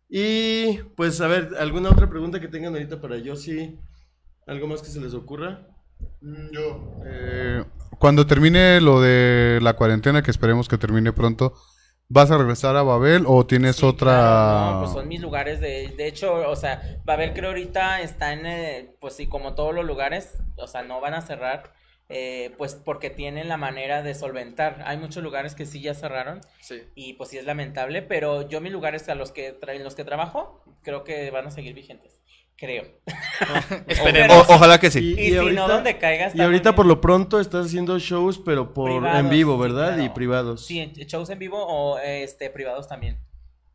Y 0.09 0.77
pues 0.95 1.19
a 1.19 1.27
ver, 1.27 1.49
¿alguna 1.59 1.89
otra 1.89 2.09
pregunta 2.09 2.39
que 2.39 2.47
tengan 2.47 2.73
ahorita 2.73 3.01
para 3.01 3.17
Yossi? 3.17 3.79
¿Algo 4.47 4.67
más 4.67 4.81
que 4.81 4.87
se 4.87 5.01
les 5.01 5.13
ocurra? 5.13 5.67
Yo. 6.51 7.01
Eh, 7.05 7.63
cuando 7.99 8.25
termine 8.27 8.79
lo 8.79 9.01
de 9.01 9.59
la 9.61 9.73
cuarentena, 9.73 10.21
que 10.21 10.31
esperemos 10.31 10.67
que 10.67 10.77
termine 10.77 11.11
pronto, 11.11 11.53
¿vas 12.13 12.29
a 12.31 12.37
regresar 12.37 12.75
a 12.77 12.83
Babel 12.83 13.25
o 13.27 13.45
tienes 13.45 13.77
Sí, 13.77 13.85
otra...? 13.85 14.11
claro, 14.11 14.71
no, 14.73 14.79
pues 14.81 14.91
son 14.93 15.07
mis 15.07 15.19
lugares 15.19 15.59
de, 15.59 15.89
de 15.97 16.07
hecho, 16.07 16.33
o 16.49 16.55
sea, 16.55 16.99
Babel 17.03 17.33
creo 17.33 17.49
ahorita 17.49 18.01
está 18.01 18.33
en, 18.33 18.45
eh, 18.45 18.95
pues 19.01 19.15
sí, 19.15 19.27
como 19.27 19.55
todos 19.55 19.73
los 19.73 19.83
lugares, 19.83 20.37
o 20.57 20.67
sea, 20.67 20.83
no 20.83 21.01
van 21.01 21.15
a 21.15 21.21
cerrar, 21.21 21.73
eh, 22.09 22.53
pues 22.57 22.75
porque 22.75 23.09
tienen 23.09 23.47
la 23.49 23.57
manera 23.57 24.03
de 24.03 24.13
solventar. 24.13 24.83
Hay 24.85 24.97
muchos 24.97 25.23
lugares 25.23 25.55
que 25.55 25.65
sí 25.65 25.81
ya 25.81 25.95
cerraron 25.95 26.41
y 26.95 27.13
pues 27.13 27.31
sí 27.31 27.37
es 27.39 27.45
lamentable, 27.45 28.01
pero 28.03 28.47
yo 28.47 28.61
mis 28.61 28.71
lugares 28.71 29.09
a 29.09 29.15
los 29.15 29.31
que 29.31 29.57
en 29.67 29.83
los 29.83 29.95
que 29.95 30.03
trabajo 30.03 30.63
creo 30.83 31.03
que 31.03 31.31
van 31.31 31.47
a 31.47 31.51
seguir 31.51 31.73
vigentes, 31.73 32.21
creo. 32.57 32.85
Esperemos. 33.87 34.49
O- 34.49 34.53
ojalá 34.55 34.79
que 34.79 34.91
sí. 34.91 35.15
Y, 35.17 35.31
si 35.31 35.51
no, 35.51 35.67
donde 35.67 35.97
caiga 35.97 36.31
Y 36.33 36.41
ahorita 36.41 36.75
por 36.75 36.85
lo 36.85 37.01
pronto 37.01 37.39
estás 37.39 37.67
haciendo 37.67 37.99
shows, 37.99 38.39
pero 38.39 38.73
por 38.73 38.89
Privados, 38.91 39.19
en 39.19 39.29
vivo, 39.29 39.55
sí, 39.55 39.61
¿verdad? 39.61 39.87
claro. 39.89 40.03
Y 40.03 40.09
privados. 40.09 40.65
Sí, 40.65 40.91
shows 41.05 41.29
en 41.29 41.39
vivo 41.39 41.57
o 41.65 41.99
este 41.99 42.49
privados 42.49 42.87
también. 42.87 43.19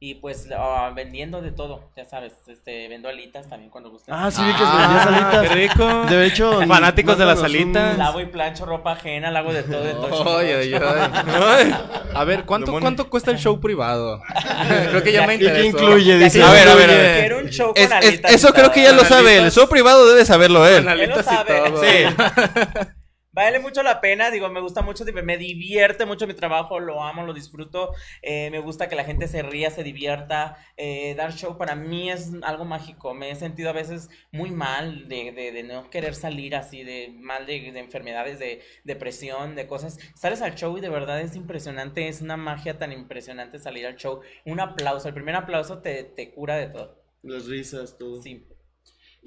Y 0.00 0.14
pues 0.14 0.46
ah, 0.56 0.92
vendiendo 0.94 1.42
de 1.42 1.50
todo, 1.50 1.90
ya 1.96 2.04
sabes, 2.04 2.32
este 2.46 2.87
vendo 2.87 3.08
alitas 3.08 3.48
también 3.48 3.68
cuando 3.68 3.90
gusten. 3.90 4.14
Ah, 4.14 4.30
sí 4.30 4.40
vi 4.44 4.52
que 4.52 4.62
vendías 4.62 5.06
alitas. 5.08 5.48
qué 5.48 5.54
rico. 5.54 6.04
De 6.06 6.24
hecho, 6.26 6.61
Fanáticos 6.68 7.18
de 7.18 7.24
las 7.26 7.40
mándanos 7.42 7.61
un- 7.66 7.76
alitas. 7.76 7.98
Lavo 7.98 8.20
y 8.20 8.26
plancho 8.26 8.64
ropa 8.64 8.92
ajena, 8.92 9.32
lavo 9.32 9.52
de 9.52 9.64
todo, 9.64 9.82
de 9.82 9.94
todo. 9.94 10.38
Ay, 10.38 10.50
ay, 10.52 10.72
ay. 10.74 11.74
A 12.14 12.22
ver, 12.22 12.44
¿cuánto. 12.44 12.70
¿cuánto 12.78 13.11
cuesta 13.11 13.32
el 13.32 13.38
show 13.38 13.61
privado? 13.61 14.20
Creo 14.90 15.02
que 15.02 15.11
ya 15.11 15.26
me 15.26 15.34
¿Y 15.34 15.38
qué 15.40 15.64
incluye? 15.66 16.16
Dice. 16.16 16.44
A 16.44 16.52
ver, 16.52 16.68
a 16.68 16.74
ver, 16.76 16.90
a 16.90 16.94
ver. 16.94 17.20
Quiero 17.20 17.38
un 17.40 17.48
show 17.48 17.74
con 17.74 17.82
Es- 17.82 17.90
es- 17.90 17.92
alitas 17.92 18.30
y 18.30 18.34
eso 18.37 18.52
creo 18.52 18.70
que 18.70 18.82
ya 18.84 18.92
lo 18.92 19.04
sabe. 19.04 19.32
El 19.32 19.38
alitas. 19.40 19.54
show 19.56 19.68
privado 19.68 20.06
debe 20.08 20.24
saberlo 20.24 20.64
él. 20.64 20.84
Con 20.84 20.92
alitas 20.92 21.26
Él 21.26 21.26
lo 21.26 21.32
y 21.32 21.37
sabe. 21.37 21.70
todo. 21.70 21.82
Sí. 21.82 22.88
Vale 23.38 23.61
mucho 23.61 23.85
la 23.85 24.01
pena, 24.01 24.33
digo, 24.33 24.48
me 24.48 24.61
gusta 24.61 24.83
mucho, 24.83 25.05
me 25.05 25.37
divierte 25.38 26.05
mucho 26.05 26.27
mi 26.27 26.35
trabajo, 26.35 26.81
lo 26.81 27.05
amo, 27.05 27.24
lo 27.24 27.33
disfruto, 27.33 27.92
eh, 28.20 28.51
me 28.51 28.59
gusta 28.59 28.88
que 28.88 28.96
la 28.96 29.05
gente 29.05 29.29
se 29.29 29.42
ría, 29.42 29.70
se 29.70 29.85
divierta, 29.85 30.57
eh, 30.77 31.14
dar 31.14 31.33
show 31.33 31.57
para 31.57 31.77
mí 31.77 32.11
es 32.11 32.33
algo 32.42 32.64
mágico, 32.64 33.14
me 33.14 33.31
he 33.31 33.37
sentido 33.37 33.70
a 33.70 33.72
veces 33.72 34.11
muy 34.33 34.51
mal 34.51 35.09
de, 35.09 35.31
de, 35.31 35.53
de 35.53 35.62
no 35.62 35.88
querer 35.88 36.16
salir 36.16 36.57
así, 36.57 36.83
de 36.83 37.14
mal 37.16 37.46
de, 37.46 37.70
de 37.70 37.79
enfermedades, 37.79 38.40
de 38.40 38.61
depresión, 38.83 39.55
de 39.55 39.68
cosas, 39.68 40.01
sales 40.16 40.42
al 40.42 40.57
show 40.57 40.77
y 40.77 40.81
de 40.81 40.88
verdad 40.88 41.20
es 41.20 41.37
impresionante, 41.37 42.09
es 42.09 42.20
una 42.20 42.37
magia 42.37 42.77
tan 42.77 42.90
impresionante 42.90 43.61
salir 43.61 43.87
al 43.87 43.94
show, 43.94 44.20
un 44.46 44.59
aplauso, 44.59 45.07
el 45.07 45.14
primer 45.14 45.37
aplauso 45.37 45.79
te, 45.79 46.03
te 46.03 46.33
cura 46.33 46.57
de 46.57 46.70
todo. 46.70 46.98
Las 47.22 47.46
risas, 47.46 47.96
todo. 47.98 48.20
Sí. 48.20 48.47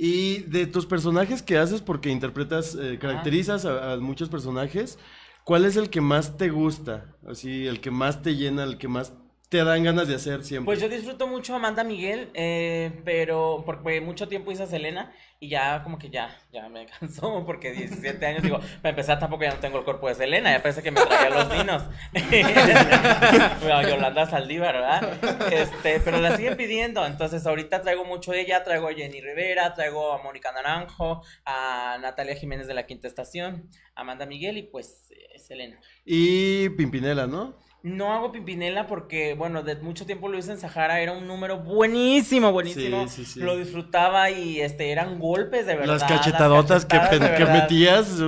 Y 0.03 0.39
de 0.47 0.65
tus 0.65 0.87
personajes 0.87 1.43
que 1.43 1.59
haces, 1.59 1.79
porque 1.83 2.09
interpretas, 2.09 2.73
eh, 2.73 2.97
caracterizas 2.99 3.65
a, 3.65 3.93
a 3.93 3.97
muchos 3.97 4.29
personajes, 4.29 4.97
¿cuál 5.43 5.63
es 5.63 5.75
el 5.75 5.91
que 5.91 6.01
más 6.01 6.37
te 6.37 6.49
gusta? 6.49 7.15
Así, 7.27 7.67
el 7.67 7.81
que 7.81 7.91
más 7.91 8.23
te 8.23 8.35
llena, 8.35 8.63
el 8.63 8.79
que 8.79 8.87
más 8.87 9.13
te 9.51 9.61
dan 9.65 9.83
ganas 9.83 10.07
de 10.07 10.15
hacer 10.15 10.45
siempre. 10.45 10.63
Pues 10.65 10.79
yo 10.79 10.87
disfruto 10.87 11.27
mucho 11.27 11.51
a 11.51 11.57
Amanda 11.57 11.83
Miguel, 11.83 12.29
eh, 12.35 13.01
pero 13.03 13.63
porque 13.65 13.99
mucho 13.99 14.29
tiempo 14.29 14.49
hice 14.49 14.63
a 14.63 14.65
Selena 14.65 15.11
y 15.41 15.49
ya 15.49 15.83
como 15.83 15.99
que 15.99 16.09
ya, 16.09 16.39
ya 16.53 16.69
me 16.69 16.85
cansó 16.99 17.43
porque 17.45 17.73
17 17.73 18.25
años, 18.25 18.43
digo, 18.43 18.59
para 18.81 18.91
empezar 18.91 19.19
tampoco 19.19 19.43
ya 19.43 19.53
no 19.53 19.59
tengo 19.59 19.77
el 19.77 19.83
cuerpo 19.83 20.07
de 20.07 20.15
Selena, 20.15 20.53
ya 20.53 20.61
parece 20.61 20.81
que 20.81 20.91
me 20.91 21.01
traía 21.01 21.29
los 21.29 21.51
dinos. 21.51 21.83
Bueno, 23.61 23.81
Yolanda 23.81 24.25
Saldívar, 24.25 24.73
¿verdad? 24.73 25.51
Este, 25.51 25.99
pero 25.99 26.19
la 26.19 26.37
siguen 26.37 26.55
pidiendo, 26.55 27.05
entonces 27.05 27.45
ahorita 27.45 27.81
traigo 27.81 28.05
mucho 28.05 28.31
de 28.31 28.41
ella, 28.41 28.63
traigo 28.63 28.87
a 28.87 28.93
Jenny 28.93 29.19
Rivera, 29.19 29.73
traigo 29.73 30.13
a 30.13 30.23
Mónica 30.23 30.53
Naranjo, 30.53 31.23
a 31.43 31.97
Natalia 32.01 32.35
Jiménez 32.35 32.67
de 32.67 32.73
la 32.73 32.85
Quinta 32.85 33.09
Estación, 33.09 33.69
a 33.95 34.01
Amanda 34.01 34.25
Miguel 34.25 34.57
y 34.57 34.63
pues 34.63 35.11
eh, 35.11 35.37
Selena. 35.39 35.77
Y 36.05 36.69
Pimpinela, 36.69 37.27
¿no? 37.27 37.59
No 37.83 38.13
hago 38.13 38.31
Pimpinela 38.31 38.85
porque, 38.85 39.33
bueno, 39.33 39.63
de 39.63 39.75
mucho 39.77 40.05
tiempo 40.05 40.27
lo 40.27 40.37
hice 40.37 40.51
en 40.51 40.59
Sahara, 40.59 40.99
era 40.99 41.13
un 41.13 41.25
número 41.27 41.57
buenísimo, 41.59 42.51
buenísimo. 42.51 43.07
Sí, 43.07 43.25
sí, 43.25 43.33
sí. 43.33 43.39
Lo 43.39 43.57
disfrutaba 43.57 44.29
y 44.29 44.61
este 44.61 44.91
eran 44.91 45.17
golpes 45.17 45.65
de 45.65 45.75
verdad. 45.75 45.93
Las 45.93 46.03
cachetadotas 46.03 46.85
que, 46.85 46.97
cachetadas 46.97 47.49
metías. 47.49 48.19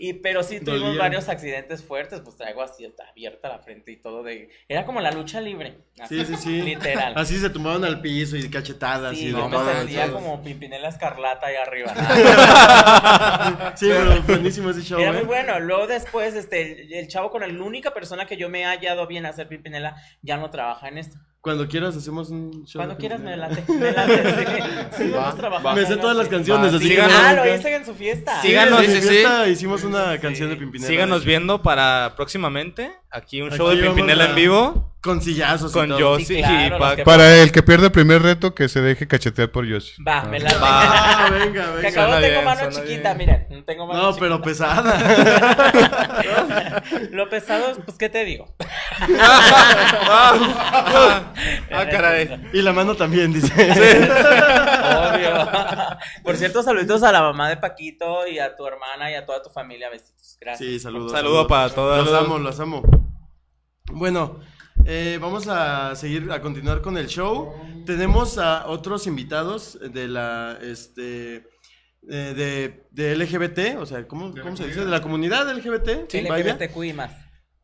Y 0.00 0.12
pero 0.14 0.44
sí 0.44 0.60
tuvimos 0.60 0.96
varios 0.96 1.28
accidentes 1.28 1.82
fuertes, 1.82 2.20
pues 2.20 2.36
traigo 2.36 2.62
así 2.62 2.88
abierta 3.10 3.48
la 3.48 3.58
frente 3.58 3.90
y 3.90 3.96
todo 3.96 4.22
de 4.22 4.48
era 4.68 4.86
como 4.86 5.00
la 5.00 5.10
lucha 5.10 5.40
libre. 5.40 5.78
así, 6.00 6.24
Sí, 6.24 6.36
sí, 6.36 6.36
sí. 6.36 6.62
Literal. 6.62 7.14
Así 7.16 7.36
se 7.36 7.50
tumbaban 7.50 7.84
al 7.84 8.00
piso 8.00 8.36
y 8.36 8.48
cachetadas 8.48 9.16
Sí, 9.16 9.26
y 9.26 9.32
de 9.32 9.48
me 9.48 9.74
sentía 9.74 10.12
como 10.12 10.40
Pimpinela 10.40 10.88
Escarlata 10.88 11.48
ahí 11.48 11.56
arriba. 11.56 11.92
Sí, 13.74 13.88
pero 13.88 14.22
buenísimo 14.22 14.70
ese 14.70 14.82
show, 14.82 15.00
Era 15.00 15.10
¿eh? 15.10 15.14
muy 15.14 15.24
bueno. 15.24 15.58
Luego 15.58 15.88
después, 15.88 16.34
este, 16.34 16.82
el, 16.82 16.92
el 16.92 17.08
chavo 17.08 17.30
con 17.30 17.40
la 17.40 17.48
única 17.64 17.92
persona 17.92 18.24
que 18.26 18.36
yo 18.36 18.48
me 18.48 18.60
he 18.60 18.64
hallado 18.64 19.06
bien 19.08 19.26
a 19.26 19.30
hacer 19.30 19.48
Pimpinela 19.48 19.96
ya 20.22 20.36
no 20.36 20.50
trabaja 20.50 20.86
en 20.88 20.98
esto. 20.98 21.16
Cuando 21.40 21.68
quieras 21.68 21.96
hacemos 21.96 22.30
un 22.30 22.64
show. 22.66 22.80
Cuando 22.80 22.96
quieras 22.96 23.20
me 23.20 23.36
late. 23.36 23.62
Me 23.72 23.92
late, 23.92 24.22
sí. 24.24 24.44
Sí, 25.04 25.10
vamos 25.14 25.36
trabajando. 25.36 25.80
Me 25.80 25.86
sé 25.86 25.96
todas 25.96 26.16
las 26.16 26.28
canciones, 26.28 26.72
Va, 26.72 26.76
así 26.76 26.88
que 26.88 27.00
Ah, 27.00 27.32
lo 27.34 27.54
hice 27.54 27.74
en 27.76 27.86
su 27.86 27.94
fiesta. 27.94 28.42
Síganos, 28.42 28.80
en 28.82 28.86
sí, 28.90 28.96
mi 28.96 29.02
sí. 29.02 29.08
fiesta 29.08 29.48
hicimos 29.48 29.84
una 29.84 30.18
canción 30.18 30.50
de 30.50 30.56
Pimpinela. 30.56 30.88
Síganos 30.88 31.24
viendo 31.24 31.62
para 31.62 32.14
próximamente. 32.16 32.90
Aquí 33.10 33.40
un 33.40 33.48
Aquí 33.48 33.56
show 33.58 33.68
de 33.68 33.76
Pimpinela 33.82 34.24
a- 34.24 34.28
en 34.30 34.34
vivo. 34.34 34.92
Con 35.00 35.22
sillazos 35.22 35.70
y 35.70 35.74
Con 35.74 35.88
todo. 35.90 35.98
Josie 36.14 36.26
Sí, 36.26 36.36
claro, 36.42 36.76
y 36.76 36.80
Paco. 36.80 36.96
que- 36.96 37.04
Para 37.04 37.36
el 37.36 37.52
que 37.52 37.62
pierde 37.62 37.86
el 37.86 37.92
primer 37.92 38.20
reto, 38.20 38.52
que 38.54 38.68
se 38.68 38.80
deje 38.80 39.06
cachetear 39.06 39.48
por 39.52 39.64
Yoshi. 39.64 40.02
Va, 40.02 40.22
me 40.24 40.40
la 40.40 40.50
Ah, 40.60 41.28
venga, 41.30 41.80
Que 41.80 41.86
acabo 41.86 42.08
Suena 42.12 42.20
tengo 42.20 42.32
bien, 42.40 42.44
mano 42.44 42.68
chiquita, 42.70 43.14
bien. 43.14 43.16
miren. 43.16 43.46
No 43.50 43.64
tengo 43.64 43.86
mano 43.86 44.02
No, 44.02 44.08
chiquita. 44.08 44.20
pero 44.26 44.42
pesada. 44.42 44.98
Lo 47.12 47.28
pesado, 47.30 47.76
pues, 47.84 47.96
¿qué 47.96 48.08
te 48.08 48.24
digo? 48.24 48.52
ah, 51.70 51.86
caray. 51.90 52.50
y 52.52 52.62
la 52.62 52.72
mano 52.72 52.94
también, 52.96 53.32
dice. 53.32 53.52
Obvio. 53.70 55.48
Por 56.22 56.36
cierto, 56.36 56.62
saluditos 56.62 57.02
a 57.02 57.12
la 57.12 57.22
mamá 57.22 57.48
de 57.48 57.56
Paquito 57.56 58.26
y 58.26 58.38
a 58.38 58.56
tu 58.56 58.66
hermana 58.66 59.10
y 59.10 59.14
a 59.14 59.24
toda 59.24 59.42
tu 59.42 59.50
familia. 59.50 59.88
Besitos. 59.90 60.36
Gracias. 60.40 60.68
Sí, 60.68 60.78
saludos. 60.80 61.12
Saludo 61.12 61.46
para 61.46 61.70
todos. 61.70 62.04
Los 62.04 62.14
amo, 62.20 62.38
los 62.38 62.58
amo. 62.60 62.82
Bueno, 63.90 64.40
eh, 64.86 65.18
vamos 65.20 65.46
a 65.48 65.94
seguir, 65.96 66.30
a 66.30 66.40
continuar 66.40 66.80
con 66.82 66.96
el 66.98 67.06
show. 67.06 67.52
Tenemos 67.86 68.38
a 68.38 68.66
otros 68.68 69.06
invitados 69.06 69.78
de 69.80 70.08
la, 70.08 70.58
este, 70.62 71.46
eh, 72.08 72.34
de, 72.36 72.84
de 72.90 73.16
LGBT, 73.16 73.78
o 73.80 73.86
sea, 73.86 74.06
¿cómo, 74.06 74.32
cómo 74.34 74.56
se 74.56 74.66
dice? 74.66 74.80
De 74.80 74.90
la 74.90 75.00
comunidad 75.02 75.50
LGBT. 75.54 76.10
vaya. 76.28 76.54
LGBTQI 76.54 76.92
más. 76.92 77.12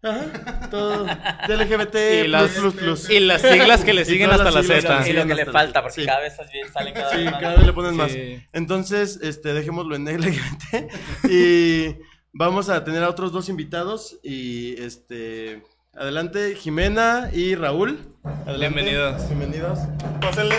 Ajá, 0.02 0.68
todo. 0.70 1.06
De 1.06 1.56
LGBT, 1.56 2.24
Y 2.26 2.28
las- 2.28 2.50
plus, 2.50 2.74
plus, 2.74 3.06
plus. 3.06 3.10
y 3.10 3.20
las 3.20 3.40
siglas 3.40 3.84
que 3.84 3.94
le 3.94 4.04
siguen 4.04 4.30
hasta 4.30 4.50
las 4.50 4.66
la 4.66 4.80
Z. 4.82 5.08
Y 5.08 5.12
lo 5.14 5.26
que 5.26 5.34
le 5.34 5.46
falta, 5.46 5.80
porque 5.82 6.02
sí. 6.02 6.06
cada 6.06 6.20
vez 6.20 6.34
salen 6.72 6.92
cada 6.92 7.10
vez 7.10 7.18
Sí, 7.18 7.24
más. 7.24 7.40
cada 7.40 7.54
vez 7.56 7.66
le 7.66 7.72
ponen 7.72 7.96
más. 7.96 8.12
Sí. 8.12 8.38
Entonces, 8.52 9.18
este, 9.22 9.54
dejémoslo 9.54 9.96
en 9.96 10.04
LGBT. 10.04 10.92
y 11.30 11.96
vamos 12.34 12.68
a 12.68 12.84
tener 12.84 13.02
a 13.02 13.08
otros 13.08 13.32
dos 13.32 13.48
invitados. 13.48 14.18
Y 14.22 14.74
este. 14.82 15.62
Adelante, 15.96 16.54
Jimena 16.56 17.30
y 17.32 17.54
Raúl. 17.54 18.14
Adelante. 18.24 18.58
Bienvenidos. 18.58 19.28
Bienvenidos. 19.28 19.78
Pásenle. 20.20 20.56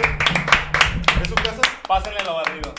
¿Es 1.21 1.27
su 1.29 1.35
casa? 1.35 1.61
Pásenle 1.87 2.23
lo 2.23 2.35
barrido. 2.35 2.73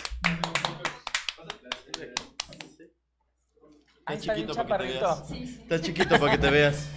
Está 4.09 4.21
chiquito 4.21 4.55
para 4.55 4.87
que 4.87 4.93
te 4.93 5.01
veas. 5.01 5.31
Está 5.31 5.81
chiquito 5.81 6.19
para 6.21 6.33
que 6.33 6.39
te 6.39 6.51
veas. 6.51 6.89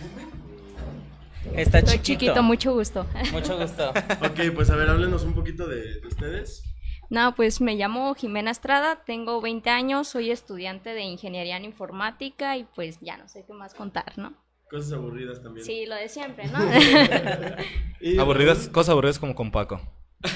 Está 1.56 1.80
Estoy 1.80 1.93
chiquito. 1.98 2.04
chiquito, 2.04 2.43
mucho 2.43 2.74
gusto. 2.74 3.06
Mucho 3.32 3.58
gusto. 3.58 3.89
Ok, 3.89 4.54
pues 4.54 4.69
a 4.69 4.76
ver, 4.76 4.89
háblenos 4.89 5.24
un 5.24 5.34
poquito 5.34 5.67
de, 5.67 6.00
de 6.00 6.08
ustedes. 6.08 6.63
No, 7.10 7.34
pues 7.34 7.60
me 7.60 7.74
llamo 7.76 8.13
Jimena 8.13 8.52
Estrada, 8.52 9.04
tengo 9.04 9.41
20 9.41 9.67
años, 9.72 10.08
soy 10.08 10.30
estudiante 10.30 10.93
de 10.93 11.02
Ingeniería 11.02 11.58
en 11.58 11.65
Informática 11.65 12.56
y 12.56 12.65
pues 12.76 13.00
ya 13.02 13.17
no 13.17 13.28
sé 13.28 13.43
qué 13.48 13.54
más 13.54 13.74
contar, 13.74 14.15
¿no? 14.17 14.36
Cosas 14.69 14.93
aburridas 14.93 15.41
también. 15.41 15.65
Sí, 15.65 15.86
lo 15.86 15.95
de 15.95 16.08
siempre, 16.10 16.45
¿no? 16.47 16.60
Y- 18.01 18.17
Aburridas, 18.19 18.69
cosas 18.69 18.91
aburridas 18.91 19.19
como 19.19 19.36
con 19.36 19.51
Paco. 19.51 19.82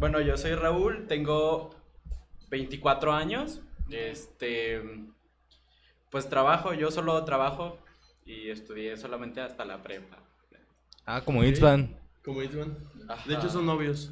Bueno, 0.00 0.20
yo 0.20 0.36
soy 0.36 0.54
Raúl, 0.54 1.06
tengo 1.06 1.70
24 2.50 3.12
años. 3.12 3.60
Este, 3.90 4.82
pues 6.10 6.28
trabajo, 6.28 6.74
yo 6.74 6.90
solo 6.90 7.22
trabajo 7.24 7.78
y 8.26 8.50
estudié 8.50 8.96
solamente 8.96 9.40
hasta 9.40 9.64
la 9.64 9.82
prepa. 9.82 10.18
Ah, 11.06 11.20
como 11.24 11.44
Itzvan. 11.44 11.96
Como. 12.24 12.40
Ajá. 13.08 13.22
De 13.26 13.34
hecho, 13.34 13.48
son 13.48 13.66
novios. 13.66 14.10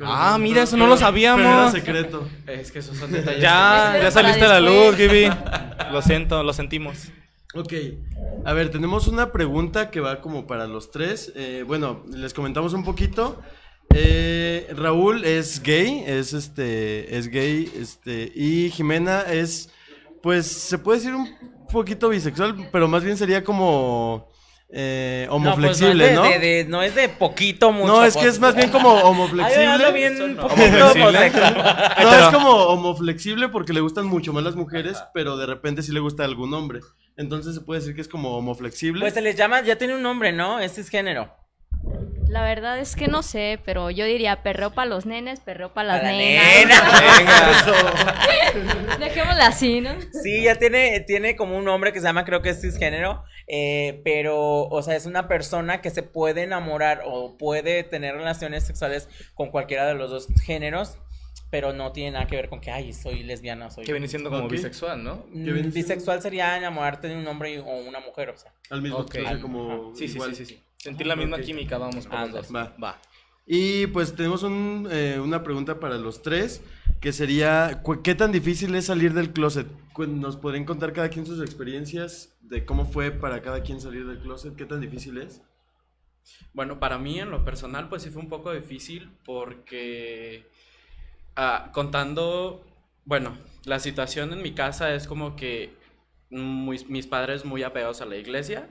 Ah, 0.00 0.32
Pero- 0.34 0.38
mira, 0.38 0.62
eso 0.62 0.76
no 0.76 0.84
pero- 0.84 0.94
lo 0.94 0.96
sabíamos. 0.98 1.44
Pero 1.44 1.60
era 1.60 1.70
secreto. 1.70 2.28
Es 2.46 2.72
que 2.72 2.78
esos 2.80 2.96
son 2.96 3.12
detalles. 3.12 3.42
Ya, 3.42 3.98
ya 4.02 4.10
saliste 4.10 4.44
a 4.44 4.48
la 4.48 4.60
luz, 4.60 4.96
Gibi. 4.96 5.28
Lo 5.92 6.02
siento, 6.02 6.42
lo 6.42 6.52
sentimos. 6.52 7.08
Ok, 7.56 7.72
a 8.44 8.52
ver, 8.52 8.70
tenemos 8.70 9.08
una 9.08 9.32
pregunta 9.32 9.90
que 9.90 10.00
va 10.00 10.20
como 10.20 10.46
para 10.46 10.66
los 10.66 10.90
tres. 10.90 11.32
Eh, 11.34 11.64
bueno, 11.66 12.04
les 12.12 12.34
comentamos 12.34 12.74
un 12.74 12.84
poquito. 12.84 13.40
Eh, 13.94 14.68
Raúl 14.76 15.24
es 15.24 15.62
gay, 15.62 16.04
es 16.06 16.34
este, 16.34 17.16
es 17.16 17.28
gay, 17.28 17.72
este, 17.74 18.30
y 18.34 18.68
Jimena 18.68 19.22
es, 19.22 19.70
pues, 20.22 20.46
se 20.46 20.76
puede 20.76 20.98
decir 20.98 21.14
un 21.14 21.30
poquito 21.72 22.10
bisexual, 22.10 22.68
pero 22.70 22.88
más 22.88 23.02
bien 23.02 23.16
sería 23.16 23.42
como 23.42 24.28
eh, 24.68 25.26
homoflexible, 25.30 26.12
no, 26.12 26.22
¿no? 26.24 26.28
pues, 26.28 26.40
de- 26.40 26.46
de- 26.46 26.64
de- 26.64 26.70
no 26.70 26.82
es 26.82 26.94
de 26.94 27.08
poquito, 27.08 27.72
mucho. 27.72 27.86
No, 27.86 28.04
es 28.04 28.14
que 28.14 28.20
pues. 28.22 28.34
es 28.34 28.40
más 28.40 28.54
bien 28.56 28.70
como 28.70 28.92
homoflexible. 28.94 29.66
No, 32.02 32.14
es 32.14 32.34
como 32.34 32.50
homoflexible 32.50 33.48
porque 33.48 33.72
le 33.72 33.80
gustan 33.80 34.06
mucho 34.06 34.32
más 34.32 34.42
las 34.44 34.56
mujeres, 34.56 34.98
pero 35.14 35.36
de 35.36 35.46
repente 35.46 35.82
sí 35.82 35.92
le 35.92 36.00
gusta 36.00 36.24
algún 36.24 36.52
hombre. 36.54 36.80
Entonces 37.16 37.54
se 37.54 37.60
puede 37.60 37.80
decir 37.80 37.94
que 37.94 38.00
es 38.00 38.08
como 38.08 38.36
homoflexible. 38.36 39.00
Pues 39.00 39.14
se 39.14 39.22
les 39.22 39.36
llama, 39.36 39.62
ya 39.62 39.76
tiene 39.76 39.94
un 39.94 40.02
nombre, 40.02 40.32
¿no? 40.32 40.58
Ese 40.60 40.80
es 40.80 40.88
género. 40.88 41.32
La 42.28 42.42
verdad 42.42 42.78
es 42.80 42.96
que 42.96 43.06
no 43.08 43.22
sé, 43.22 43.60
pero 43.64 43.90
yo 43.90 44.04
diría 44.04 44.42
perreo 44.42 44.72
para 44.72 44.88
los 44.90 45.06
nenes, 45.06 45.40
perreo 45.40 45.72
para 45.72 45.88
las 45.88 46.00
Para 46.00 46.12
nenas. 46.12 46.44
nena. 47.24 48.96
Dejémoslo 48.98 49.42
así, 49.42 49.80
¿no? 49.80 49.90
Sí, 50.22 50.42
ya 50.42 50.56
tiene, 50.56 51.00
tiene 51.00 51.36
como 51.36 51.56
un 51.56 51.64
nombre 51.64 51.92
que 51.92 52.00
se 52.00 52.06
llama, 52.06 52.24
creo 52.24 52.42
que 52.42 52.50
es 52.50 52.60
cisgénero, 52.60 53.22
eh, 53.46 54.00
pero, 54.04 54.62
o 54.68 54.82
sea, 54.82 54.96
es 54.96 55.06
una 55.06 55.28
persona 55.28 55.80
que 55.80 55.90
se 55.90 56.02
puede 56.02 56.42
enamorar 56.42 57.02
o 57.06 57.36
puede 57.38 57.84
tener 57.84 58.16
relaciones 58.16 58.64
sexuales 58.66 59.08
con 59.34 59.50
cualquiera 59.50 59.86
de 59.86 59.94
los 59.94 60.10
dos 60.10 60.26
géneros, 60.44 60.98
pero 61.50 61.72
no 61.72 61.92
tiene 61.92 62.10
nada 62.12 62.26
que 62.26 62.34
ver 62.36 62.48
con 62.48 62.60
que, 62.60 62.70
ay, 62.72 62.92
soy 62.92 63.22
lesbiana, 63.22 63.70
soy... 63.70 63.84
Que 63.84 63.92
viene 63.92 64.08
siendo 64.08 64.30
como 64.30 64.48
bisexual, 64.48 65.02
¿no? 65.02 65.24
Mm, 65.30 65.44
¿Qué 65.44 65.52
viene 65.52 65.68
Bisexual 65.68 66.20
sería 66.20 66.56
enamorarte 66.56 67.06
de 67.08 67.16
un 67.16 67.26
hombre 67.28 67.52
y- 67.54 67.58
o 67.58 67.64
una 67.86 68.00
mujer, 68.00 68.30
o 68.30 68.36
sea. 68.36 68.52
Al 68.70 68.82
mismo 68.82 68.98
Ok. 68.98 69.12
tiempo, 69.12 69.40
como 69.40 69.94
sí, 69.94 70.04
igual. 70.06 70.34
sí, 70.34 70.44
sí, 70.44 70.54
sí. 70.56 70.62
Sentir 70.78 71.06
la 71.06 71.16
misma 71.16 71.36
Ok. 71.36 71.42
química, 71.42 71.78
vamos 71.78 72.06
por 72.06 72.20
los 72.20 72.32
dos. 72.32 72.54
Va. 72.54 72.74
Va. 72.82 73.00
Y 73.46 73.86
pues 73.88 74.14
tenemos 74.14 74.42
un, 74.42 74.88
eh, 74.90 75.20
una 75.22 75.42
pregunta 75.42 75.78
para 75.80 75.96
los 75.98 76.22
tres. 76.22 76.62
que 77.00 77.12
sería, 77.12 77.82
¿qué 78.02 78.14
tan 78.14 78.32
difícil 78.32 78.74
es 78.74 78.86
salir 78.86 79.12
del 79.12 79.32
closet? 79.32 79.66
¿Nos 79.98 80.36
podrían 80.36 80.64
contar 80.64 80.92
cada 80.94 81.10
quien 81.10 81.26
sus 81.26 81.40
experiencias 81.42 82.34
de 82.40 82.64
cómo 82.64 82.86
fue 82.86 83.10
para 83.10 83.42
cada 83.42 83.62
quien 83.62 83.80
salir 83.82 84.06
del 84.06 84.18
closet? 84.18 84.56
¿Qué 84.56 84.64
tan 84.64 84.80
difícil 84.80 85.18
es? 85.18 85.42
Bueno, 86.54 86.80
para 86.80 86.98
mí 86.98 87.20
en 87.20 87.30
lo 87.30 87.44
personal 87.44 87.88
pues 87.90 88.02
sí 88.02 88.10
fue 88.10 88.22
un 88.22 88.28
poco 88.30 88.52
difícil 88.52 89.10
porque 89.24 90.48
ah, 91.36 91.70
contando, 91.72 92.64
bueno, 93.04 93.36
la 93.64 93.78
situación 93.78 94.32
en 94.32 94.42
mi 94.42 94.52
casa 94.52 94.94
es 94.94 95.06
como 95.06 95.36
que 95.36 95.70
muy- 96.30 96.84
mis 96.88 97.06
padres 97.06 97.44
muy 97.44 97.62
apegados 97.62 98.00
a 98.00 98.06
la 98.06 98.16
iglesia 98.16 98.68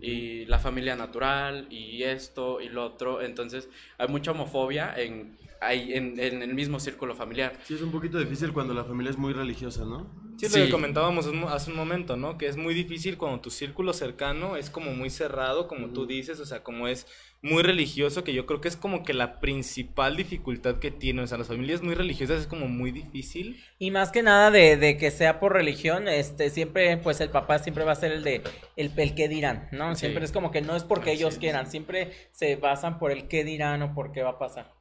y 0.00 0.44
la 0.46 0.58
familia 0.58 0.96
natural 0.96 1.66
y 1.70 2.02
esto 2.02 2.60
y 2.60 2.68
lo 2.68 2.84
otro, 2.84 3.22
entonces 3.22 3.68
hay 3.98 4.08
mucha 4.08 4.32
homofobia 4.32 4.94
en, 4.96 5.36
ahí 5.60 5.94
en, 5.94 6.18
en 6.18 6.42
el 6.42 6.54
mismo 6.54 6.80
círculo 6.80 7.14
familiar. 7.14 7.56
Sí, 7.64 7.74
es 7.74 7.82
un 7.82 7.92
poquito 7.92 8.18
difícil 8.18 8.52
cuando 8.52 8.74
la 8.74 8.84
familia 8.84 9.10
es 9.10 9.18
muy 9.18 9.32
religiosa, 9.32 9.84
¿no? 9.84 10.06
Sí, 10.36 10.48
lo 10.48 10.66
que 10.66 10.70
comentábamos 10.70 11.26
hace 11.48 11.70
un 11.70 11.76
momento, 11.76 12.16
¿no? 12.16 12.36
Que 12.36 12.46
es 12.46 12.56
muy 12.56 12.74
difícil 12.74 13.16
cuando 13.16 13.40
tu 13.40 13.50
círculo 13.50 13.92
cercano 13.94 14.56
es 14.56 14.68
como 14.68 14.92
muy 14.92 15.08
cerrado, 15.08 15.66
como 15.66 15.88
tú 15.88 16.06
dices, 16.06 16.40
o 16.40 16.44
sea, 16.44 16.62
como 16.62 16.88
es 16.88 17.06
muy 17.42 17.62
religioso, 17.62 18.24
que 18.24 18.34
yo 18.34 18.46
creo 18.46 18.60
que 18.60 18.68
es 18.68 18.76
como 18.76 19.04
que 19.04 19.14
la 19.14 19.40
principal 19.40 20.16
dificultad 20.16 20.78
que 20.78 20.90
tienen, 20.90 21.24
o 21.24 21.26
sea, 21.26 21.38
las 21.38 21.48
familias 21.48 21.82
muy 21.82 21.94
religiosas 21.94 22.42
es 22.42 22.46
como 22.46 22.68
muy 22.68 22.90
difícil. 22.92 23.64
Y 23.78 23.90
más 23.90 24.10
que 24.10 24.22
nada 24.22 24.50
de, 24.50 24.76
de 24.76 24.96
que 24.98 25.10
sea 25.10 25.38
por 25.40 25.52
religión, 25.52 26.08
este, 26.08 26.50
siempre, 26.50 26.96
pues 26.98 27.20
el 27.20 27.30
papá 27.30 27.58
siempre 27.58 27.84
va 27.84 27.92
a 27.92 27.96
ser 27.96 28.12
el 28.12 28.24
de, 28.24 28.42
el, 28.76 28.92
el 28.96 29.14
qué 29.14 29.28
dirán, 29.28 29.68
¿no? 29.72 29.94
Sí. 29.94 30.00
Siempre 30.00 30.24
es 30.24 30.32
como 30.32 30.50
que 30.50 30.62
no 30.62 30.76
es 30.76 30.84
porque 30.84 31.10
Así 31.10 31.12
ellos 31.12 31.36
es. 31.36 31.38
quieran, 31.38 31.70
siempre 31.70 32.12
se 32.30 32.56
basan 32.56 32.98
por 32.98 33.12
el 33.12 33.28
qué 33.28 33.44
dirán 33.44 33.82
o 33.82 33.94
por 33.94 34.12
qué 34.12 34.22
va 34.22 34.30
a 34.30 34.38
pasar. 34.38 34.72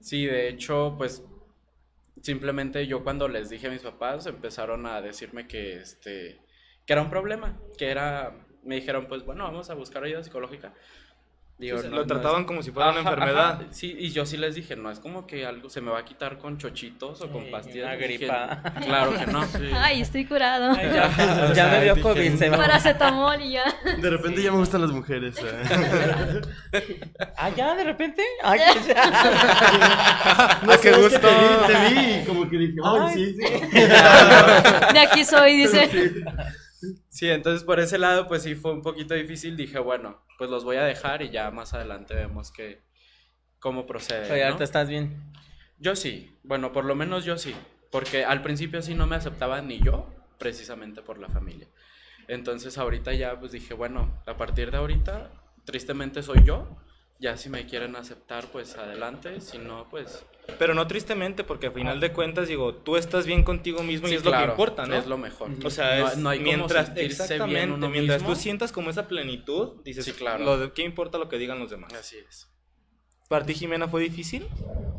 Sí, 0.00 0.26
de 0.26 0.48
hecho, 0.48 0.94
pues 0.98 1.24
simplemente 2.20 2.86
yo 2.86 3.02
cuando 3.04 3.28
les 3.28 3.48
dije 3.50 3.66
a 3.68 3.70
mis 3.70 3.82
papás 3.82 4.26
empezaron 4.26 4.86
a 4.86 5.00
decirme 5.00 5.46
que 5.46 5.76
este 5.76 6.40
que 6.86 6.92
era 6.92 7.02
un 7.02 7.10
problema, 7.10 7.60
que 7.78 7.90
era 7.90 8.46
me 8.64 8.76
dijeron, 8.76 9.06
pues 9.08 9.24
bueno, 9.24 9.44
vamos 9.44 9.70
a 9.70 9.74
buscar 9.74 10.04
ayuda 10.04 10.22
psicológica. 10.22 10.74
Digo, 11.62 11.78
Sí, 11.78 11.86
lo 11.90 12.04
trataban 12.06 12.40
es- 12.40 12.46
como 12.48 12.60
si 12.60 12.72
fuera 12.72 12.90
una 12.90 12.98
enfermedad. 13.00 13.60
Sí, 13.70 13.94
y 13.96 14.10
yo 14.10 14.26
sí 14.26 14.36
les 14.36 14.56
dije, 14.56 14.74
no 14.74 14.90
es 14.90 14.98
como 14.98 15.28
que 15.28 15.46
algo 15.46 15.70
se 15.70 15.80
me 15.80 15.92
va 15.92 16.00
a 16.00 16.04
quitar 16.04 16.36
con 16.38 16.58
chochitos 16.58 17.20
o 17.22 17.30
con 17.30 17.44
Sí, 17.44 17.50
pastillas. 17.52 17.86
una 17.86 17.94
dije, 17.94 18.16
gripa. 18.18 18.60
Claro 18.84 19.14
que 19.16 19.26
no. 19.26 19.46
Ay, 19.80 20.00
estoy 20.02 20.24
curado. 20.24 20.72
Ay, 20.76 20.90
ya, 20.92 21.52
ya 21.54 21.68
me 21.68 21.84
dio 21.84 22.00
COVID, 22.02 22.34
se 22.36 22.50
va. 22.50 22.56
Paracetamol 22.56 23.40
y 23.42 23.52
ya. 23.52 23.64
De 23.96 24.10
repente 24.10 24.42
ya 24.42 24.50
me 24.50 24.58
gustan 24.58 24.80
las 24.80 24.90
mujeres. 24.90 25.36
¿eh? 25.38 26.40
Ah, 27.36 27.50
ya, 27.50 27.74
de 27.76 27.84
repente. 27.84 28.22
Ay. 28.42 28.58
No 30.62 30.72
Ah, 30.72 30.78
qué 30.82 30.90
sé, 30.90 30.90
es 30.90 30.96
que 30.96 31.02
gusto. 31.02 31.20
Te 31.20 31.28
vi, 31.28 31.66
te 31.66 31.94
vi, 32.18 32.24
como 32.26 32.48
que 32.50 32.56
dije, 32.56 32.74
ay, 32.84 32.98
Ay, 33.02 33.14
sí. 33.14 33.36
sí. 33.36 33.78
De 34.92 34.98
aquí 34.98 35.24
soy, 35.24 35.56
dice. 35.58 35.90
Sí, 37.08 37.30
entonces 37.30 37.64
por 37.64 37.80
ese 37.80 37.98
lado, 37.98 38.26
pues 38.26 38.42
sí 38.42 38.54
fue 38.54 38.72
un 38.72 38.82
poquito 38.82 39.14
difícil. 39.14 39.56
Dije, 39.56 39.78
bueno, 39.78 40.22
pues 40.38 40.50
los 40.50 40.64
voy 40.64 40.76
a 40.76 40.84
dejar 40.84 41.22
y 41.22 41.30
ya 41.30 41.50
más 41.50 41.74
adelante 41.74 42.14
vemos 42.14 42.50
que 42.50 42.82
cómo 43.58 43.86
procede. 43.86 44.30
Oye, 44.32 44.48
¿no? 44.48 44.62
estás 44.62 44.88
bien. 44.88 45.32
Yo 45.78 45.96
sí, 45.96 46.36
bueno, 46.42 46.72
por 46.72 46.84
lo 46.84 46.94
menos 46.94 47.24
yo 47.24 47.38
sí, 47.38 47.54
porque 47.90 48.24
al 48.24 48.42
principio 48.42 48.82
sí 48.82 48.94
no 48.94 49.06
me 49.06 49.16
aceptaba 49.16 49.60
ni 49.62 49.80
yo, 49.80 50.08
precisamente 50.38 51.02
por 51.02 51.18
la 51.18 51.28
familia. 51.28 51.68
Entonces 52.28 52.78
ahorita 52.78 53.12
ya 53.14 53.38
pues 53.38 53.52
dije, 53.52 53.74
bueno, 53.74 54.22
a 54.26 54.36
partir 54.36 54.70
de 54.70 54.78
ahorita, 54.78 55.30
tristemente 55.64 56.22
soy 56.22 56.44
yo, 56.44 56.76
ya 57.22 57.36
si 57.36 57.48
me 57.48 57.64
quieren 57.66 57.94
aceptar, 57.94 58.46
pues 58.46 58.76
adelante, 58.76 59.40
si 59.40 59.56
no, 59.58 59.86
pues... 59.88 60.26
Pero 60.58 60.74
no 60.74 60.88
tristemente, 60.88 61.44
porque 61.44 61.68
al 61.68 61.72
final 61.72 62.00
de 62.00 62.12
cuentas, 62.12 62.48
digo, 62.48 62.74
tú 62.74 62.96
estás 62.96 63.26
bien 63.26 63.44
contigo 63.44 63.84
mismo 63.84 64.08
Sí, 64.08 64.14
y 64.14 64.16
es 64.16 64.24
lo 64.24 64.32
que 64.32 64.42
importa, 64.42 64.86
¿no? 64.86 64.96
es 64.96 65.06
lo 65.06 65.16
mejor. 65.16 65.50
O 65.64 65.70
sea, 65.70 66.00
No- 66.00 66.08
es- 66.08 66.16
no 66.16 66.28
hay 66.30 66.38
como 66.40 66.50
mientras, 66.56 66.92
bien 66.92 67.06
exactamente, 67.06 67.72
uno 67.72 67.88
mientras 67.88 68.22
mismo. 68.22 68.34
tú 68.34 68.40
sientas 68.40 68.72
como 68.72 68.90
esa 68.90 69.06
plenitud, 69.06 69.80
dices, 69.84 70.04
Sí, 70.04 70.12
claro. 70.12 70.42
lo 70.44 70.58
de- 70.58 70.72
¿qué 70.72 70.82
importa 70.82 71.16
lo 71.16 71.28
que 71.28 71.38
digan 71.38 71.60
los 71.60 71.70
demás? 71.70 71.92
Así 71.94 72.16
es. 72.16 72.48
¿Para 73.28 73.46
ti, 73.46 73.54
Jimena, 73.54 73.86
fue 73.86 74.02
difícil? 74.02 74.44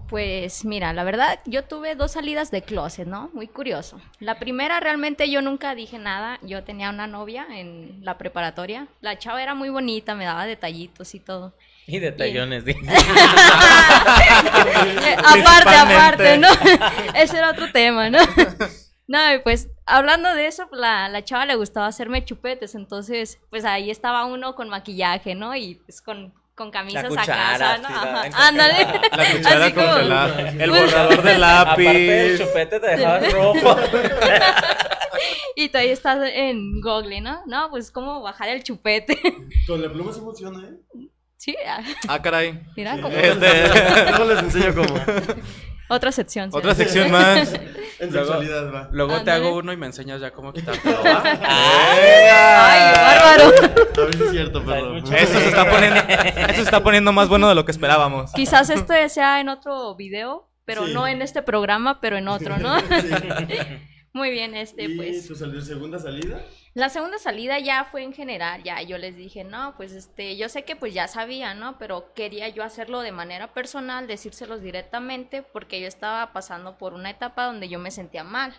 Pues 0.10 0.64
mira, 0.64 0.94
la 0.94 1.04
verdad, 1.04 1.40
yo 1.46 1.66
tuve 1.66 1.96
dos 1.96 2.14
salidas 2.14 2.50
de 2.50 2.62
closet, 2.62 3.06
¿no? 3.08 3.30
Muy 3.34 3.48
curioso. 3.48 4.00
La 4.20 4.40
primera 4.40 4.80
realmente 4.80 5.30
yo 5.30 5.42
nunca 5.42 5.76
dije 5.76 6.00
nada. 6.00 6.40
Yo 6.42 6.64
tenía 6.64 6.90
una 6.90 7.06
novia 7.06 7.46
en 7.52 8.00
la 8.04 8.18
preparatoria. 8.18 8.88
La 9.02 9.20
chava 9.20 9.44
era 9.44 9.56
muy 9.56 9.70
bonita, 9.70 10.16
me 10.16 10.26
daba 10.26 10.46
detallitos 10.46 11.14
y 11.16 11.20
todo. 11.20 11.54
Y 11.86 12.00
detallones, 12.00 12.64
di. 12.66 12.74
aparte, 15.18 15.76
aparte, 15.76 16.38
¿no? 16.38 16.48
Ese 17.16 17.38
era 17.38 17.52
otro 17.52 17.72
tema, 17.72 18.10
¿no? 18.10 18.20
No, 19.08 19.34
y 19.34 19.40
pues 19.40 19.70
hablando 19.86 20.34
de 20.34 20.48
eso, 20.48 20.68
la, 20.72 21.10
la 21.10 21.24
chava 21.24 21.46
le 21.46 21.56
gustaba 21.56 21.88
hacerme 21.88 22.24
chupetes, 22.24 22.74
entonces 22.76 23.40
pues 23.50 23.66
ahí 23.66 23.92
estaba 23.92 24.26
uno 24.26 24.56
con 24.56 24.70
maquillaje, 24.70 25.36
¿no? 25.36 25.56
Y 25.56 25.76
pues 25.86 26.02
con, 26.02 26.34
con 26.56 26.72
camisas 26.72 27.08
cuchara, 27.08 27.74
acá, 27.74 27.78
¿no? 27.80 27.88
Ajá, 27.90 28.24
ándale. 28.48 28.88
La 29.12 29.32
cuchara 29.32 29.66
Así 29.66 29.74
como- 29.74 30.62
el 30.64 30.70
borrador 30.72 31.22
de 31.22 31.38
lápiz. 31.38 31.88
Aparte 31.88 32.00
del 32.00 32.40
chupete 32.40 32.80
te 32.80 32.88
dejaba 32.88 33.20
rojo. 33.20 33.76
Y 35.56 35.70
tú 35.70 35.78
ahí 35.78 35.90
estás 35.90 36.20
en 36.34 36.82
Google, 36.82 37.22
¿no? 37.22 37.44
No, 37.46 37.70
pues 37.70 37.92
cómo 37.92 38.22
bajar 38.24 38.50
el 38.50 38.64
chupete. 38.64 39.18
Con 39.68 39.82
la 39.82 39.88
pluma 39.90 40.12
se 40.12 40.20
funciona, 40.20 40.68
¿eh? 40.68 41.08
Sí, 41.44 41.54
ah, 41.68 41.84
Ah, 42.08 42.22
caray. 42.22 42.58
mira, 42.78 42.96
Este- 42.96 44.12
Luego 44.12 44.26
les 44.34 44.39
enseño 44.44 44.74
cómo. 44.74 44.96
otra 45.89 46.12
sección. 46.14 46.50
sí. 46.52 46.58
Otra 46.58 46.74
sección 46.74 47.12
más. 47.12 47.54
En 48.00 48.12
Luego, 48.12 48.26
sexualidad, 48.34 48.74
va. 48.74 48.89
luego 48.91 49.22
te 49.24 49.32
hago 49.32 49.56
uno 49.56 49.72
y 49.72 49.78
me 49.78 49.86
enseñas 49.86 50.20
ya 50.20 50.32
cómo 50.32 50.52
quitártelo, 50.52 50.98
¿va? 51.06 51.22
Ay, 51.26 52.94
bárbaro. 52.96 53.54
A 54.02 54.06
ver 54.06 54.16
si 54.18 54.24
es 54.24 54.32
cierto, 54.32 54.66
perdón. 54.66 54.98
Esto 55.14 55.39
se 55.39 55.48
está 55.48 55.70
poniendo, 55.70 56.00
esto 56.02 56.54
se 56.56 56.62
está 56.64 56.84
poniendo 56.84 57.14
más 57.14 57.30
bueno 57.30 57.48
de 57.48 57.56
lo 57.56 57.64
que 57.64 57.72
esperábamos. 57.72 58.32
Quizás 58.34 58.70
este 58.72 59.08
sea 59.10 59.39
en 59.39 59.48
otro 59.48 59.96
video, 59.96 60.50
pero 60.66 60.86
Sí. 60.88 60.94
no 60.94 61.08
en 61.08 61.22
este 61.22 61.44
programa, 61.44 62.02
pero 62.02 62.18
en 62.18 62.28
otro, 62.28 62.58
¿no? 62.58 62.76
Muy 64.14 64.32
bien, 64.32 64.56
este, 64.56 64.84
¿Y 64.86 64.98
pues. 64.98 65.28
tu 65.28 65.36
segunda 65.36 65.98
salida? 66.00 66.41
La 66.76 66.90
segunda 66.90 67.20
salida 67.20 67.60
ya 67.60 67.86
fue 67.86 68.02
en 68.02 68.14
general, 68.14 68.64
ya 68.64 68.82
yo 68.82 68.98
les 68.98 69.16
dije, 69.16 69.44
no, 69.44 69.76
pues 69.78 69.92
este, 69.92 70.38
yo 70.38 70.50
sé 70.50 70.64
que 70.66 70.76
pues 70.76 70.92
ya 70.92 71.08
sabía, 71.08 71.54
¿no? 71.54 71.78
Pero 71.78 72.12
quería 72.16 72.50
yo 72.50 72.64
hacerlo 72.64 73.02
de 73.02 73.12
manera 73.12 73.54
personal, 73.54 74.08
decírselos 74.08 74.64
directamente, 74.64 75.44
porque 75.44 75.80
yo 75.80 75.88
estaba 75.88 76.34
pasando 76.34 76.80
por 76.80 76.96
una 76.96 77.12
etapa 77.12 77.46
donde 77.46 77.70
yo 77.70 77.78
me 77.78 77.92
sentía 77.92 78.24
mal. 78.24 78.56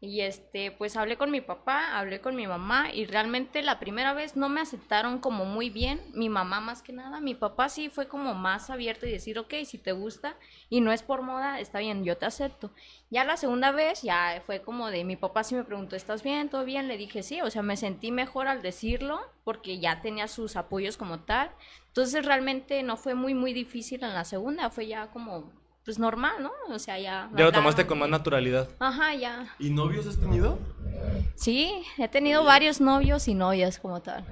Y 0.00 0.20
este, 0.20 0.70
pues 0.70 0.96
hablé 0.96 1.16
con 1.16 1.30
mi 1.30 1.40
papá, 1.40 1.98
hablé 1.98 2.20
con 2.20 2.36
mi 2.36 2.46
mamá 2.46 2.92
y 2.92 3.06
realmente 3.06 3.62
la 3.62 3.78
primera 3.78 4.12
vez 4.12 4.36
no 4.36 4.50
me 4.50 4.60
aceptaron 4.60 5.18
como 5.18 5.46
muy 5.46 5.70
bien, 5.70 6.00
mi 6.12 6.28
mamá 6.28 6.60
más 6.60 6.82
que 6.82 6.92
nada, 6.92 7.20
mi 7.20 7.34
papá 7.34 7.70
sí 7.70 7.88
fue 7.88 8.06
como 8.06 8.34
más 8.34 8.68
abierto 8.68 9.06
y 9.06 9.12
decir, 9.12 9.38
ok, 9.38 9.54
si 9.64 9.78
te 9.78 9.92
gusta 9.92 10.36
y 10.68 10.82
no 10.82 10.92
es 10.92 11.02
por 11.02 11.22
moda, 11.22 11.58
está 11.58 11.78
bien, 11.78 12.04
yo 12.04 12.18
te 12.18 12.26
acepto. 12.26 12.70
Ya 13.10 13.24
la 13.24 13.38
segunda 13.38 13.70
vez 13.70 14.02
ya 14.02 14.42
fue 14.44 14.60
como 14.60 14.90
de 14.90 15.04
mi 15.04 15.16
papá 15.16 15.42
sí 15.42 15.54
me 15.54 15.64
preguntó, 15.64 15.96
¿estás 15.96 16.22
bien? 16.22 16.50
¿Todo 16.50 16.64
bien? 16.66 16.86
Le 16.86 16.98
dije 16.98 17.22
sí, 17.22 17.40
o 17.40 17.50
sea, 17.50 17.62
me 17.62 17.76
sentí 17.76 18.10
mejor 18.10 18.46
al 18.46 18.60
decirlo 18.60 19.20
porque 19.42 19.78
ya 19.78 20.02
tenía 20.02 20.28
sus 20.28 20.56
apoyos 20.56 20.96
como 20.98 21.20
tal. 21.20 21.50
Entonces 21.88 22.26
realmente 22.26 22.82
no 22.82 22.96
fue 22.96 23.14
muy, 23.14 23.34
muy 23.34 23.52
difícil 23.52 24.02
en 24.02 24.12
la 24.14 24.24
segunda, 24.24 24.68
fue 24.68 24.86
ya 24.86 25.06
como, 25.12 25.50
pues 25.84 25.98
normal, 25.98 26.42
¿no? 26.42 26.52
O 26.70 26.78
sea, 26.78 26.98
ya... 26.98 27.30
Ya 27.36 27.44
lo 27.44 27.52
tomaste 27.52 27.86
con 27.86 27.98
más 27.98 28.08
naturalidad. 28.08 28.68
Ajá, 28.78 29.14
ya. 29.14 29.54
¿Y 29.58 29.70
novios 29.70 30.06
has 30.06 30.18
tenido? 30.18 30.58
Sí, 31.34 31.72
he 31.98 32.08
tenido 32.08 32.42
varios 32.44 32.80
novios 32.80 33.28
y 33.28 33.34
novias 33.34 33.78
como 33.78 34.00
tal. 34.00 34.24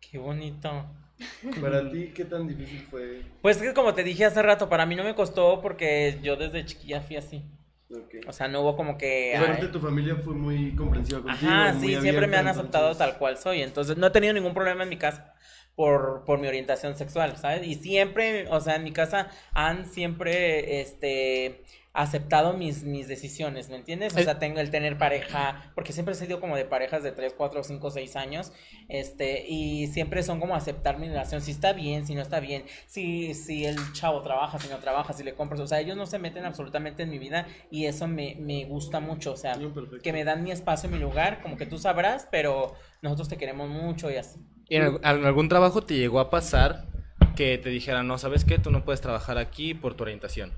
Qué 0.00 0.18
bonito. 0.18 0.86
Para 1.62 1.90
ti, 1.90 2.12
¿qué 2.14 2.26
tan 2.26 2.46
difícil 2.46 2.86
fue? 2.90 3.22
Pues 3.40 3.56
que 3.56 3.72
como 3.72 3.94
te 3.94 4.04
dije 4.04 4.26
hace 4.26 4.42
rato, 4.42 4.68
para 4.68 4.84
mí 4.84 4.94
no 4.94 5.02
me 5.02 5.14
costó 5.14 5.62
porque 5.62 6.18
yo 6.22 6.36
desde 6.36 6.66
chiquilla 6.66 7.00
fui 7.00 7.16
así. 7.16 7.42
Ok. 7.90 8.26
O 8.28 8.32
sea, 8.32 8.48
no 8.48 8.60
hubo 8.60 8.76
como 8.76 8.98
que... 8.98 9.34
Ay, 9.34 9.66
tu 9.72 9.80
familia 9.80 10.16
fue 10.16 10.34
muy 10.34 10.74
comprensiva 10.74 11.22
contigo. 11.22 11.50
Ajá, 11.50 11.72
muy 11.72 11.94
sí, 11.94 12.00
siempre 12.02 12.26
me 12.26 12.36
han 12.36 12.48
aceptado 12.48 12.90
entonces- 12.90 12.98
tal 12.98 13.18
cual 13.18 13.38
soy. 13.38 13.62
Entonces, 13.62 13.96
no 13.96 14.08
he 14.08 14.10
tenido 14.10 14.34
ningún 14.34 14.52
problema 14.52 14.82
en 14.82 14.90
mi 14.90 14.98
casa 14.98 15.32
por, 15.76 16.24
por 16.24 16.38
mi 16.40 16.48
orientación 16.48 16.96
sexual, 16.96 17.36
¿sabes? 17.36 17.66
Y 17.66 17.74
siempre, 17.76 18.48
o 18.50 18.60
sea, 18.60 18.76
en 18.76 18.84
mi 18.84 18.92
casa 18.92 19.28
han 19.54 19.86
siempre, 19.86 20.80
este, 20.80 21.64
aceptado 21.92 22.54
mis, 22.54 22.82
mis 22.84 23.08
decisiones, 23.08 23.68
¿me 23.70 23.76
entiendes? 23.76 24.16
O 24.16 24.20
El- 24.20 24.24
sea, 24.24 24.38
tengo 24.38 24.60
el 24.60 24.70
tener 24.70 24.98
pareja, 24.98 25.72
porque 25.74 25.92
siempre 25.92 26.14
he 26.14 26.16
sido 26.18 26.40
como 26.40 26.56
de 26.56 26.64
parejas 26.66 27.02
de 27.02 27.12
3, 27.12 27.34
4, 27.36 27.62
5, 27.64 27.90
6 27.90 28.16
años, 28.16 28.52
este, 28.88 29.46
y 29.48 29.86
siempre 29.88 30.22
son 30.22 30.40
como 30.40 30.54
aceptar 30.54 30.98
mi 30.98 31.08
relación, 31.08 31.40
si 31.42 31.50
está 31.50 31.72
bien, 31.72 32.06
si 32.06 32.14
no 32.14 32.22
está 32.22 32.40
bien, 32.40 32.64
si, 32.86 33.34
si 33.34 33.64
el 33.64 33.92
chavo 33.92 34.22
trabaja, 34.22 34.58
si 34.58 34.68
no 34.68 34.78
trabaja, 34.78 35.12
si 35.12 35.24
le 35.24 35.34
compras, 35.34 35.60
o 35.60 35.66
sea, 35.66 35.80
ellos 35.80 35.96
no 35.96 36.06
se 36.06 36.18
meten 36.18 36.44
absolutamente 36.44 37.02
en 37.02 37.10
mi 37.10 37.18
vida 37.18 37.46
y 37.70 37.86
eso 37.86 38.06
me, 38.08 38.36
me 38.38 38.64
gusta 38.64 39.00
mucho, 39.00 39.32
o 39.32 39.36
sea, 39.36 39.58
que 40.02 40.12
me 40.12 40.24
dan 40.24 40.42
mi 40.42 40.50
espacio, 40.52 40.88
mi 40.88 40.98
lugar, 40.98 41.42
como 41.42 41.56
que 41.56 41.66
tú 41.66 41.78
sabrás, 41.78 42.28
pero 42.30 42.74
nosotros 43.02 43.28
te 43.28 43.36
queremos 43.36 43.68
mucho 43.68 44.10
y 44.10 44.16
así. 44.16 44.40
¿Y 44.68 44.76
en, 44.76 44.98
al- 45.02 45.18
en 45.20 45.24
algún 45.26 45.48
trabajo 45.48 45.82
te 45.82 45.96
llegó 45.96 46.20
a 46.20 46.30
pasar 46.30 46.86
que 47.36 47.58
te 47.58 47.68
dijeran, 47.70 48.06
no, 48.08 48.18
¿sabes 48.18 48.44
qué? 48.44 48.58
Tú 48.58 48.70
no 48.70 48.84
puedes 48.84 49.00
trabajar 49.00 49.38
aquí 49.38 49.74
por 49.74 49.94
tu 49.94 50.04
orientación. 50.04 50.52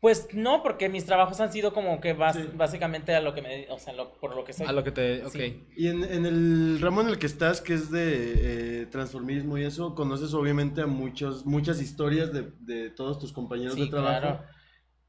Pues 0.00 0.28
no, 0.34 0.62
porque 0.62 0.90
mis 0.90 1.06
trabajos 1.06 1.40
han 1.40 1.50
sido 1.50 1.72
como 1.72 1.98
que 2.00 2.14
bas- 2.14 2.54
básicamente 2.56 3.14
a 3.14 3.20
lo 3.22 3.34
que 3.34 3.40
me, 3.40 3.66
o 3.70 3.78
sea, 3.78 3.94
lo- 3.94 4.12
por 4.20 4.36
lo 4.36 4.44
que 4.44 4.52
soy. 4.52 4.66
A 4.66 4.72
lo 4.72 4.84
que 4.84 4.92
te... 4.92 5.24
Ok. 5.24 5.32
Sí. 5.32 5.66
Y 5.76 5.88
en, 5.88 6.04
en 6.04 6.26
el 6.26 6.78
ramo 6.80 7.00
en 7.00 7.08
el 7.08 7.18
que 7.18 7.26
estás, 7.26 7.62
que 7.62 7.72
es 7.74 7.90
de 7.90 8.82
eh, 8.82 8.86
transformismo 8.86 9.56
y 9.56 9.64
eso, 9.64 9.94
conoces 9.94 10.34
obviamente 10.34 10.82
a 10.82 10.86
muchos, 10.86 11.46
muchas 11.46 11.80
historias 11.80 12.32
de, 12.34 12.50
de 12.60 12.90
todos 12.90 13.18
tus 13.18 13.32
compañeros 13.32 13.74
Sí, 13.74 13.84
de 13.84 13.90
trabajo. 13.90 14.20
claro. 14.20 14.42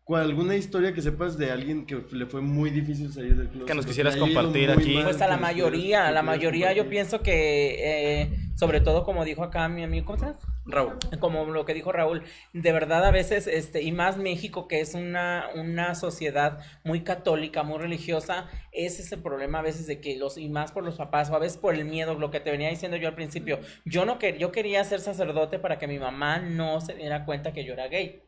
¿Cuál- 0.05 0.21
¿Alguna 0.21 0.55
historia 0.55 0.93
que 0.93 1.01
sepas 1.01 1.35
de 1.35 1.49
alguien 1.51 1.87
que 1.87 1.99
le 2.11 2.27
fue 2.27 2.39
muy 2.39 2.69
difícil 2.69 3.11
salir 3.11 3.35
del 3.35 3.47
closet? 3.49 3.67
Que 3.67 3.73
nos 3.73 3.87
quisieras 3.87 4.15
compartir 4.15 4.69
aquí. 4.69 4.99
Pues 5.03 5.19
a 5.19 5.27
la 5.27 5.37
mayoría, 5.37 6.07
a 6.07 6.11
la 6.11 6.21
mayoría 6.21 6.71
yo 6.73 6.87
pienso 6.87 7.23
que, 7.23 8.21
eh, 8.21 8.29
sobre 8.55 8.81
todo 8.81 9.03
como 9.03 9.25
dijo 9.25 9.43
acá 9.43 9.67
mi 9.67 9.83
amigo, 9.83 10.05
¿cómo 10.05 10.19
se 10.19 10.25
llama? 10.25 10.39
Raúl. 10.67 10.93
Como 11.19 11.45
lo 11.45 11.65
que 11.65 11.73
dijo 11.73 11.91
Raúl, 11.91 12.21
de 12.53 12.71
verdad 12.71 13.03
a 13.03 13.09
veces, 13.09 13.47
este, 13.47 13.81
y 13.81 13.91
más 13.91 14.17
México, 14.17 14.67
que 14.67 14.79
es 14.79 14.93
una, 14.93 15.45
una 15.55 15.95
sociedad 15.95 16.59
muy 16.83 17.01
católica, 17.03 17.63
muy 17.63 17.79
religiosa, 17.79 18.47
ese 18.71 19.01
es 19.01 19.11
el 19.11 19.23
problema 19.23 19.59
a 19.59 19.61
veces 19.63 19.87
de 19.87 20.01
que 20.01 20.17
los, 20.17 20.37
y 20.37 20.49
más 20.49 20.71
por 20.71 20.83
los 20.83 20.97
papás, 20.97 21.31
o 21.31 21.35
a 21.35 21.39
veces 21.39 21.57
por 21.57 21.73
el 21.73 21.83
miedo, 21.85 22.13
lo 22.13 22.29
que 22.29 22.39
te 22.39 22.51
venía 22.51 22.69
diciendo 22.69 22.97
yo 22.97 23.07
al 23.07 23.15
principio, 23.15 23.59
yo 23.85 24.05
no 24.05 24.19
que, 24.19 24.37
yo 24.37 24.51
quería 24.51 24.83
ser 24.83 24.99
sacerdote 24.99 25.57
para 25.57 25.79
que 25.79 25.87
mi 25.87 25.97
mamá 25.97 26.37
no 26.39 26.79
se 26.79 26.93
diera 26.93 27.25
cuenta 27.25 27.53
que 27.53 27.63
yo 27.65 27.73
era 27.73 27.87
gay. 27.87 28.21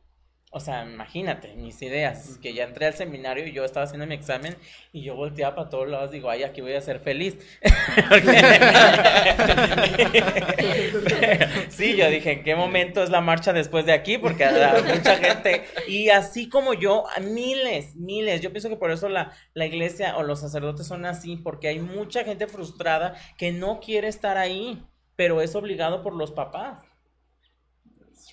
O 0.49 0.61
sea, 0.61 0.85
imagínate, 0.85 1.55
mis 1.55 1.81
ideas, 1.81 2.39
que 2.41 2.53
ya 2.53 2.63
entré 2.63 2.85
al 2.85 2.93
seminario 2.93 3.45
y 3.45 3.51
yo 3.51 3.65
estaba 3.65 3.83
haciendo 3.83 4.07
mi 4.07 4.15
examen 4.15 4.55
y 4.93 5.03
yo 5.03 5.13
volteaba 5.13 5.55
para 5.55 5.69
todos 5.69 5.89
lados, 5.89 6.11
digo, 6.11 6.29
ay, 6.29 6.43
aquí 6.43 6.61
voy 6.61 6.73
a 6.73 6.79
ser 6.79 7.01
feliz. 7.01 7.37
sí, 11.69 11.97
yo 11.97 12.09
dije, 12.09 12.31
¿en 12.31 12.43
qué 12.43 12.55
momento 12.55 13.03
es 13.03 13.09
la 13.09 13.19
marcha 13.19 13.51
después 13.51 13.85
de 13.85 13.91
aquí? 13.91 14.17
Porque 14.17 14.45
a 14.45 14.81
mucha 14.87 15.17
gente, 15.17 15.65
y 15.85 16.09
así 16.09 16.47
como 16.47 16.73
yo, 16.73 17.03
miles, 17.21 17.97
miles, 17.97 18.39
yo 18.39 18.51
pienso 18.51 18.69
que 18.69 18.77
por 18.77 18.91
eso 18.91 19.09
la, 19.09 19.33
la 19.53 19.65
iglesia 19.65 20.15
o 20.15 20.23
los 20.23 20.39
sacerdotes 20.39 20.87
son 20.87 21.05
así, 21.05 21.35
porque 21.35 21.67
hay 21.67 21.79
mucha 21.79 22.23
gente 22.23 22.47
frustrada 22.47 23.15
que 23.37 23.51
no 23.51 23.81
quiere 23.81 24.07
estar 24.07 24.37
ahí, 24.37 24.81
pero 25.17 25.41
es 25.41 25.55
obligado 25.55 26.03
por 26.03 26.13
los 26.13 26.31
papás. 26.31 26.79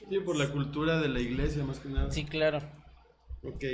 Sí, 0.09 0.20
por 0.20 0.36
la 0.36 0.50
cultura 0.50 1.00
de 1.00 1.09
la 1.09 1.20
iglesia, 1.20 1.64
más 1.64 1.78
que 1.78 1.88
nada. 1.88 2.11
Sí, 2.11 2.24
claro. 2.24 2.59
Ok. 3.42 3.64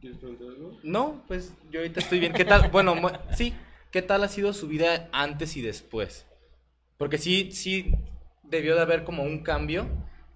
¿Quieres 0.00 0.18
preguntar 0.18 0.48
algo? 0.48 0.78
No, 0.82 1.22
pues 1.28 1.52
yo 1.70 1.80
ahorita 1.80 2.00
estoy 2.00 2.20
bien. 2.20 2.32
¿Qué 2.32 2.44
tal? 2.44 2.70
Bueno, 2.70 2.94
sí. 3.34 3.54
¿Qué 3.90 4.02
tal 4.02 4.22
ha 4.22 4.28
sido 4.28 4.52
su 4.52 4.68
vida 4.68 5.08
antes 5.12 5.56
y 5.56 5.62
después? 5.62 6.26
Porque 6.96 7.18
sí, 7.18 7.50
sí 7.52 7.92
debió 8.44 8.76
de 8.76 8.82
haber 8.82 9.04
como 9.04 9.24
un 9.24 9.42
cambio. 9.42 9.86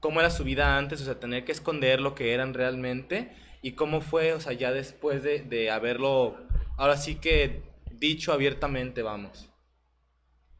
¿Cómo 0.00 0.20
era 0.20 0.30
su 0.30 0.44
vida 0.44 0.76
antes? 0.76 1.00
O 1.00 1.04
sea, 1.04 1.18
tener 1.18 1.44
que 1.44 1.52
esconder 1.52 2.00
lo 2.00 2.14
que 2.14 2.34
eran 2.34 2.52
realmente. 2.52 3.34
¿Y 3.62 3.72
cómo 3.72 4.02
fue, 4.02 4.34
o 4.34 4.40
sea, 4.40 4.52
ya 4.52 4.72
después 4.72 5.22
de, 5.22 5.40
de 5.40 5.70
haberlo, 5.70 6.36
ahora 6.76 6.98
sí 6.98 7.14
que 7.14 7.62
dicho 7.90 8.32
abiertamente, 8.32 9.02
vamos? 9.02 9.48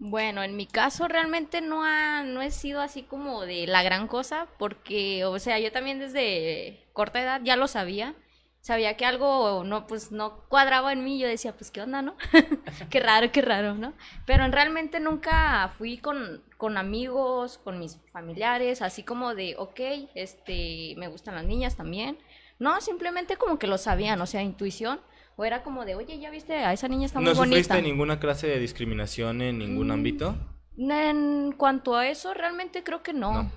Bueno, 0.06 0.42
en 0.42 0.54
mi 0.54 0.66
caso 0.66 1.08
realmente 1.08 1.62
no 1.62 1.82
ha, 1.82 2.24
no 2.24 2.42
he 2.42 2.50
sido 2.50 2.82
así 2.82 3.04
como 3.04 3.46
de 3.46 3.66
la 3.66 3.82
gran 3.82 4.06
cosa, 4.06 4.48
porque, 4.58 5.24
o 5.24 5.38
sea, 5.38 5.58
yo 5.58 5.72
también 5.72 5.98
desde 5.98 6.86
corta 6.92 7.22
edad 7.22 7.40
ya 7.42 7.56
lo 7.56 7.68
sabía. 7.68 8.14
Sabía 8.60 8.98
que 8.98 9.06
algo 9.06 9.64
no, 9.64 9.86
pues 9.86 10.12
no 10.12 10.46
cuadraba 10.50 10.92
en 10.92 11.04
mí. 11.04 11.18
Yo 11.18 11.26
decía, 11.26 11.56
pues 11.56 11.70
qué 11.70 11.80
onda, 11.80 12.02
¿no? 12.02 12.16
qué 12.90 13.00
raro, 13.00 13.32
qué 13.32 13.40
raro, 13.40 13.76
¿no? 13.76 13.94
Pero 14.26 14.46
realmente 14.48 15.00
nunca 15.00 15.72
fui 15.78 15.96
con, 15.96 16.42
con 16.58 16.76
amigos, 16.76 17.56
con 17.56 17.78
mis 17.78 17.98
familiares, 18.12 18.82
así 18.82 19.04
como 19.04 19.34
de, 19.34 19.56
ok, 19.56 19.80
este, 20.14 20.96
me 20.98 21.08
gustan 21.08 21.34
las 21.34 21.44
niñas 21.44 21.76
también. 21.76 22.18
No, 22.58 22.78
simplemente 22.82 23.38
como 23.38 23.58
que 23.58 23.66
lo 23.66 23.78
sabían, 23.78 24.20
o 24.20 24.26
sea, 24.26 24.42
intuición. 24.42 25.00
O 25.36 25.44
era 25.44 25.62
como 25.62 25.84
de, 25.84 25.94
oye, 25.96 26.18
ya 26.18 26.30
viste, 26.30 26.54
a 26.56 26.72
esa 26.72 26.86
niña 26.88 27.06
está 27.06 27.18
muy 27.18 27.28
¿No 27.30 27.34
sufriste 27.34 27.72
bonita. 27.74 27.80
ninguna 27.88 28.20
clase 28.20 28.46
de 28.46 28.58
discriminación 28.58 29.42
en 29.42 29.58
ningún 29.58 29.88
Mm. 29.88 29.92
ámbito? 29.92 30.36
En 30.78 31.52
cuanto 31.56 31.96
a 31.96 32.06
eso, 32.08 32.34
realmente 32.34 32.82
creo 32.84 33.02
que 33.02 33.12
no. 33.12 33.50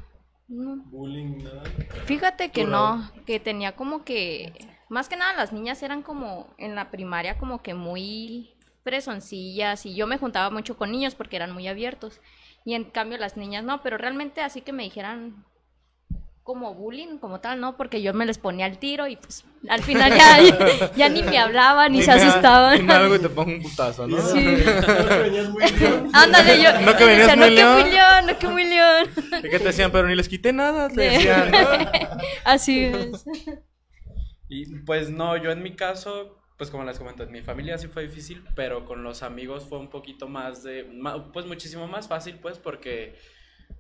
No. 0.48 0.78
Bullying, 0.86 1.44
nada. 1.44 1.64
Fíjate 2.06 2.50
que 2.52 2.64
no, 2.66 3.12
que 3.26 3.40
tenía 3.40 3.76
como 3.76 4.04
que, 4.06 4.54
más 4.90 5.10
que 5.10 5.18
nada 5.18 5.34
las 5.34 5.52
niñas 5.52 5.84
eran 5.84 6.04
como 6.04 6.54
en 6.58 6.74
la 6.74 6.90
primaria 6.90 7.38
como 7.38 7.62
que 7.62 7.74
muy 7.74 8.54
fresoncillas 8.84 9.86
y 9.86 9.94
yo 9.96 10.08
me 10.08 10.18
juntaba 10.18 10.50
mucho 10.50 10.78
con 10.78 10.92
niños 10.92 11.14
porque 11.16 11.36
eran 11.36 11.52
muy 11.52 11.68
abiertos 11.68 12.22
y 12.64 12.74
en 12.74 12.86
cambio 12.86 13.18
las 13.18 13.36
niñas 13.36 13.66
no, 13.66 13.82
pero 13.84 13.98
realmente 13.98 14.40
así 14.42 14.62
que 14.62 14.72
me 14.72 14.84
dijeran 14.84 15.44
como 16.48 16.74
bullying 16.74 17.18
como 17.18 17.42
tal, 17.42 17.60
no, 17.60 17.76
porque 17.76 18.02
yo 18.02 18.14
me 18.14 18.26
les 18.26 18.38
ponía 18.38 18.68
al 18.68 18.80
tiro 18.80 19.06
y 19.06 19.18
pues 19.18 19.44
al 19.68 19.84
final 19.84 20.14
ya, 20.16 20.92
ya 20.96 21.10
ni 21.10 21.22
me 21.22 21.38
hablaban 21.38 21.92
ni 21.92 22.02
se 22.02 22.10
asustaban. 22.10 22.78
dime 22.78 22.94
algo 22.94 23.18
y 23.18 23.20
te 23.20 23.28
pongo 23.28 23.52
un 23.52 23.62
putazo, 23.62 24.08
¿no? 24.08 24.18
Sí. 24.18 24.40
Ándale, 26.14 26.64
yo. 26.64 26.72
No 26.80 26.96
que 26.96 27.04
venías 27.04 27.28
decía, 27.28 27.36
no 27.36 27.46
que 27.48 27.84
muy 27.84 27.92
león". 27.92 28.26
no 28.28 28.40
que 28.40 28.48
muy 28.48 28.64
león. 28.64 29.10
¿Y 29.44 29.50
qué 29.50 29.60
te 29.60 29.66
decían? 29.66 29.92
Pero 29.92 30.08
ni 30.08 30.16
les 30.16 30.30
quité 30.30 30.54
nada, 30.54 30.88
te. 30.88 31.30
Así 32.46 32.86
es. 32.86 33.26
Y 34.48 34.74
pues 34.86 35.10
no, 35.10 35.36
yo 35.36 35.52
en 35.52 35.62
mi 35.62 35.76
caso, 35.76 36.40
pues 36.58 36.70
como 36.70 36.86
les 36.86 36.98
comento, 36.98 37.24
en 37.24 37.32
mi 37.34 37.42
familia 37.42 37.78
sí 37.78 37.90
fue 37.90 38.04
difícil, 38.04 38.42
pero 38.56 38.86
con 38.86 39.04
los 39.04 39.22
amigos 39.22 39.66
fue 39.68 39.80
un 39.80 39.90
poquito 39.90 40.30
más 40.30 40.64
de, 40.64 40.90
pues 41.34 41.46
muchísimo 41.46 41.90
más 41.90 42.08
fácil, 42.08 42.40
pues 42.42 42.58
porque 42.58 43.18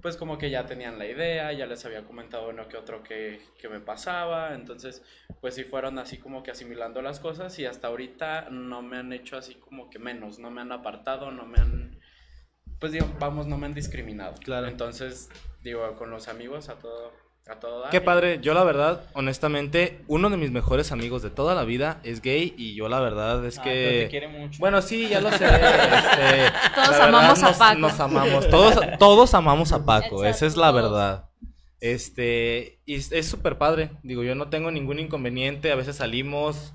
pues 0.01 0.17
como 0.17 0.37
que 0.37 0.49
ya 0.49 0.65
tenían 0.65 0.99
la 0.99 1.05
idea, 1.05 1.51
ya 1.53 1.65
les 1.65 1.83
había 1.85 2.05
comentado 2.05 2.49
uno 2.49 2.67
que 2.67 2.77
otro 2.77 3.03
que, 3.03 3.41
que 3.57 3.69
me 3.69 3.79
pasaba, 3.79 4.53
entonces 4.53 5.03
pues 5.41 5.55
sí 5.55 5.63
fueron 5.63 5.99
así 5.99 6.17
como 6.17 6.43
que 6.43 6.51
asimilando 6.51 7.01
las 7.01 7.19
cosas 7.19 7.57
y 7.59 7.65
hasta 7.65 7.87
ahorita 7.87 8.49
no 8.49 8.81
me 8.81 8.97
han 8.97 9.11
hecho 9.13 9.37
así 9.37 9.55
como 9.55 9.89
que 9.89 9.99
menos, 9.99 10.39
no 10.39 10.51
me 10.51 10.61
han 10.61 10.71
apartado, 10.71 11.31
no 11.31 11.45
me 11.45 11.59
han, 11.59 11.99
pues 12.79 12.91
digo, 12.91 13.07
vamos, 13.19 13.47
no 13.47 13.57
me 13.57 13.65
han 13.65 13.73
discriminado. 13.73 14.35
Claro. 14.35 14.67
Entonces, 14.67 15.29
digo, 15.63 15.95
con 15.95 16.11
los 16.11 16.27
amigos 16.27 16.69
a 16.69 16.77
todo, 16.77 17.11
a 17.53 17.59
todo 17.59 17.81
dar. 17.81 17.89
Qué 17.89 18.01
padre, 18.01 18.39
yo 18.41 18.53
la 18.53 18.63
verdad, 18.63 19.01
honestamente, 19.13 20.01
uno 20.07 20.29
de 20.29 20.37
mis 20.37 20.51
mejores 20.51 20.91
amigos 20.91 21.21
de 21.21 21.29
toda 21.29 21.55
la 21.55 21.63
vida 21.63 21.99
es 22.03 22.21
gay 22.21 22.53
y 22.57 22.75
yo 22.75 22.89
la 22.89 22.99
verdad 22.99 23.43
es 23.45 23.57
Ah, 23.59 23.63
que... 23.63 23.69
pero 23.71 23.99
te 24.05 24.09
quiere 24.09 24.27
mucho. 24.27 24.59
Bueno, 24.59 24.81
sí, 24.81 25.07
ya 25.09 25.21
lo 25.21 25.29
sé. 25.37 25.45
este, 25.45 26.51
Todos 26.75 26.89
verdad, 26.89 27.07
amamos 27.07 27.43
a 27.43 27.47
nos- 27.47 27.57
Paco. 27.57 27.79
Nos 27.79 27.99
amamos, 27.99 28.49
todos, 28.49 28.75
todos 28.99 29.33
amamos 29.33 29.71
a 29.71 29.85
Paco, 29.85 30.25
esa 30.25 30.45
es 30.45 30.57
la 30.57 30.71
verdad. 30.71 31.29
Este, 31.79 32.79
y 32.85 32.95
es 32.95 33.11
es 33.11 33.27
súper 33.27 33.57
padre, 33.57 33.91
digo, 34.03 34.23
yo 34.23 34.33
no 34.35 34.49
tengo 34.49 34.71
ningún 34.71 34.99
inconveniente, 34.99 35.71
a 35.71 35.75
veces 35.75 35.97
salimos, 35.97 36.73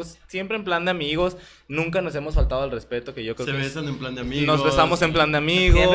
pues 0.00 0.18
siempre 0.28 0.56
en 0.56 0.64
plan 0.64 0.84
de 0.86 0.90
amigos, 0.92 1.36
nunca 1.68 2.00
nos 2.00 2.14
hemos 2.14 2.34
faltado 2.34 2.62
al 2.62 2.70
respeto, 2.70 3.12
que 3.12 3.22
yo 3.22 3.34
creo 3.36 3.46
Se 3.46 3.52
que 3.52 3.58
es- 3.58 3.64
besan 3.74 3.86
en 3.86 3.98
plan 3.98 4.14
de 4.14 4.22
amigos. 4.22 4.46
Nos 4.46 4.64
besamos 4.64 5.02
en 5.02 5.12
plan 5.12 5.30
de 5.30 5.36
amigos, 5.38 5.86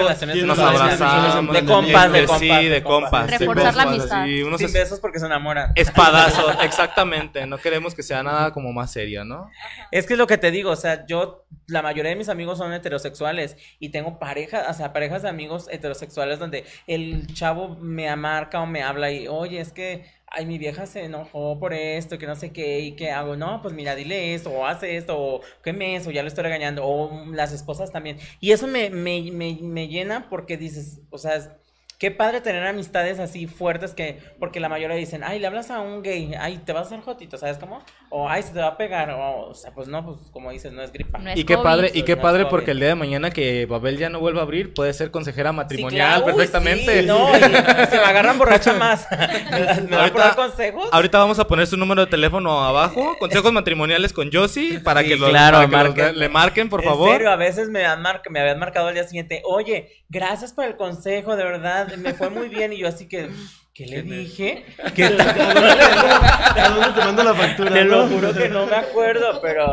nos 0.45 0.59
abrazamos, 0.59 1.53
de 1.55 1.65
compas, 1.65 2.11
de 2.13 2.25
compas, 2.25 2.39
sí, 2.39 2.65
de 2.67 2.83
compas. 2.83 3.31
Reforzar 3.31 3.75
la 3.75 3.83
compas, 3.85 4.11
amistad. 4.11 4.47
unos 4.47 4.59
Sin 4.59 4.67
es- 4.67 4.73
besos 4.73 4.99
porque 4.99 5.17
se 5.19 5.25
enamoran. 5.25 5.71
Espadazo, 5.75 6.51
exactamente. 6.61 7.45
No 7.47 7.57
queremos 7.57 7.95
que 7.95 8.03
sea 8.03 8.21
nada 8.21 8.51
como 8.51 8.71
más 8.73 8.91
serio, 8.91 9.25
¿no? 9.25 9.49
Es 9.91 10.05
que 10.05 10.13
es 10.13 10.19
lo 10.19 10.27
que 10.27 10.37
te 10.37 10.51
digo, 10.51 10.69
o 10.71 10.75
sea, 10.75 11.05
yo, 11.07 11.45
la 11.67 11.81
mayoría 11.81 12.11
de 12.11 12.15
mis 12.15 12.29
amigos 12.29 12.57
son 12.59 12.71
heterosexuales 12.73 13.57
y 13.79 13.89
tengo 13.89 14.19
parejas, 14.19 14.65
o 14.69 14.73
sea, 14.73 14.93
parejas 14.93 15.23
de 15.23 15.29
amigos 15.29 15.67
heterosexuales 15.71 16.37
donde 16.37 16.65
el 16.87 17.33
chavo 17.33 17.75
me 17.79 18.13
marca 18.15 18.61
o 18.61 18.65
me 18.67 18.83
habla 18.83 19.11
y, 19.11 19.27
oye, 19.27 19.59
es 19.59 19.71
que, 19.71 20.05
ay, 20.35 20.45
mi 20.45 20.57
vieja 20.57 20.85
se 20.85 21.03
enojó 21.05 21.59
por 21.59 21.73
esto, 21.73 22.17
que 22.17 22.27
no 22.27 22.35
sé 22.35 22.51
qué, 22.51 22.79
y 22.81 22.95
qué 22.95 23.11
hago, 23.11 23.35
no, 23.35 23.61
pues 23.61 23.73
mira, 23.73 23.95
dile 23.95 24.33
esto, 24.35 24.51
o 24.51 24.65
hace 24.65 24.97
esto, 24.97 25.17
o 25.19 25.41
qué 25.63 25.73
mes, 25.73 26.05
o 26.07 26.11
ya 26.11 26.21
lo 26.21 26.27
estoy 26.27 26.43
regañando, 26.43 26.85
o 26.85 27.25
las 27.33 27.51
esposas 27.53 27.91
también. 27.91 28.17
Y 28.39 28.51
eso 28.51 28.67
me, 28.67 28.89
me, 28.89 29.31
me, 29.31 29.57
me 29.61 29.87
llena 29.87 30.29
porque 30.29 30.57
dices, 30.57 31.01
o 31.09 31.17
sea, 31.17 31.57
Qué 31.97 32.11
padre 32.11 32.41
tener 32.41 32.65
amistades 32.67 33.19
así 33.19 33.47
fuertes 33.47 33.93
que, 33.93 34.19
porque 34.39 34.59
la 34.59 34.67
mayoría 34.69 34.97
dicen, 34.97 35.23
ay, 35.23 35.39
le 35.39 35.47
hablas 35.47 35.71
a 35.71 35.79
un 35.79 36.03
gay, 36.03 36.33
ay, 36.39 36.57
te 36.65 36.73
vas 36.73 36.83
a 36.83 36.85
hacer 36.87 36.99
jotito, 37.01 37.37
¿sabes 37.37 37.57
cómo? 37.57 37.81
O 38.09 38.29
ay, 38.29 38.43
se 38.43 38.51
te 38.51 38.59
va 38.59 38.67
a 38.67 38.77
pegar, 38.77 39.09
o, 39.11 39.47
o 39.47 39.53
sea, 39.53 39.71
pues 39.71 39.87
no, 39.87 40.05
pues 40.05 40.17
como 40.31 40.51
dices, 40.51 40.73
no 40.73 40.81
es 40.81 40.91
gripa. 40.91 41.19
No 41.19 41.29
es 41.29 41.37
Y 41.39 41.45
qué 41.45 41.53
COVID. 41.55 41.63
padre, 41.63 41.91
y 41.93 42.03
qué 42.03 42.15
no 42.17 42.21
padre 42.21 42.45
porque 42.47 42.71
el 42.71 42.79
día 42.79 42.89
de 42.89 42.95
mañana 42.95 43.31
que 43.31 43.65
Babel 43.65 43.97
ya 43.97 44.09
no 44.09 44.19
vuelva 44.19 44.41
a 44.41 44.43
abrir, 44.43 44.73
puede 44.73 44.93
ser 44.93 45.09
consejera 45.09 45.51
matrimonial 45.53 46.21
claro, 46.21 46.25
uy, 46.25 46.33
perfectamente. 46.33 47.01
sí, 47.01 47.07
no, 47.07 47.29
y 47.35 47.39
se 47.41 47.49
me 47.97 48.03
agarran 48.03 48.37
borracha 48.37 48.73
más. 48.73 49.07
¿Me 49.89 49.95
van 49.95 50.11
a 50.21 50.35
consejos? 50.35 50.89
Ahorita 50.91 51.17
vamos 51.19 51.39
a 51.39 51.47
poner 51.47 51.65
su 51.67 51.77
número 51.77 52.01
de 52.05 52.11
teléfono 52.11 52.63
abajo, 52.63 53.15
consejos 53.19 53.51
matrimoniales 53.53 54.11
con 54.13 54.29
Josie, 54.31 54.79
para 54.79 55.01
Sí, 55.01 55.09
que, 55.09 55.15
lo- 55.17 55.29
claro, 55.29 55.57
para 55.57 55.67
que 55.67 55.71
los- 55.71 55.95
marquen. 55.97 56.19
le 56.19 56.29
marquen, 56.29 56.69
por 56.69 56.81
en 56.83 56.89
favor. 56.89 57.11
serio, 57.13 57.31
a 57.31 57.35
veces 57.35 57.69
me, 57.69 57.85
han 57.85 58.01
mar- 58.01 58.21
me 58.29 58.39
habían 58.41 58.59
marcado 58.59 58.87
al 58.89 58.93
día 58.93 59.03
siguiente, 59.05 59.41
oye, 59.45 60.03
gracias 60.09 60.51
por 60.53 60.65
el 60.65 60.75
consejo, 60.75 61.35
de 61.35 61.43
verdad, 61.43 61.84
me 61.97 62.13
fue 62.13 62.29
muy 62.29 62.49
bien. 62.49 62.73
Y 62.73 62.77
yo 62.77 62.87
así 62.87 63.07
que, 63.07 63.29
¿qué 63.73 63.85
le 63.85 64.01
dije? 64.03 64.65
¿Qué 64.95 65.05
¿A 65.05 66.69
dónde 66.69 66.99
te 66.99 67.05
mando 67.05 67.23
la 67.23 67.33
factura? 67.33 67.71
Te 67.73 67.83
lo 67.85 68.07
juro 68.07 68.33
que 68.33 68.49
no 68.49 68.65
me 68.65 68.75
acuerdo, 68.75 69.39
pero... 69.41 69.67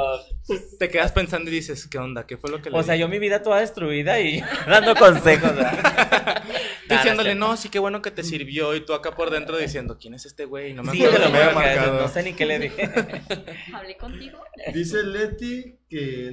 Te 0.79 0.89
quedas 0.89 1.13
pensando 1.13 1.51
y 1.51 1.55
dices, 1.55 1.87
¿qué 1.87 1.99
onda? 1.99 2.27
¿Qué 2.27 2.37
fue 2.37 2.51
lo 2.51 2.61
que 2.61 2.69
le 2.69 2.77
O 2.77 2.83
sea, 2.83 2.95
dije? 2.95 3.03
yo 3.03 3.09
mi 3.09 3.21
vida 3.21 3.43
toda 3.43 3.61
destruida 3.61 4.19
y 4.21 4.43
dando 4.67 4.95
consejos. 4.97 5.55
¿verdad? 5.55 6.43
¿Tú 6.45 6.53
Nah, 6.89 6.97
diciéndole, 6.97 7.35
no, 7.37 7.57
sí, 7.57 7.69
qué 7.69 7.79
bueno 7.79 8.03
que 8.03 8.11
te 8.11 8.25
sirvió. 8.25 8.75
Y 8.75 8.85
tú 8.85 8.93
acá 8.93 9.13
por 9.15 9.31
dentro 9.31 9.57
diciendo, 9.57 9.97
¿quién 10.01 10.15
es 10.15 10.27
este 10.27 10.45
güey? 10.45 10.75
No 10.75 10.83
me 10.83 10.93
Sí, 10.93 11.05
acuerdo, 11.05 11.27
te 11.27 11.33
lo 11.33 11.39
me 11.47 11.55
marcado. 11.55 12.01
no 12.03 12.09
sé 12.09 12.23
ni 12.25 12.33
qué 12.35 12.45
le 12.45 12.59
dije. 12.59 12.83
¿Hablé 13.73 13.97
contigo? 13.97 14.39
Dice 14.75 15.03
Leti 15.05 15.77
que 15.89 16.33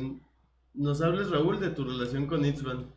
nos 0.73 1.01
hables, 1.03 1.29
Raúl, 1.29 1.59
de 1.59 1.69
tu 1.69 1.83
relación 1.85 2.25
con 2.25 2.43
Itzvan. 2.43 2.91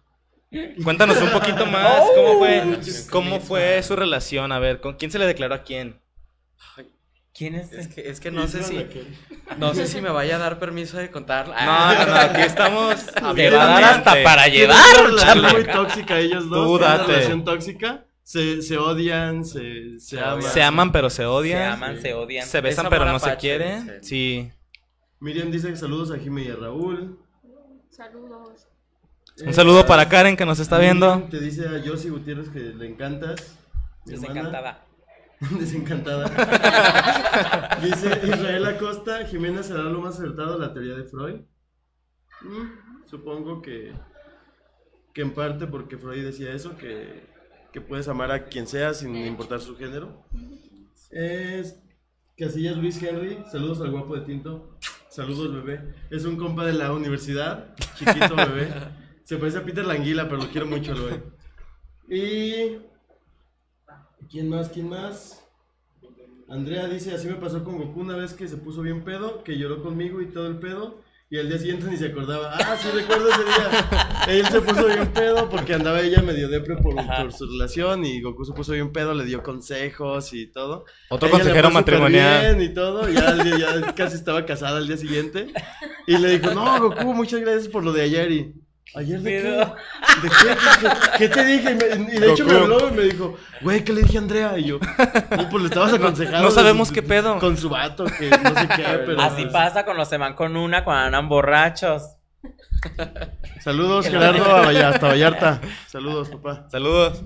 Cuéntanos 0.84 1.20
un 1.20 1.30
poquito 1.30 1.66
más, 1.66 2.00
Oh. 2.00 2.12
¿cómo 2.14 2.38
fue, 2.38 2.78
cómo 3.10 3.40
fue 3.40 3.82
su 3.82 3.96
relación? 3.96 4.52
A 4.52 4.58
ver, 4.58 4.80
¿con 4.80 4.94
quién 4.94 5.10
se 5.10 5.18
le 5.18 5.26
declaró 5.26 5.54
a 5.54 5.62
quién? 5.62 6.00
¿Quién 7.34 7.54
es? 7.54 7.72
Es 7.72 7.88
que, 7.88 8.10
es 8.10 8.20
que 8.20 8.30
no 8.30 8.46
sé 8.46 8.62
si. 8.62 8.86
No 9.56 9.72
sé 9.74 9.86
si 9.86 10.02
me 10.02 10.10
vaya 10.10 10.36
a 10.36 10.38
dar 10.38 10.58
permiso 10.58 10.98
de 10.98 11.10
contar. 11.10 11.48
No, 11.48 11.94
no, 11.94 12.06
no, 12.06 12.14
aquí 12.14 12.40
estamos 12.46 13.06
Te 13.34 13.50
va 13.50 13.62
a 13.62 13.80
dar 13.80 13.84
hasta 13.84 14.22
para 14.22 14.48
llevar, 14.48 14.76
muy 15.54 15.64
tóxica 15.64 16.18
ellos 16.18 16.48
dos. 16.50 16.66
Tú 16.66 16.74
una 16.74 16.98
relación 16.98 17.44
tóxica. 17.44 18.04
Se, 18.22 18.62
se 18.62 18.76
odian, 18.76 19.44
se, 19.44 19.98
se 19.98 20.20
aman. 20.20 20.42
Se 20.42 20.62
aman 20.62 20.92
pero 20.92 21.10
se 21.10 21.24
odian. 21.24 21.58
Se 21.58 21.64
aman, 21.64 22.02
se 22.02 22.14
odian. 22.14 22.46
Se 22.46 22.60
besan 22.60 22.86
Es 22.86 22.90
pero 22.90 23.04
no 23.06 23.18
se 23.18 23.36
quieren. 23.36 23.98
Sí. 24.02 24.52
Miriam 25.18 25.50
dice 25.50 25.70
que 25.70 25.76
saludos 25.76 26.10
a 26.12 26.18
Jimmy 26.18 26.42
y 26.42 26.50
a 26.50 26.56
Raúl. 26.56 27.18
Saludos. 27.90 28.66
Un 29.40 29.54
saludo 29.54 29.86
para 29.86 30.08
Karen 30.08 30.36
que 30.36 30.44
nos 30.44 30.58
está 30.58 30.78
viendo. 30.78 31.22
Te 31.30 31.40
dice 31.40 31.66
a 31.66 31.78
Yossi 31.78 32.10
Gutiérrez 32.10 32.50
que 32.50 32.60
le 32.60 32.86
encantas. 32.86 33.58
Desencantada. 34.04 34.84
Desencantada. 35.58 36.28
Dice 37.82 38.20
Israel 38.24 38.66
Acosta, 38.66 39.24
Jimena 39.26 39.62
será 39.62 39.84
lo 39.84 40.00
más 40.00 40.14
acertado 40.16 40.58
la 40.58 40.72
teoría 40.72 40.94
de 40.94 41.04
Freud. 41.04 41.40
Mm, 42.42 43.08
supongo 43.08 43.60
que, 43.62 43.92
que 45.12 45.22
en 45.22 45.32
parte 45.32 45.66
porque 45.66 45.98
Freud 45.98 46.24
decía 46.24 46.52
eso, 46.52 46.76
que, 46.76 47.26
que 47.72 47.80
puedes 47.80 48.06
amar 48.08 48.30
a 48.30 48.44
quien 48.44 48.68
sea 48.68 48.94
sin 48.94 49.16
importar 49.16 49.60
su 49.60 49.76
género. 49.76 50.24
Es 51.10 51.80
Casillas 52.36 52.76
Luis 52.76 53.02
Henry, 53.02 53.42
saludos 53.50 53.80
al 53.80 53.90
guapo 53.90 54.14
de 54.14 54.22
Tinto. 54.22 54.78
Saludos, 55.08 55.52
bebé. 55.52 55.94
Es 56.10 56.24
un 56.24 56.36
compa 56.36 56.64
de 56.64 56.72
la 56.72 56.92
universidad, 56.92 57.74
chiquito 57.96 58.36
bebé. 58.36 58.68
Se 59.32 59.38
parece 59.38 59.56
a 59.56 59.64
Peter 59.64 59.86
Languila, 59.86 60.28
pero 60.28 60.42
lo 60.42 60.50
quiero 60.50 60.66
mucho, 60.66 60.92
lo 60.92 61.06
bebé. 61.06 61.22
Y 62.06 62.76
¿Quién 64.30 64.50
más? 64.50 64.68
¿Quién 64.68 64.90
más? 64.90 65.42
Andrea 66.50 66.86
dice, 66.86 67.14
así 67.14 67.28
me 67.28 67.36
pasó 67.36 67.64
con 67.64 67.78
Goku 67.78 68.02
una 68.02 68.14
vez 68.14 68.34
que 68.34 68.46
se 68.46 68.58
puso 68.58 68.82
bien 68.82 69.04
pedo, 69.04 69.42
que 69.42 69.56
lloró 69.56 69.82
conmigo 69.82 70.20
y 70.20 70.26
todo 70.26 70.48
el 70.48 70.58
pedo, 70.58 71.00
y 71.30 71.38
al 71.38 71.48
día 71.48 71.56
siguiente 71.56 71.86
ni 71.86 71.96
se 71.96 72.08
acordaba. 72.08 72.52
Ah, 72.58 72.76
sí 72.76 72.88
recuerdo 72.94 73.30
ese 73.30 73.42
día. 73.42 74.26
Él 74.28 74.46
se 74.48 74.60
puso 74.60 74.84
bien 74.84 75.10
pedo 75.14 75.48
porque 75.48 75.72
andaba 75.72 76.02
ella 76.02 76.20
medio 76.20 76.50
depre 76.50 76.76
por, 76.76 76.94
por 76.94 77.32
su 77.32 77.46
relación 77.46 78.04
y 78.04 78.20
Goku 78.20 78.44
se 78.44 78.52
puso 78.52 78.72
bien 78.72 78.92
pedo, 78.92 79.14
le 79.14 79.24
dio 79.24 79.42
consejos 79.42 80.34
y 80.34 80.48
todo. 80.48 80.84
Otro 81.08 81.28
Ella 81.30 81.38
consejero 81.38 81.70
matrimonial. 81.70 82.56
bien 82.56 82.70
y 82.70 82.74
todo, 82.74 83.08
ya, 83.08 83.34
ya 83.42 83.94
casi 83.94 84.14
estaba 84.16 84.44
casada 84.44 84.76
al 84.76 84.86
día 84.86 84.98
siguiente. 84.98 85.46
Y 86.06 86.18
le 86.18 86.38
dijo, 86.38 86.52
no, 86.52 86.78
Goku, 86.80 87.14
muchas 87.14 87.40
gracias 87.40 87.68
por 87.68 87.82
lo 87.82 87.94
de 87.94 88.02
ayer 88.02 88.30
y... 88.30 88.62
¿Ayer 88.94 89.20
de 89.22 89.30
qué? 89.30 89.42
¿De 90.22 90.28
qué? 90.28 91.18
¿Qué, 91.18 91.28
te 91.30 91.44
dije? 91.46 91.70
Y, 91.72 91.74
me- 91.74 92.14
y 92.14 92.18
de 92.18 92.30
hecho 92.32 92.44
me 92.44 92.52
habló 92.52 92.88
y 92.88 92.92
me 92.92 93.02
dijo, 93.04 93.36
güey, 93.62 93.82
¿qué 93.84 93.92
le 93.92 94.02
dije 94.02 94.18
a 94.18 94.20
Andrea? 94.20 94.58
Y 94.58 94.64
yo, 94.64 94.78
no, 94.78 95.48
pues 95.48 95.62
le 95.62 95.68
estabas 95.68 95.92
aconsejando. 95.94 96.42
no 96.42 96.50
sabemos 96.50 96.92
qué 96.92 97.02
pedo. 97.02 97.38
Con 97.38 97.56
su 97.56 97.70
vato, 97.70 98.04
que 98.04 98.28
no 98.28 98.54
sé 98.60 98.68
qué, 98.76 98.82
pero... 99.06 99.20
Así 99.22 99.46
pasa 99.46 99.84
cuando 99.84 100.04
se 100.04 100.18
van 100.18 100.34
con 100.34 100.56
una 100.56 100.84
cuando 100.84 101.06
andan 101.06 101.28
borrachos. 101.28 102.02
Saludos, 103.60 104.06
Gerardo, 104.08 104.44
a 104.44 104.62
Valla- 104.66 104.88
hasta 104.90 105.06
Vallarta. 105.08 105.60
Saludos, 105.86 106.28
papá. 106.28 106.66
Saludos. 106.70 107.22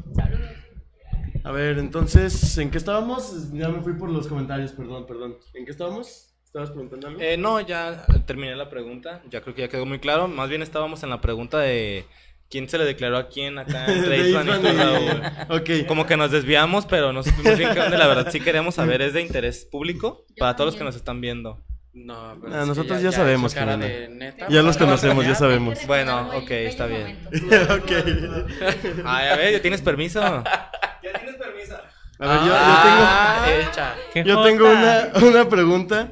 A 1.44 1.50
ver, 1.52 1.78
entonces, 1.78 2.58
¿en 2.58 2.70
qué 2.70 2.78
estábamos? 2.78 3.52
Ya 3.52 3.68
me 3.68 3.80
fui 3.80 3.94
por 3.94 4.10
los 4.10 4.26
comentarios, 4.28 4.72
perdón, 4.72 5.06
perdón. 5.06 5.36
¿En 5.54 5.64
qué 5.64 5.70
estábamos? 5.70 6.35
¿Estabas 6.56 6.70
preguntando 6.70 7.08
algo? 7.08 7.20
Eh, 7.20 7.36
no, 7.36 7.60
ya 7.60 8.06
terminé 8.24 8.56
la 8.56 8.70
pregunta. 8.70 9.20
Ya 9.28 9.42
creo 9.42 9.54
que 9.54 9.60
ya 9.60 9.68
quedó 9.68 9.84
muy 9.84 9.98
claro. 9.98 10.26
Más 10.26 10.48
bien 10.48 10.62
estábamos 10.62 11.02
en 11.02 11.10
la 11.10 11.20
pregunta 11.20 11.58
de 11.58 12.06
quién 12.48 12.66
se 12.66 12.78
le 12.78 12.86
declaró 12.86 13.18
a 13.18 13.28
quién 13.28 13.58
acá 13.58 13.84
entre 13.92 14.26
Isvan 14.26 14.48
y 14.48 14.72
Raúl. 14.72 15.22
Ok. 15.50 15.86
Como 15.86 16.06
que 16.06 16.16
nos 16.16 16.30
desviamos, 16.30 16.86
pero 16.86 17.12
no 17.12 17.22
supimos 17.22 17.58
bien 17.58 17.74
qué 17.74 17.80
onda. 17.80 17.98
La 17.98 18.06
verdad 18.06 18.28
sí 18.32 18.40
queremos 18.40 18.76
saber. 18.76 19.02
¿Es 19.02 19.12
de 19.12 19.20
interés 19.20 19.66
público? 19.70 20.24
Para 20.38 20.56
todos 20.56 20.68
los 20.68 20.76
que 20.76 20.84
nos 20.84 20.96
están 20.96 21.20
viendo. 21.20 21.62
No, 21.92 22.38
pero 22.40 22.54
Ah, 22.54 22.64
nosotros 22.64 23.02
ya, 23.02 23.12
sabemos, 23.12 23.54
neta. 23.54 24.48
Ya 24.48 24.62
los 24.62 24.78
conocemos, 24.78 25.26
ya 25.26 25.34
sabemos. 25.34 25.86
Bueno, 25.86 26.30
ok, 26.38 26.50
está 26.52 26.86
bien. 26.86 27.18
ok. 27.32 27.92
Ay, 29.04 29.28
a 29.28 29.36
ver, 29.36 29.52
¿ya 29.52 29.60
tienes 29.60 29.82
permiso? 29.82 30.22
A 32.18 32.28
ver, 32.28 32.38
yo, 32.46 32.52
Ah, 32.54 33.46
yo 34.14 34.22
tengo, 34.22 34.26
yo 34.26 34.42
tengo 34.42 34.70
una, 34.70 35.10
una 35.22 35.48
pregunta. 35.50 36.08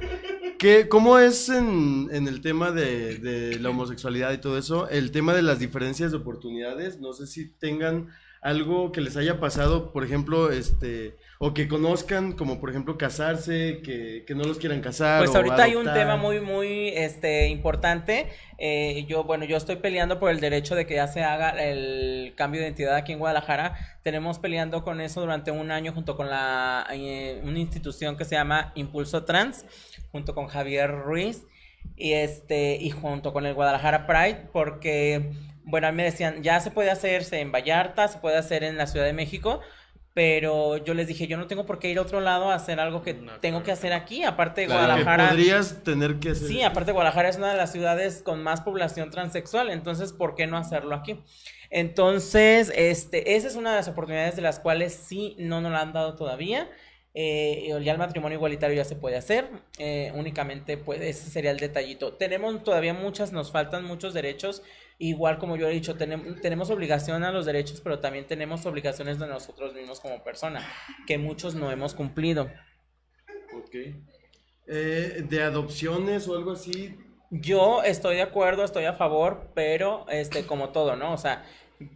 ¿Qué, 0.64 0.88
¿Cómo 0.88 1.18
es 1.18 1.50
en, 1.50 2.08
en 2.10 2.26
el 2.26 2.40
tema 2.40 2.70
de, 2.70 3.18
de 3.18 3.58
la 3.58 3.68
homosexualidad 3.68 4.32
y 4.32 4.38
todo 4.38 4.56
eso? 4.56 4.88
El 4.88 5.10
tema 5.10 5.34
de 5.34 5.42
las 5.42 5.58
diferencias 5.58 6.10
de 6.10 6.16
oportunidades. 6.16 6.98
No 7.00 7.12
sé 7.12 7.26
si 7.26 7.50
tengan 7.50 8.08
algo 8.40 8.90
que 8.90 9.02
les 9.02 9.18
haya 9.18 9.38
pasado, 9.38 9.92
por 9.92 10.04
ejemplo, 10.04 10.50
este, 10.50 11.18
o 11.38 11.52
que 11.52 11.68
conozcan, 11.68 12.32
como 12.32 12.60
por 12.60 12.70
ejemplo 12.70 12.96
casarse, 12.96 13.80
que, 13.82 14.24
que 14.26 14.34
no 14.34 14.44
los 14.44 14.58
quieran 14.58 14.80
casar. 14.80 15.18
Pues 15.18 15.30
o 15.30 15.36
ahorita 15.36 15.64
hay 15.64 15.74
un 15.74 15.84
tema 15.84 16.16
muy, 16.16 16.40
muy 16.40 16.88
este, 16.88 17.48
importante. 17.48 18.28
Eh, 18.58 19.04
yo, 19.08 19.24
bueno, 19.24 19.44
yo 19.44 19.56
estoy 19.56 19.76
peleando 19.76 20.18
por 20.18 20.30
el 20.30 20.40
derecho 20.40 20.74
de 20.74 20.86
que 20.86 20.94
ya 20.94 21.08
se 21.08 21.22
haga 21.22 21.50
el 21.50 22.34
cambio 22.36 22.60
de 22.60 22.68
identidad 22.68 22.96
aquí 22.96 23.12
en 23.12 23.18
Guadalajara. 23.18 23.76
Tenemos 24.02 24.38
peleando 24.38 24.84
con 24.84 25.00
eso 25.00 25.20
durante 25.20 25.50
un 25.50 25.70
año 25.70 25.92
junto 25.92 26.16
con 26.16 26.30
la, 26.30 26.86
eh, 26.92 27.40
una 27.44 27.58
institución 27.58 28.16
que 28.16 28.24
se 28.24 28.36
llama 28.36 28.72
Impulso 28.74 29.24
Trans, 29.24 29.64
junto 30.12 30.34
con 30.34 30.46
Javier 30.46 30.90
Ruiz 30.90 31.44
y 31.96 32.12
este 32.12 32.76
y 32.80 32.90
junto 32.90 33.32
con 33.32 33.46
el 33.46 33.54
Guadalajara 33.54 34.06
Pride 34.06 34.48
porque 34.52 35.32
bueno 35.64 35.86
a 35.86 35.92
mí 35.92 35.98
me 35.98 36.04
decían 36.04 36.42
ya 36.42 36.60
se 36.60 36.70
puede 36.70 36.90
hacerse 36.90 37.40
en 37.40 37.52
Vallarta 37.52 38.08
se 38.08 38.18
puede 38.18 38.36
hacer 38.36 38.64
en 38.64 38.76
la 38.76 38.86
Ciudad 38.86 39.06
de 39.06 39.12
México 39.12 39.60
pero 40.14 40.76
yo 40.76 40.94
les 40.94 41.08
dije 41.08 41.26
yo 41.26 41.36
no 41.36 41.48
tengo 41.48 41.66
por 41.66 41.80
qué 41.80 41.90
ir 41.90 41.98
a 41.98 42.02
otro 42.02 42.20
lado 42.20 42.50
a 42.50 42.54
hacer 42.54 42.78
algo 42.78 43.02
que 43.02 43.14
tengo 43.40 43.64
que 43.64 43.72
hacer 43.72 43.92
aquí 43.92 44.22
aparte 44.22 44.62
de 44.62 44.68
Claro, 44.68 44.80
que 44.80 44.86
Guadalajara 44.86 45.28
podrías 45.30 45.82
tener 45.82 46.20
que 46.20 46.30
hacer. 46.30 46.48
Sí, 46.48 46.62
aparte 46.62 46.92
Guadalajara 46.92 47.28
es 47.28 47.36
una 47.36 47.50
de 47.50 47.56
las 47.56 47.72
ciudades 47.72 48.22
con 48.22 48.42
más 48.42 48.60
población 48.60 49.10
transexual, 49.10 49.70
entonces 49.70 50.12
¿por 50.12 50.36
qué 50.36 50.46
no 50.46 50.56
hacerlo 50.56 50.94
aquí? 50.94 51.20
Entonces, 51.70 52.72
este, 52.76 53.34
esa 53.34 53.48
es 53.48 53.56
una 53.56 53.70
de 53.70 53.76
las 53.76 53.88
oportunidades 53.88 54.36
de 54.36 54.42
las 54.42 54.60
cuales 54.60 54.94
sí 54.94 55.34
no 55.40 55.60
nos 55.60 55.72
la 55.72 55.80
han 55.80 55.92
dado 55.92 56.14
todavía. 56.14 56.70
Eh, 57.16 57.72
ya 57.82 57.92
el 57.92 57.98
matrimonio 57.98 58.36
igualitario 58.36 58.76
ya 58.76 58.84
se 58.84 58.96
puede 58.96 59.16
hacer, 59.16 59.48
eh, 59.78 60.10
únicamente 60.16 60.76
pues 60.76 61.00
ese 61.00 61.30
sería 61.30 61.52
el 61.52 61.58
detallito. 61.58 62.14
Tenemos 62.14 62.62
todavía 62.64 62.92
muchas, 62.92 63.32
nos 63.32 63.52
faltan 63.52 63.84
muchos 63.84 64.14
derechos, 64.14 64.62
igual 64.98 65.38
como 65.38 65.56
yo 65.56 65.68
he 65.68 65.72
dicho, 65.72 65.96
tenemos, 65.96 66.40
tenemos 66.40 66.70
obligación 66.70 67.24
a 67.24 67.32
los 67.32 67.46
derechos, 67.46 67.80
pero 67.80 67.98
también 67.98 68.26
tenemos 68.26 68.64
obligaciones 68.66 69.18
de 69.18 69.26
nosotros 69.26 69.74
mismos 69.74 70.00
como 70.00 70.22
persona, 70.22 70.66
que 71.06 71.18
muchos 71.18 71.54
no 71.54 71.70
hemos 71.70 71.94
cumplido. 71.94 72.50
Ok. 73.56 73.74
Eh, 74.66 75.24
de 75.28 75.42
adopciones 75.42 76.26
o 76.28 76.36
algo 76.36 76.52
así. 76.52 76.96
Yo 77.30 77.82
estoy 77.82 78.16
de 78.16 78.22
acuerdo, 78.22 78.64
estoy 78.64 78.84
a 78.84 78.94
favor, 78.94 79.50
pero 79.54 80.06
este, 80.08 80.46
como 80.46 80.70
todo, 80.70 80.96
¿no? 80.96 81.12
O 81.12 81.18
sea, 81.18 81.44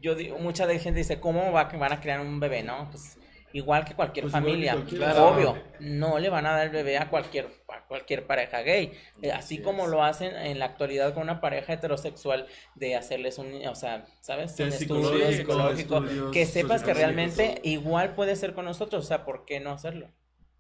yo 0.00 0.14
digo, 0.14 0.38
mucha 0.38 0.66
de 0.66 0.78
gente 0.78 0.98
dice, 0.98 1.20
¿cómo 1.20 1.52
va, 1.52 1.64
van 1.64 1.92
a 1.92 2.00
crear 2.00 2.20
un 2.20 2.40
bebé, 2.40 2.62
no? 2.62 2.88
Pues 2.90 3.17
igual 3.58 3.84
que 3.84 3.94
cualquier 3.94 4.24
Pues 4.24 4.32
que 4.34 4.38
familia, 4.40 4.72
cualquier- 4.74 5.02
obvio, 5.18 5.62
no 5.80 6.18
le 6.18 6.28
van 6.30 6.46
a 6.46 6.52
dar 6.52 6.66
el 6.66 6.72
bebé 6.72 6.96
a 6.98 7.10
cualquier, 7.10 7.46
a 7.68 7.84
cualquier 7.86 8.26
pareja 8.26 8.62
gay, 8.62 8.92
Eh, 9.22 9.32
así 9.32 9.60
como 9.60 9.86
lo 9.86 10.02
hacen 10.02 10.34
en 10.36 10.58
la 10.58 10.64
actualidad 10.66 11.12
con 11.14 11.24
una 11.24 11.40
pareja 11.40 11.72
heterosexual 11.74 12.46
de 12.74 12.96
hacerles 12.96 13.38
un, 13.38 13.66
o 13.66 13.74
sea, 13.74 14.06
¿sabes? 14.20 14.56
Sí, 14.56 14.62
un 14.62 14.72
psicológico, 14.72 15.18
estudio 15.18 15.32
psicológico, 15.32 15.96
estudios 16.04 16.32
que 16.32 16.46
sepas 16.46 16.82
que 16.82 16.94
realmente 16.94 17.60
igual 17.64 18.14
puede 18.14 18.36
ser 18.36 18.54
con 18.54 18.64
nosotros, 18.64 19.04
o 19.04 19.08
sea, 19.08 19.24
¿por 19.24 19.44
qué 19.44 19.60
no 19.60 19.70
hacerlo? 19.70 20.10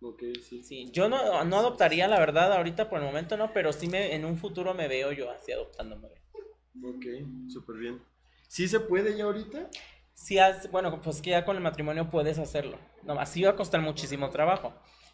Ok, 0.00 0.22
sí. 0.48 0.62
Sí, 0.62 0.90
yo 0.92 1.08
no, 1.08 1.42
no 1.44 1.58
adoptaría, 1.58 2.06
la 2.08 2.18
verdad, 2.20 2.52
ahorita 2.52 2.88
por 2.88 3.00
el 3.00 3.04
momento 3.04 3.36
no, 3.36 3.52
pero 3.52 3.72
sí 3.72 3.88
me, 3.88 4.14
en 4.14 4.24
un 4.24 4.36
futuro 4.36 4.74
me 4.74 4.86
veo 4.86 5.12
yo 5.12 5.30
así 5.30 5.50
bebé. 6.00 6.20
Ok, 6.84 7.50
súper 7.50 7.76
bien. 7.76 8.00
¿Sí 8.46 8.68
se 8.68 8.80
puede 8.80 9.16
ya 9.16 9.24
ahorita? 9.24 9.68
Sí, 10.20 10.36
has- 10.38 10.68
bueno, 10.72 11.00
pues 11.00 11.22
que 11.22 11.30
ya 11.30 11.44
con 11.44 11.56
el 11.56 11.62
matrimonio 11.62 12.10
puedes 12.10 12.38
hacerlo. 12.40 12.76
No, 13.04 13.18
así 13.20 13.42
va 13.44 13.50
a 13.50 13.56
costar 13.56 13.80
muchísimo 13.80 14.28
trabajo. 14.30 14.70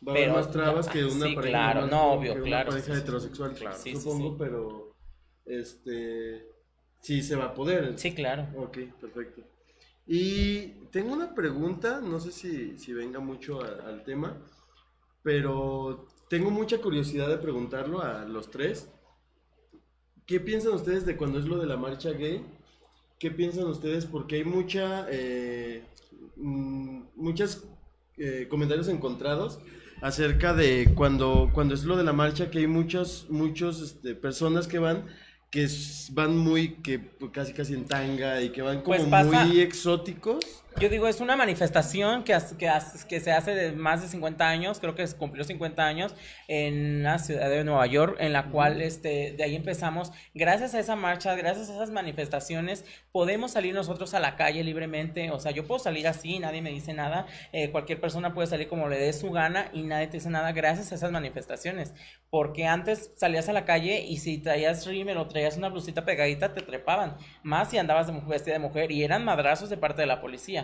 Va 0.06 0.12
a 0.12 0.16
haber 0.16 0.24
pero- 0.28 0.32
más 0.34 0.50
trabas 0.50 0.88
que 0.88 1.04
una 1.04 1.26
sí, 1.26 1.34
pareja 1.34 1.50
claro, 1.50 1.86
no, 1.86 2.12
obvio, 2.14 2.32
una 2.34 2.42
claro. 2.42 2.70
pareja 2.70 2.94
sí, 2.94 3.00
heterosexual, 3.00 3.52
Claro, 3.54 3.76
sí, 3.76 3.94
supongo, 3.96 4.36
pero 4.38 4.96
este 5.44 6.46
sí 7.00 7.22
se 7.22 7.36
va 7.36 7.44
a 7.46 7.54
poder. 7.54 7.98
Sí, 7.98 8.14
claro. 8.14 8.48
Ok, 8.56 8.78
perfecto. 8.98 9.42
Y 10.06 10.86
tengo 10.90 11.12
una 11.12 11.34
pregunta, 11.34 12.00
no 12.00 12.18
sé 12.18 12.32
si, 12.32 12.78
si 12.78 12.92
venga 12.94 13.20
mucho 13.20 13.60
a- 13.62 13.86
al 13.86 14.04
tema, 14.04 14.38
pero 15.22 16.06
tengo 16.30 16.50
mucha 16.50 16.78
curiosidad 16.80 17.28
de 17.28 17.36
preguntarlo 17.38 18.00
a 18.02 18.24
los 18.24 18.50
tres. 18.50 18.90
¿Qué 20.26 20.40
piensan 20.40 20.72
ustedes 20.72 21.04
de 21.04 21.16
cuando 21.18 21.38
es 21.38 21.44
lo 21.44 21.58
de 21.58 21.66
la 21.66 21.76
marcha 21.76 22.10
gay? 22.10 22.42
Qué 23.18 23.30
piensan 23.30 23.64
ustedes, 23.66 24.06
porque 24.06 24.36
hay 24.36 24.44
mucha, 24.44 25.06
eh, 25.10 25.82
mm, 26.36 27.00
muchos 27.16 27.64
comentarios 28.48 28.88
encontrados 28.88 29.58
acerca 30.00 30.54
de 30.54 30.92
cuando, 30.94 31.50
cuando 31.52 31.74
es 31.74 31.84
lo 31.84 31.96
de 31.96 32.04
la 32.04 32.12
marcha, 32.12 32.50
que 32.50 32.58
hay 32.60 32.66
muchos, 32.66 33.26
muchos 33.30 33.80
este, 33.80 34.14
personas 34.14 34.66
que 34.68 34.78
van 34.78 35.04
que 35.50 35.68
van 36.10 36.36
muy, 36.36 36.74
que 36.82 37.00
casi 37.32 37.52
casi 37.52 37.74
en 37.74 37.84
tanga 37.84 38.42
y 38.42 38.50
que 38.50 38.60
van 38.60 38.78
como 38.82 38.96
Pues 38.96 39.04
pasa- 39.08 39.44
muy 39.46 39.60
exóticos. 39.60 40.63
Yo 40.80 40.88
digo, 40.88 41.06
es 41.06 41.20
una 41.20 41.36
manifestación 41.36 42.24
que, 42.24 42.36
que, 43.08 43.20
se 43.20 43.30
hace 43.30 43.54
de 43.54 43.72
más 43.72 44.02
de 44.02 44.08
50 44.08 44.48
años, 44.48 44.80
creo 44.80 44.96
que 44.96 45.06
se 45.06 45.16
cumplió 45.16 45.44
50 45.44 45.86
años 45.86 46.16
en 46.48 47.04
la 47.04 47.20
ciudad 47.20 47.48
de 47.48 47.62
Nueva 47.62 47.86
York, 47.86 48.16
en 48.18 48.32
la 48.32 48.50
cual 48.50 48.82
este, 48.82 49.34
de 49.36 49.44
ahí 49.44 49.54
empezamos. 49.54 50.10
Gracias 50.34 50.74
a 50.74 50.80
esa 50.80 50.96
marcha, 50.96 51.36
gracias 51.36 51.70
a 51.70 51.74
esas 51.74 51.90
manifestaciones, 51.90 52.84
podemos 53.12 53.52
salir 53.52 53.72
nosotros 53.72 54.14
a 54.14 54.18
la 54.18 54.34
calle 54.34 54.64
libremente. 54.64 55.30
O 55.30 55.38
sea, 55.38 55.52
yo 55.52 55.64
puedo 55.64 55.78
salir 55.78 56.08
así, 56.08 56.40
nadie 56.40 56.60
me 56.60 56.70
dice 56.70 56.92
nada. 56.92 57.26
eh, 57.52 57.70
cualquier 57.70 58.00
persona 58.00 58.34
puede 58.34 58.48
salir 58.48 58.66
como 58.66 58.88
le 58.88 58.98
dé 58.98 59.12
su 59.12 59.30
gana 59.30 59.70
y 59.72 59.82
nadie 59.82 60.08
te 60.08 60.16
dice 60.16 60.28
nada 60.28 60.50
gracias 60.50 60.90
a 60.90 60.96
esas 60.96 61.12
manifestaciones. 61.12 61.94
Porque 62.30 62.66
antes 62.66 63.12
salías 63.14 63.48
a 63.48 63.52
la 63.52 63.64
calle 63.64 64.00
y 64.02 64.16
si 64.16 64.38
traías 64.38 64.84
rímel 64.86 65.18
o 65.18 65.28
traías 65.28 65.56
una 65.56 65.68
blusita 65.68 66.04
pegadita, 66.04 66.52
te 66.52 66.62
trepaban. 66.62 67.16
Más 67.44 67.70
si 67.70 67.78
andabas 67.78 68.08
de 68.08 68.12
mujer, 68.12 68.30
vestida 68.30 68.54
de 68.54 68.58
mujer 68.58 68.90
y 68.90 69.04
eran 69.04 69.24
madrazos 69.24 69.70
de 69.70 69.76
parte 69.76 70.02
de 70.02 70.06
la 70.08 70.20
policía. 70.20 70.63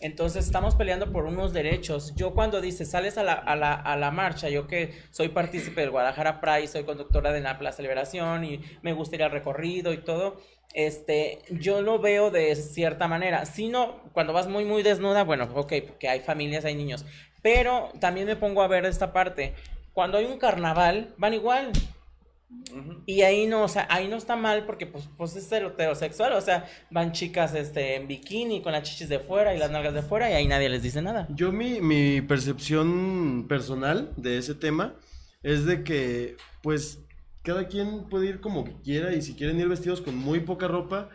Entonces 0.00 0.46
estamos 0.46 0.74
peleando 0.76 1.12
por 1.12 1.26
unos 1.26 1.52
derechos. 1.52 2.14
Yo 2.16 2.32
cuando 2.32 2.60
dice 2.60 2.86
sales 2.86 3.18
a 3.18 3.22
la, 3.22 3.34
a 3.34 3.54
la, 3.54 3.74
a 3.74 3.96
la 3.96 4.10
marcha, 4.10 4.48
yo 4.48 4.66
que 4.66 4.94
soy 5.10 5.28
partícipe 5.28 5.82
del 5.82 5.90
Guadalajara 5.90 6.40
Pride, 6.40 6.68
soy 6.68 6.84
conductora 6.84 7.32
de 7.32 7.40
la 7.40 7.58
Plaza 7.58 7.82
Liberación 7.82 8.44
y 8.44 8.60
me 8.82 8.94
gusta 8.94 9.16
ir 9.16 9.22
recorrido 9.22 9.92
y 9.92 9.98
todo, 9.98 10.40
este, 10.72 11.40
yo 11.50 11.82
lo 11.82 11.98
veo 11.98 12.30
de 12.30 12.54
cierta 12.56 13.08
manera. 13.08 13.44
Si 13.44 13.68
no, 13.68 14.00
cuando 14.12 14.32
vas 14.32 14.46
muy, 14.46 14.64
muy 14.64 14.82
desnuda, 14.82 15.24
bueno, 15.24 15.48
ok, 15.54 15.72
porque 15.86 16.08
hay 16.08 16.20
familias, 16.20 16.64
hay 16.64 16.74
niños. 16.74 17.04
Pero 17.42 17.90
también 18.00 18.26
me 18.26 18.36
pongo 18.36 18.62
a 18.62 18.68
ver 18.68 18.84
esta 18.84 19.12
parte. 19.12 19.54
Cuando 19.92 20.18
hay 20.18 20.26
un 20.26 20.38
carnaval, 20.38 21.14
van 21.18 21.34
igual. 21.34 21.72
Y 23.06 23.22
ahí 23.22 23.46
no, 23.46 23.62
o 23.64 23.68
sea, 23.68 23.86
ahí 23.90 24.08
no 24.08 24.16
está 24.16 24.36
mal 24.36 24.64
porque 24.64 24.86
pues, 24.86 25.08
pues 25.16 25.34
es 25.36 25.50
heterosexual, 25.50 26.32
o 26.34 26.40
sea, 26.40 26.68
van 26.90 27.12
chicas 27.12 27.54
este 27.54 27.96
en 27.96 28.06
bikini 28.06 28.62
con 28.62 28.72
las 28.72 28.82
chichis 28.82 29.08
de 29.08 29.18
fuera 29.18 29.54
y 29.54 29.58
las 29.58 29.70
nalgas 29.70 29.94
de 29.94 30.02
fuera 30.02 30.30
y 30.30 30.34
ahí 30.34 30.46
nadie 30.46 30.68
les 30.68 30.82
dice 30.82 31.02
nada. 31.02 31.26
Yo 31.30 31.52
mi, 31.52 31.80
mi 31.80 32.20
percepción 32.20 33.46
personal 33.48 34.12
de 34.16 34.38
ese 34.38 34.54
tema 34.54 34.94
es 35.42 35.64
de 35.64 35.82
que 35.82 36.36
pues 36.62 36.98
cada 37.42 37.66
quien 37.68 38.08
puede 38.08 38.28
ir 38.28 38.40
como 38.40 38.64
que 38.64 38.74
quiera 38.82 39.14
y 39.14 39.22
si 39.22 39.34
quieren 39.34 39.58
ir 39.58 39.68
vestidos 39.68 40.00
con 40.00 40.16
muy 40.16 40.40
poca 40.40 40.68
ropa, 40.68 41.08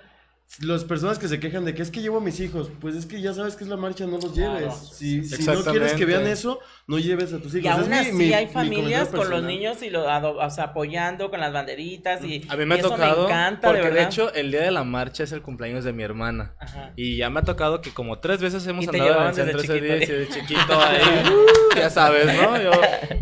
las 0.62 0.84
personas 0.84 1.20
que 1.20 1.28
se 1.28 1.40
quejan 1.40 1.66
de 1.66 1.74
que 1.74 1.82
es 1.82 1.92
que 1.92 2.02
llevo 2.02 2.18
a 2.18 2.22
mis 2.22 2.40
hijos, 2.40 2.70
pues 2.80 2.96
es 2.96 3.06
que 3.06 3.22
ya 3.22 3.34
sabes 3.34 3.56
que 3.56 3.64
es 3.64 3.70
la 3.70 3.78
marcha, 3.78 4.06
no 4.06 4.18
los 4.18 4.32
Claro. 4.32 4.60
lleves. 4.60 4.76
Si, 4.94 5.24
si 5.24 5.44
no 5.46 5.64
quieres 5.64 5.94
que 5.94 6.06
vean 6.06 6.28
eso, 6.28 6.60
no 6.88 7.00
lleves 7.00 7.34
a 7.34 7.40
tus 7.40 7.48
hijos. 7.56 7.64
Y 7.66 7.68
aún 7.68 7.92
Es 7.92 8.00
así 8.02 8.12
mi- 8.12 8.32
hay 8.32 8.46
mi 8.46 8.52
familias 8.54 9.08
con 9.10 9.28
los 9.30 9.42
niños 9.42 9.82
y 9.82 9.90
lo, 9.90 10.08
ado- 10.08 10.38
o 10.38 10.50
sea, 10.52 10.66
apoyando 10.66 11.32
con 11.32 11.40
las 11.40 11.52
banderitas 11.52 12.24
y, 12.24 12.46
A 12.48 12.56
mí 12.56 12.66
me 12.66 12.76
y 12.76 12.78
ha 12.78 12.82
eso 12.82 12.90
tocado, 12.92 13.24
me 13.24 13.30
encanta, 13.32 13.68
porque 13.70 13.90
de 13.90 14.04
hecho 14.04 14.32
el 14.34 14.52
día 14.52 14.62
de 14.62 14.70
la 14.70 14.84
marcha 14.84 15.24
es 15.24 15.32
el 15.32 15.42
cumpleaños 15.42 15.84
de 15.84 15.94
mi 15.94 16.04
hermana. 16.04 16.56
Ajá. 16.60 16.94
Y 16.96 17.18
ya 17.18 17.32
me 17.32 17.40
ha 17.40 17.44
tocado 17.44 17.82
que 17.82 17.90
como 17.92 18.20
tres 18.20 18.40
veces 18.40 18.68
hemos 18.68 18.88
andado 18.88 19.20
en 19.22 19.28
el 19.30 19.34
centro 19.34 19.60
ese 19.62 19.68
chiquito, 19.74 19.84
día 19.84 19.96
y 19.96 20.06
de 20.08 20.30
chiquito 20.30 20.80
ahí, 20.82 21.02
uh, 21.34 21.76
ya 21.76 21.90
sabes, 21.90 22.28
¿no? 22.28 22.62
Yo, 22.62 22.72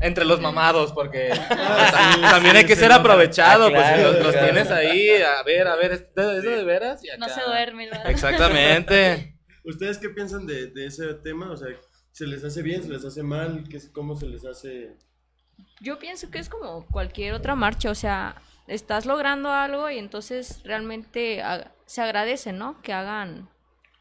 entre 0.01 0.25
los 0.25 0.41
mamados, 0.41 0.91
porque 0.91 1.29
Ah, 1.49 2.17
también 2.31 2.57
hay 2.57 2.65
que 2.65 2.75
ser 2.75 2.91
aprovechado, 2.91 3.67
Ah, 3.67 3.71
pues 3.73 3.87
si 3.95 4.03
los, 4.03 4.13
los 4.23 4.31
claro. 4.33 4.47
tienes 4.51 4.71
ahí, 4.71 5.09
a 5.21 5.41
ver, 5.43 5.67
a 5.67 5.75
ver, 5.77 5.91
¿es 5.93 6.13
de, 6.13 6.63
veras? 6.65 7.01
Y 7.01 7.07
No 7.17 7.27
acá- 7.27 7.35
se 7.35 7.41
duerme. 7.43 7.85
¿verdad? 7.89 8.09
Exactamente. 8.09 9.37
¿Ustedes 9.63 9.97
qué 9.99 10.09
piensan 10.09 10.45
de, 10.45 10.67
de 10.67 10.85
ese 10.87 11.13
tema? 11.23 11.49
O 11.49 11.55
sea, 11.55 11.69
¿se 12.13 12.25
les 12.25 12.43
hace 12.45 12.61
bien, 12.61 12.81
se 12.81 12.89
les 12.89 13.03
hace 13.03 13.23
mal? 13.23 13.65
¿Qué, 13.69 13.77
es- 13.77 13.89
¿Cómo 13.89 14.15
se 14.15 14.27
les 14.27 14.45
hace...? 14.45 14.95
Yo 15.81 15.99
pienso 15.99 16.31
que 16.31 16.39
es 16.39 16.47
como 16.47 16.85
cualquier 16.87 17.33
otra 17.33 17.55
marcha, 17.55 17.91
o 17.91 17.95
sea, 17.95 18.41
estás 18.67 19.05
logrando 19.05 19.49
algo 19.49 19.89
y 19.89 19.97
entonces 19.97 20.61
realmente 20.63 21.43
se 21.85 22.01
agradece, 22.01 22.53
¿no? 22.53 22.81
Que 22.81 22.93
hagan 22.93 23.49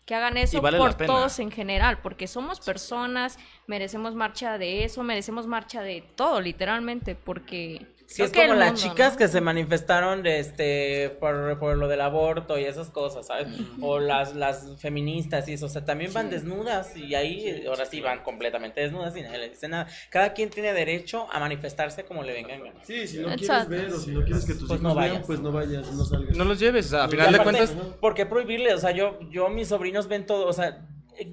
que 0.07 0.17
hagan 0.17 0.37
eso 0.37 0.57
Y 0.57 0.61
vale 0.61 0.79
la 0.79 0.85
por 0.85 0.95
todos 1.07 1.39
en 1.39 1.53
general, 1.53 2.01
porque 2.03 2.27
somos 2.27 2.59
personas, 2.59 3.39
merecemos 3.69 4.17
marcha 4.17 4.59
de 4.59 4.83
eso, 4.85 5.05
merecemos 5.05 5.47
marcha 5.47 5.81
de 5.81 6.03
todo, 6.17 6.41
literalmente, 6.41 7.15
porque 7.15 7.87
Sí, 8.13 8.23
es 8.23 8.33
como 8.33 8.55
las 8.55 8.75
chicas 8.75 9.13
¿no? 9.13 9.19
que 9.19 9.29
se 9.29 9.41
manifestaron 9.41 10.23
de 10.23 10.39
este 10.39 11.17
por, 11.19 11.59
por 11.59 11.77
lo 11.79 11.89
del 11.89 12.03
aborto 12.03 12.59
y 12.59 12.65
esas 12.65 12.91
cosas, 12.91 13.27
¿sabes? 13.27 13.49
O 13.81 13.99
las, 13.99 14.35
las 14.35 14.79
feministas 14.79 15.49
y 15.49 15.55
eso, 15.55 15.67
o 15.67 15.69
sea, 15.71 15.85
también 15.85 16.13
van 16.13 16.29
desnudas 16.29 16.95
y 16.95 17.15
ahí 17.15 17.65
ahora 17.67 17.87
sí 17.87 18.01
van 18.03 18.23
completamente 18.23 18.83
desnudas 18.83 19.17
y 19.17 19.23
nadie 19.23 19.39
les 19.39 19.53
dice 19.53 19.69
nada. 19.69 19.87
Cada 20.11 20.35
quien 20.35 20.51
tiene 20.51 20.75
derecho 20.75 21.27
a 21.33 21.41
manifestarse 21.41 22.05
como 22.05 22.23
le 22.23 22.35
venga 22.35 22.55
en 22.55 22.65
gana. 22.65 22.81
Sí, 22.85 23.07
si 23.07 23.19
no 23.19 23.35
quieres 23.35 23.69
ver 23.69 23.93
o 23.93 23.99
si 23.99 24.11
no 24.11 24.25
quieres 24.25 24.45
que 24.45 24.55
tus 24.55 24.69
Pues 24.69 24.81
hijos 24.81 24.95
no 24.95 25.01
vean, 25.01 25.23
pues 25.27 25.41
no 25.41 25.51
vayas, 25.51 25.91
no 25.93 26.05
salgas. 26.05 26.37
No 26.37 26.45
los 26.45 26.59
lleves, 26.59 26.93
a 26.93 27.07
Y 27.07 27.11
final 27.11 27.33
de 27.33 27.39
cuentas... 27.39 27.71
¿Por 28.01 28.15
qué 28.15 28.27
prohibirle? 28.27 28.75
O 28.75 28.79
sea, 28.79 28.91
yo, 28.91 29.19
yo, 29.31 29.49
mis 29.49 29.69
sobrinos 29.69 30.09
ven 30.09 30.27
todo, 30.27 30.47
o 30.47 30.53
sea, 30.53 30.87
eh, 31.19 31.33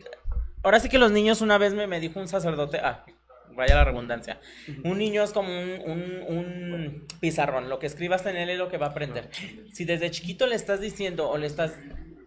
ahora 0.64 0.80
sí 0.80 0.88
que 0.88 0.98
los 0.98 1.12
niños 1.12 1.42
una 1.42 1.58
vez 1.58 1.74
me, 1.74 1.88
me 1.88 2.00
dijo 2.00 2.20
un 2.20 2.28
sacerdote, 2.28 2.78
ah, 2.78 3.06
vaya 3.60 3.76
la 3.76 3.84
redundancia, 3.84 4.40
un 4.84 4.98
niño 4.98 5.24
es 5.24 5.32
como 5.32 5.50
un, 5.52 5.82
un, 5.86 6.74
un 6.74 7.08
pizarrón, 7.20 7.70
lo 7.70 7.78
que 7.78 7.86
escribas 7.86 8.26
en 8.26 8.36
él 8.36 8.50
es 8.50 8.58
lo 8.58 8.70
que 8.70 8.78
va 8.78 8.88
a 8.88 8.90
aprender. 8.90 9.30
Si 9.72 9.86
desde 9.86 10.10
chiquito 10.10 10.48
le 10.48 10.56
estás 10.56 10.82
diciendo 10.82 11.30
o 11.30 11.38
le 11.38 11.46
estás 11.46 11.78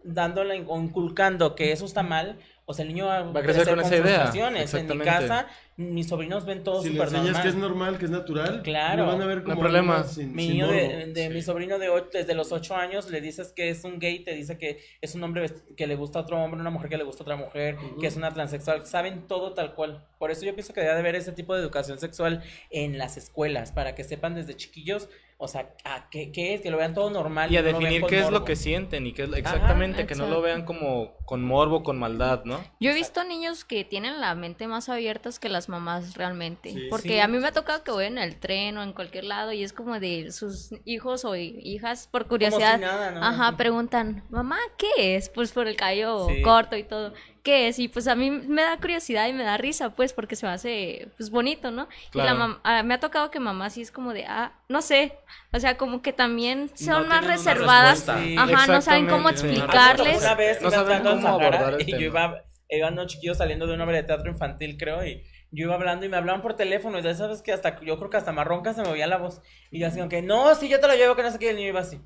dándole 0.04 0.62
o 0.66 0.80
inculcando 0.80 1.54
que 1.54 1.72
eso 1.72 1.84
está 1.86 2.02
mal, 2.02 2.38
o 2.64 2.74
sea, 2.74 2.84
el 2.84 2.88
niño 2.88 3.06
va, 3.06 3.22
Va 3.22 3.40
a 3.40 3.42
crecer 3.42 3.66
con 3.68 3.80
esa 3.80 3.96
idea, 3.96 4.02
frustraciones. 4.26 4.72
En 4.74 4.86
mi 4.98 5.04
casa, 5.04 5.46
mis 5.76 6.06
sobrinos 6.08 6.44
ven 6.46 6.62
todo 6.62 6.80
Si 6.82 6.88
enseñas 6.88 7.12
normal. 7.12 7.42
que 7.42 7.48
es 7.48 7.54
normal, 7.56 7.98
que 7.98 8.04
es 8.04 8.10
natural, 8.10 8.62
Claro. 8.62 9.04
lo 9.04 9.12
van 9.12 9.20
a 9.22 9.26
ver 9.26 9.38
No 9.38 9.42
como 9.44 9.54
hay 9.56 9.60
problema. 9.60 9.94
algo 9.96 10.04
más 10.04 10.14
sin- 10.14 10.34
Mi 10.34 10.44
sin 10.44 10.52
niño 10.52 10.68
de, 10.68 11.06
de 11.12 11.30
mi 11.30 11.42
sobrino 11.42 11.78
de 11.78 11.88
ocho, 11.88 12.08
desde 12.12 12.34
los 12.34 12.52
ocho 12.52 12.76
años 12.76 13.10
le 13.10 13.20
dices 13.20 13.52
que 13.52 13.68
es 13.70 13.82
un 13.84 13.98
gay, 13.98 14.20
te 14.24 14.34
dice 14.34 14.58
que 14.58 14.80
es 15.00 15.14
un 15.14 15.24
hombre 15.24 15.50
que 15.76 15.86
le 15.86 15.96
gusta 15.96 16.20
a 16.20 16.22
otro 16.22 16.38
hombre, 16.42 16.60
una 16.60 16.70
mujer 16.70 16.88
que 16.88 16.96
le 16.98 17.04
gusta 17.04 17.22
a 17.22 17.24
otra 17.24 17.36
mujer, 17.36 17.76
que 18.00 18.06
es 18.06 18.16
una 18.16 18.32
transexual, 18.32 18.86
saben 18.86 19.26
todo 19.26 19.54
tal 19.54 19.74
cual. 19.74 20.06
Por 20.18 20.30
eso 20.30 20.44
yo 20.44 20.54
pienso 20.54 20.72
que 20.72 20.80
debe 20.82 20.92
de 20.94 21.00
haber 21.00 21.14
ese 21.16 21.32
tipo 21.32 21.54
de 21.54 21.62
educación 21.62 21.98
sexual 21.98 22.42
en 22.70 22.96
las 22.96 23.16
escuelas, 23.16 23.72
para 23.72 23.94
que 23.96 24.04
sepan 24.04 24.34
desde 24.36 24.54
chiquillos, 24.56 25.08
o 25.42 25.48
sea, 25.48 25.74
a 25.84 26.08
qué, 26.08 26.30
qué 26.30 26.54
es, 26.54 26.60
que 26.60 26.70
lo 26.70 26.76
vean 26.76 26.94
todo 26.94 27.10
normal. 27.10 27.50
Y 27.50 27.56
a 27.56 27.62
no 27.62 27.66
definir 27.68 28.02
qué 28.06 28.20
es 28.20 28.30
lo 28.30 28.44
que 28.44 28.54
sienten 28.56 29.06
y 29.06 29.12
qué 29.12 29.24
es 29.24 29.32
exactamente, 29.34 30.06
que 30.06 30.14
no 30.14 30.26
lo 30.28 30.40
vean 30.40 30.64
como 30.64 31.16
con 31.24 31.42
morbo, 31.42 31.82
con 31.82 31.98
maldad, 31.98 32.44
¿no? 32.44 32.62
Yo 32.78 32.90
he 32.90 32.94
visto 32.94 33.24
niños 33.24 33.64
que 33.64 33.84
tienen 33.84 34.20
la 34.20 34.34
mente 34.34 34.66
más 34.68 34.88
abiertas 34.88 35.38
que 35.38 35.48
las 35.48 35.68
mamás 35.68 36.14
realmente. 36.14 36.70
Sí. 36.70 36.86
porque 36.90 37.08
Sí. 37.14 37.20
a 37.20 37.26
mí 37.28 37.38
me 37.38 37.48
ha 37.48 37.52
tocado 37.52 37.82
que 37.84 37.90
voy 37.90 38.04
en 38.04 38.18
el 38.18 38.38
tren 38.38 38.76
o 38.78 38.82
en 38.82 38.92
cualquier 38.92 39.24
lado 39.24 39.52
y 39.52 39.62
es 39.64 39.72
como 39.72 39.98
de 39.98 40.30
sus 40.32 40.70
hijos 40.84 41.24
o 41.24 41.34
hi- 41.36 41.58
hijas 41.62 42.08
por 42.10 42.26
curiosidad. 42.28 42.78
nada, 42.78 43.10
¿no? 43.10 43.24
Ajá, 43.24 43.56
preguntan, 43.56 44.24
mamá, 44.30 44.58
¿qué 44.78 45.16
es? 45.16 45.28
Pues 45.28 45.52
por 45.52 45.66
el 45.66 45.76
cabello 45.76 46.28
Sí. 46.28 46.42
corto 46.42 46.76
y 46.76 46.84
todo. 46.84 47.12
¿Qué 47.42 47.66
es? 47.66 47.78
Y 47.80 47.88
pues 47.88 48.06
a 48.06 48.14
mí 48.14 48.30
me 48.30 48.62
da 48.62 48.76
curiosidad 48.78 49.26
y 49.26 49.32
me 49.32 49.42
da 49.42 49.56
risa, 49.56 49.90
pues, 49.90 50.12
porque 50.12 50.36
se 50.36 50.46
me 50.46 50.52
hace, 50.52 51.08
pues, 51.16 51.30
bonito, 51.30 51.72
¿no? 51.72 51.88
Y 52.14 52.18
la 52.18 52.34
Claro. 52.34 52.38
mam- 52.38 52.58
ah, 52.62 52.82
me 52.84 52.94
ha 52.94 53.00
tocado 53.00 53.32
que 53.32 53.40
mamá 53.40 53.68
sí 53.70 53.82
es 53.82 53.90
como 53.90 54.12
de, 54.12 54.24
ah, 54.26 54.52
no 54.68 54.80
sé. 54.80 55.12
O 55.52 55.58
sea, 55.58 55.76
como 55.76 56.02
que 56.02 56.12
también 56.12 56.70
son 56.76 57.08
más 57.08 57.26
reservadas. 57.26 57.98
Sí. 58.00 58.36
Ajá, 58.38 58.66
no 58.68 58.80
saben 58.80 59.08
cómo 59.08 59.28
sí. 59.30 59.34
explicarles. 59.34 60.18
Una 60.22 60.34
vez 60.36 60.62
No 60.62 60.68
iba 60.68 60.76
saben 60.76 61.06
a 61.06 61.10
cómo 61.10 61.20
Sahara 61.22 61.58
abordar 61.58 61.80
el 61.80 61.88
y 61.88 61.92
yo 61.92 61.98
iba, 62.06 62.44
iban 62.68 62.92
unos 62.94 63.08
chiquillos 63.08 63.38
saliendo 63.38 63.66
de 63.66 63.74
una 63.74 63.84
obra 63.84 63.96
de 63.96 64.02
teatro 64.04 64.30
infantil, 64.30 64.76
creo, 64.78 65.04
y 65.04 65.22
yo 65.50 65.64
iba 65.64 65.74
hablando 65.74 66.06
y 66.06 66.08
me 66.08 66.16
hablaban 66.16 66.42
por 66.42 66.54
teléfono, 66.54 66.98
y 66.98 67.02
de 67.02 67.10
esas 67.10 67.28
veces 67.28 67.42
que 67.42 67.52
hasta, 67.52 67.80
yo 67.80 67.98
creo 67.98 68.08
que 68.08 68.16
hasta 68.16 68.32
marronca 68.32 68.72
se 68.72 68.82
me 68.82 68.88
oía 68.88 69.06
la 69.08 69.18
voz, 69.18 69.42
y 69.70 69.80
yo 69.80 69.88
así, 69.88 69.98
aunque 70.00 70.22
no, 70.22 70.54
sí, 70.54 70.68
yo 70.68 70.80
te 70.80 70.86
lo 70.88 70.94
llevo, 70.94 71.16
que 71.16 71.22
no 71.22 71.30
sé 71.30 71.38
qué, 71.40 71.46
y 71.46 71.48
el 71.50 71.56
niño 71.56 71.68
iba 71.68 71.80
así. 71.80 72.00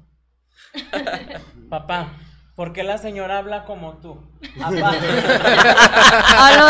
Papá, 1.71 2.11
¿por 2.57 2.73
qué 2.73 2.83
la 2.83 2.99
señora 2.99 3.39
habla 3.39 3.65
como 3.65 3.99
tú? 3.99 4.19
Habla 4.61 4.93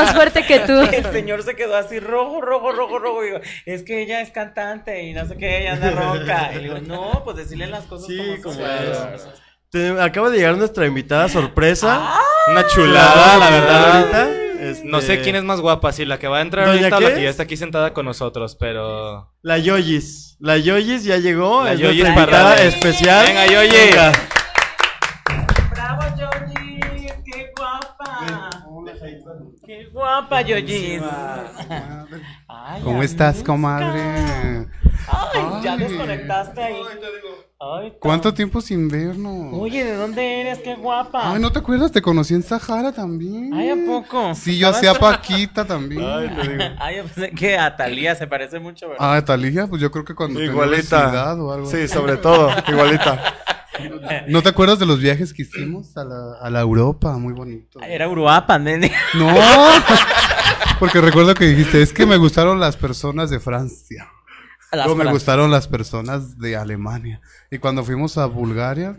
más 0.02 0.14
fuerte 0.14 0.44
que 0.44 0.60
tú. 0.60 0.72
El 0.92 1.10
señor 1.12 1.42
se 1.42 1.56
quedó 1.56 1.76
así 1.76 2.00
rojo, 2.00 2.40
rojo, 2.40 2.72
rojo, 2.72 2.98
rojo. 2.98 3.22
Y 3.24 3.28
digo, 3.28 3.40
es 3.64 3.82
que 3.82 4.02
ella 4.02 4.20
es 4.20 4.30
cantante 4.30 5.02
y 5.04 5.14
no 5.14 5.26
sé 5.26 5.36
qué, 5.36 5.60
ella 5.62 5.74
anda 5.74 5.90
ronca. 5.92 6.50
Y 6.52 6.56
le 6.56 6.62
digo, 6.64 6.78
no, 6.80 7.22
pues 7.24 7.36
decirle 7.38 7.66
las 7.68 7.84
cosas 7.84 8.08
Sí, 8.08 8.18
como, 8.42 8.56
como 8.56 8.66
es. 8.66 9.26
Te- 9.70 10.00
acaba 10.00 10.30
de 10.30 10.38
llegar 10.38 10.56
nuestra 10.56 10.86
invitada 10.86 11.28
sorpresa. 11.28 12.18
Una 12.48 12.66
chulada, 12.66 13.36
la 13.38 13.50
verdad. 13.50 13.96
Ahorita, 13.96 14.28
No 14.84 15.00
sé 15.00 15.14
este, 15.14 15.24
quién 15.24 15.36
es 15.36 15.44
más 15.44 15.60
guapa, 15.60 15.92
si 15.92 16.04
la 16.04 16.18
que 16.18 16.28
va 16.28 16.38
a 16.38 16.42
entrar 16.42 16.66
¿Doña 16.66 16.78
ahorita 16.78 16.96
o 16.96 17.00
la 17.00 17.08
qué? 17.08 17.14
que 17.14 17.22
ya 17.22 17.30
está 17.30 17.42
aquí 17.44 17.56
sentada 17.56 17.92
con 17.92 18.06
nosotros, 18.06 18.56
pero... 18.58 19.32
La 19.42 19.58
Yoyis. 19.58 20.36
La 20.38 20.56
Yoyis 20.56 21.04
ya 21.04 21.16
llegó. 21.18 21.64
La 21.64 21.72
es 21.72 21.80
Yoyis 21.80 22.04
especial. 22.60 23.26
Venga, 23.26 23.46
Yoyi. 23.46 23.70
Venga. 23.70 24.12
¡Bravo, 25.70 26.02
Yoyis! 26.16 27.12
¡Qué 27.24 27.52
guapa! 27.56 28.50
¡Qué 29.66 29.88
guapa, 30.06 30.40
Yoyis! 30.42 31.02
¿Cómo 32.84 33.02
estás, 33.02 33.42
comadre? 33.42 34.00
Ay, 35.08 35.62
ya 35.64 35.72
Ay. 35.72 35.78
desconectaste 35.78 36.62
¿Cuánto 38.00 38.34
tiempo 38.34 38.60
sin 38.60 38.86
vernos? 38.88 39.48
Oye, 39.54 39.82
¿de 39.82 39.94
dónde 39.96 40.42
eres? 40.42 40.58
Qué 40.58 40.74
guapa. 40.74 41.32
Ay, 41.32 41.40
¿no 41.40 41.50
te 41.50 41.58
acuerdas? 41.60 41.90
Te 41.90 42.02
conocí 42.02 42.34
en 42.34 42.42
Sahara 42.42 42.92
también. 42.92 43.52
Ay, 43.54 43.70
¿a 43.70 43.76
poco? 43.86 44.34
Sí, 44.34 44.58
yo 44.58 44.68
hacía 44.68 44.92
Paquita 44.92 45.64
también. 45.64 46.02
Ay, 46.78 46.96
yo 46.98 47.04
pensé 47.04 47.30
que 47.30 47.56
a 47.56 47.74
Talía 47.74 48.14
se 48.14 48.26
parece 48.26 48.58
mucho, 48.60 48.90
¿verdad? 48.90 49.16
Ah, 49.16 49.24
Talía, 49.24 49.66
pues 49.66 49.80
yo 49.80 49.90
creo 49.90 50.04
que 50.04 50.14
cuando 50.14 50.38
tenía 50.38 50.52
Igualita. 50.52 51.04
obesidad 51.04 51.40
o 51.40 51.52
algo 51.52 51.70
Sí, 51.70 51.78
así. 51.78 51.88
sobre 51.88 52.18
todo, 52.18 52.50
igualita. 52.68 53.22
¿No 54.28 54.42
te 54.42 54.50
acuerdas 54.50 54.78
de 54.78 54.86
los 54.86 55.00
viajes 55.00 55.32
que 55.32 55.42
hicimos 55.42 55.96
a 55.96 56.04
la, 56.04 56.34
a 56.40 56.50
la 56.50 56.60
Europa? 56.60 57.16
Muy 57.18 57.32
bonito. 57.32 57.80
Era 57.80 58.08
Uruapan, 58.08 58.64
nene. 58.64 58.92
No, 59.14 59.28
porque 60.78 61.00
recuerdo 61.00 61.34
que 61.34 61.46
dijiste, 61.46 61.80
es 61.82 61.92
que 61.92 62.04
me 62.06 62.16
gustaron 62.18 62.60
las 62.60 62.76
personas 62.76 63.30
de 63.30 63.40
Francia. 63.40 64.08
Luego 64.72 64.96
me 64.96 65.10
gustaron 65.10 65.50
las 65.50 65.68
personas 65.68 66.38
de 66.38 66.56
Alemania. 66.56 67.20
Y 67.50 67.58
cuando 67.58 67.84
fuimos 67.84 68.18
a 68.18 68.26
Bulgaria, 68.26 68.96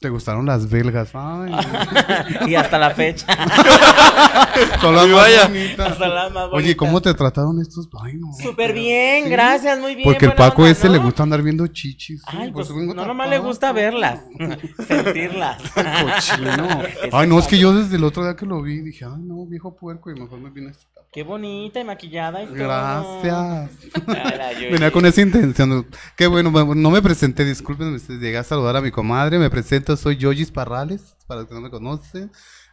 te 0.00 0.08
gustaron 0.10 0.46
las 0.46 0.70
belgas. 0.70 1.10
Ay, 1.14 1.52
y 2.46 2.54
hasta 2.54 2.78
la 2.78 2.90
fecha. 2.90 3.26
son 4.80 4.94
las 4.94 5.08
más 5.08 5.16
vaya. 5.16 5.48
más 5.48 5.98
Oye, 6.00 6.50
bonitas. 6.50 6.76
¿cómo 6.76 7.02
te 7.02 7.12
trataron 7.14 7.60
estos 7.60 7.90
vainos? 7.90 8.38
Súper 8.38 8.72
bien, 8.72 9.28
gracias, 9.28 9.78
muy 9.80 9.96
bien. 9.96 10.04
Porque 10.04 10.26
el 10.26 10.34
Paco 10.34 10.62
onda, 10.62 10.70
ese 10.72 10.86
¿no? 10.86 10.92
le 10.94 10.98
gusta 11.00 11.24
andar 11.24 11.42
viendo 11.42 11.66
chichis. 11.66 12.22
Ay, 12.26 12.46
Sí, 12.46 12.52
pues 12.52 12.68
vengo 12.72 12.94
no 12.94 13.06
nomás 13.06 13.28
le 13.28 13.38
gusta 13.38 13.72
verlas, 13.72 14.20
sentirlas. 14.86 15.60
Cochino. 15.62 16.68
Ay, 17.12 17.26
no, 17.26 17.38
es 17.40 17.46
que 17.48 17.58
yo 17.58 17.74
desde 17.74 17.96
el 17.96 18.04
otro 18.04 18.22
día 18.22 18.36
que 18.36 18.46
lo 18.46 18.62
vi 18.62 18.80
dije, 18.80 19.04
ay, 19.04 19.20
no, 19.20 19.46
viejo 19.46 19.74
puerco, 19.74 20.10
y 20.10 20.14
mejor 20.20 20.38
me 20.38 20.50
vine 20.50 20.68
a 20.68 20.70
esta. 20.70 20.86
Qué 21.10 21.22
bonita 21.22 21.80
y 21.80 21.84
maquillada 21.84 22.42
y. 22.42 22.46
Gracias. 22.46 23.70
Venía 24.70 24.90
con 24.90 25.06
esa 25.06 25.22
intención. 25.22 25.86
Qué 26.16 26.26
bueno, 26.26 26.50
bueno, 26.50 26.74
no 26.74 26.90
me 26.90 27.00
presenté, 27.00 27.44
disculpen, 27.44 27.98
llegué 27.98 28.36
a 28.36 28.44
saludar 28.44 28.76
a 28.76 28.82
mi 28.82 28.90
comadre. 28.90 29.38
Me 29.38 29.48
presento, 29.48 29.96
soy 29.96 30.16
Yogis 30.16 30.50
Parrales, 30.50 31.16
para 31.26 31.40
los 31.40 31.48
que 31.48 31.54
no 31.54 31.62
me 31.62 31.70
conocen. 31.70 32.30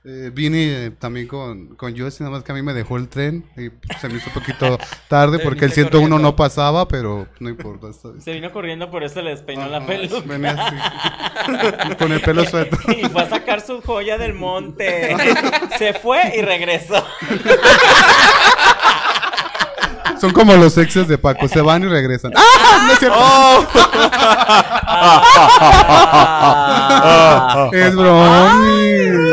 Eh, 0.07 0.29
vine 0.31 0.85
eh, 0.85 0.91
también 0.91 1.25
con, 1.25 1.75
con 1.77 1.95
Yossi, 1.95 2.21
nada 2.21 2.35
más 2.35 2.43
que 2.43 2.51
a 2.51 2.55
mí 2.55 2.61
me 2.61 2.75
dejó 2.75 2.97
el 2.97 3.09
tren 3.09 3.43
y 3.57 3.71
se 3.99 4.07
me 4.07 4.17
hizo 4.17 4.27
un 4.27 4.35
poquito 4.35 4.77
tarde 5.07 5.39
porque 5.39 5.65
el 5.65 5.71
101 5.71 6.19
no 6.19 6.35
pasaba, 6.35 6.87
pero 6.87 7.25
no 7.39 7.49
importa. 7.49 7.87
Se 8.19 8.33
vino 8.33 8.51
corriendo, 8.51 8.91
por 8.91 9.03
eso 9.03 9.23
le 9.23 9.31
despeinó 9.31 9.65
la 9.67 9.83
peluca. 9.83 10.21
venía 10.27 10.51
así, 10.51 10.75
con 11.97 12.11
el 12.11 12.21
pelo 12.21 12.45
suelto. 12.49 12.77
Y 12.91 13.09
fue 13.09 13.23
a 13.23 13.29
sacar 13.29 13.61
su 13.61 13.81
joya 13.81 14.19
del 14.19 14.35
monte. 14.35 15.17
Se 15.79 15.95
fue 15.95 16.37
y 16.37 16.41
regresó. 16.43 17.03
Son 20.21 20.31
como 20.33 20.53
los 20.53 20.77
exes 20.77 21.07
de 21.07 21.17
Paco, 21.17 21.47
se 21.47 21.61
van 21.61 21.81
y 21.81 21.87
regresan. 21.87 22.31
¡Ah! 22.35 22.85
No 22.85 22.93
es 22.93 22.99
cierto. 22.99 23.17
Ah. 27.57 27.69
es 27.73 27.95
bromi. 27.95 29.24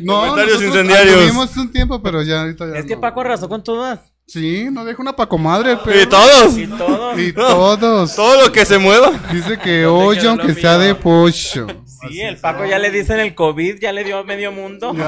No, 0.00 0.20
Comentarios 0.20 0.60
nosotros 0.60 0.84
incendiarios. 0.84 1.20
Tuvimos 1.20 1.56
un 1.56 1.70
tiempo, 1.70 2.02
pero 2.02 2.22
ya 2.22 2.40
ahorita 2.40 2.66
ya 2.72 2.78
Es 2.78 2.86
que 2.86 2.94
no. 2.94 3.00
Paco 3.00 3.20
arrasó 3.20 3.48
con 3.48 3.62
todas. 3.62 4.00
Sí, 4.26 4.68
no 4.70 4.84
deja 4.84 5.02
una 5.02 5.14
Paco 5.14 5.36
madre, 5.36 5.76
pero. 5.84 6.00
Y 6.00 6.06
todos. 6.06 6.56
Y 6.56 6.66
todos. 6.66 7.18
Y 7.18 7.32
todos. 7.32 8.16
Todo 8.16 8.46
lo 8.46 8.52
que 8.52 8.64
se 8.64 8.78
mueva. 8.78 9.10
Dice 9.32 9.58
que 9.58 9.84
hoyo 9.84 10.30
aunque 10.30 10.54
sea 10.54 10.78
de 10.78 10.94
pollo. 10.94 11.66
Sí, 12.08 12.20
el 12.20 12.38
Paco 12.38 12.64
ya 12.64 12.78
le 12.78 12.90
dicen 12.90 13.20
el 13.20 13.34
COVID, 13.34 13.80
ya 13.80 13.92
le 13.92 14.04
dio 14.04 14.24
medio 14.24 14.50
mundo. 14.50 14.94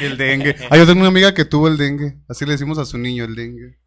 El 0.00 0.16
dengue. 0.18 0.56
Ah, 0.70 0.76
yo 0.76 0.86
tengo 0.86 1.00
una 1.00 1.08
amiga 1.08 1.32
que 1.32 1.44
tuvo 1.44 1.68
el 1.68 1.76
dengue. 1.78 2.16
Así 2.28 2.44
le 2.44 2.52
decimos 2.52 2.78
a 2.78 2.84
su 2.84 2.98
niño, 2.98 3.24
el 3.24 3.34
dengue. 3.34 3.78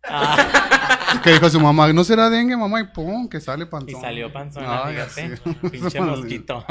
Que 1.24 1.32
dijo 1.32 1.50
su 1.50 1.60
mamá, 1.60 1.92
¿no 1.94 2.04
será 2.04 2.30
dengue, 2.30 2.56
mamá? 2.56 2.82
Y 2.82 2.86
pum, 2.86 3.28
que 3.28 3.40
sale 3.40 3.66
panzón. 3.66 3.90
Y 4.00 4.02
salió 4.02 4.32
panzona, 4.32 4.86
Ay, 4.86 4.96
fíjate. 4.96 5.34
así. 5.34 5.58
Pinche 5.72 6.02
mosquito. 6.02 6.66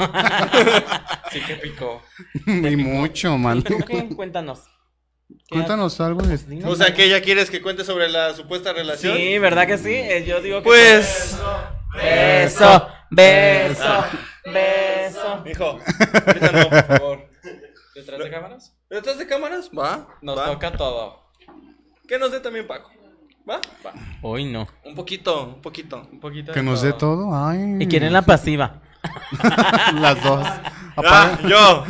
Sí 1.31 1.41
que 1.41 1.55
picó. 1.55 2.01
Y 2.45 2.75
mucho, 2.75 3.37
man. 3.37 3.59
¿Y 3.59 3.61
tú 3.63 3.77
qué? 3.85 4.09
Cuéntanos. 4.15 4.61
¿Qué 5.27 5.55
Cuéntanos 5.55 5.99
algo 6.01 6.21
de 6.21 6.65
O 6.65 6.75
sea, 6.75 6.93
que 6.93 7.05
ella 7.05 7.21
quieres 7.21 7.51
que 7.51 7.61
cuente 7.61 7.83
sobre 7.83 8.09
la 8.09 8.33
supuesta 8.33 8.73
relación. 8.73 9.15
Sí, 9.15 9.37
¿verdad 9.37 9.67
que 9.67 9.77
sí? 9.77 9.93
Eh, 9.93 10.25
Yo 10.25 10.41
digo 10.41 10.59
que. 10.59 10.63
Pues. 10.63 11.37
Beso, 11.95 12.87
beso, 13.09 14.03
beso. 14.45 15.43
Hijo, 15.45 15.79
ahorita 16.25 16.51
no, 16.51 16.69
por 16.69 16.85
favor. 16.85 17.29
¿Detrás 17.95 18.19
de 18.19 18.29
cámaras? 18.29 18.75
¿Detrás 18.89 19.17
de 19.17 19.27
cámaras? 19.27 19.69
Va. 19.77 20.07
Nos 20.21 20.37
va. 20.37 20.45
toca 20.45 20.71
todo. 20.71 21.31
Que 22.07 22.17
nos 22.17 22.31
dé 22.31 22.39
también 22.39 22.65
Paco. 22.65 22.91
¿Va? 23.47 23.59
Va. 23.85 23.93
Hoy 24.21 24.45
no. 24.45 24.67
Un 24.85 24.95
poquito, 24.95 25.45
un 25.55 25.61
poquito. 25.61 26.07
Un 26.11 26.19
poquito 26.19 26.51
Que 26.53 26.61
nos 26.63 26.81
dé 26.81 26.93
todo. 26.93 27.35
Ay. 27.35 27.77
¿Y 27.79 27.87
quién 27.87 28.03
es 28.03 28.11
la 28.11 28.21
pasiva? 28.21 28.81
Las 29.95 30.23
dos. 30.23 30.45
Ah, 30.97 31.37
yo. 31.47 31.85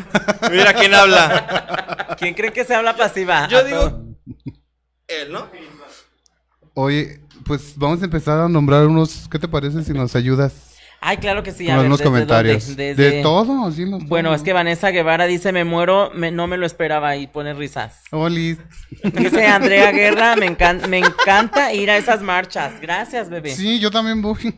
Mira 0.51 0.73
quién 0.73 0.93
habla. 0.93 2.15
¿Quién 2.19 2.33
cree 2.35 2.53
que 2.53 2.63
se 2.63 2.75
habla 2.75 2.95
pasiva? 2.95 3.47
Yo 3.47 3.57
A 3.59 3.63
digo- 3.63 3.89
todo. 3.89 4.05
Él, 5.07 5.31
¿no? 5.31 5.47
Oye, 6.75 7.19
pues 7.45 7.73
vamos 7.75 8.01
a 8.01 8.05
empezar 8.05 8.39
a 8.39 8.47
nombrar 8.47 8.85
unos. 8.85 9.27
¿Qué 9.29 9.39
te 9.39 9.47
parece 9.47 9.83
si 9.83 9.91
nos 9.93 10.15
ayudas 10.15 10.68
Ay, 11.01 11.17
claro 11.17 11.43
que 11.43 11.51
sí. 11.51 11.69
a 11.69 11.77
ver, 11.77 11.89
¿desde 11.89 12.03
comentarios? 12.03 12.67
dónde? 12.67 12.93
Desde- 12.93 13.11
De 13.17 13.23
todo, 13.23 13.65
así 13.65 13.85
nos 13.85 14.03
Bueno, 14.05 14.33
es 14.33 14.41
que 14.41 14.51
Vanessa 14.51 14.89
Guevara 14.91 15.27
dice, 15.27 15.51
me 15.53 15.63
muero, 15.63 16.11
me- 16.13 16.31
no 16.31 16.47
me 16.47 16.57
lo 16.57 16.65
esperaba 16.65 17.15
y 17.15 17.27
pone 17.27 17.53
risas. 17.53 18.01
Oli. 18.11 18.57
Dice 19.13 19.47
Andrea 19.47 19.91
Guerra, 19.91 20.35
me, 20.35 20.47
encan- 20.57 20.87
me 20.87 20.99
encanta 20.99 21.73
ir 21.73 21.89
a 21.89 21.97
esas 21.97 22.21
marchas. 22.21 22.81
Gracias, 22.81 23.29
bebé. 23.29 23.55
Sí, 23.55 23.79
yo 23.79 23.91
también 23.91 24.21
voy. 24.21 24.53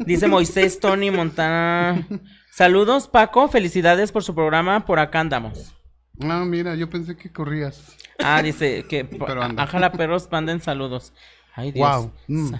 Dice 0.00 0.26
Moisés 0.26 0.80
Tony 0.80 1.10
Montana. 1.12 2.06
Saludos, 2.50 3.06
Paco. 3.06 3.48
Felicidades 3.48 4.10
por 4.10 4.24
su 4.24 4.34
programa. 4.34 4.84
Por 4.86 4.98
acá 4.98 5.20
andamos. 5.20 5.72
Ah, 6.20 6.42
mira, 6.46 6.74
yo 6.74 6.88
pensé 6.90 7.16
que 7.16 7.30
corrías. 7.30 7.96
Ah, 8.18 8.42
dice 8.42 8.86
que 8.88 9.04
Pero 9.26 9.42
anda. 9.42 9.62
Ájala 9.62 9.92
Perros 9.92 10.28
manden 10.32 10.60
saludos. 10.60 11.12
Ay, 11.54 11.70
Dios. 11.72 11.88
Wow. 11.88 12.12
Mm. 12.26 12.54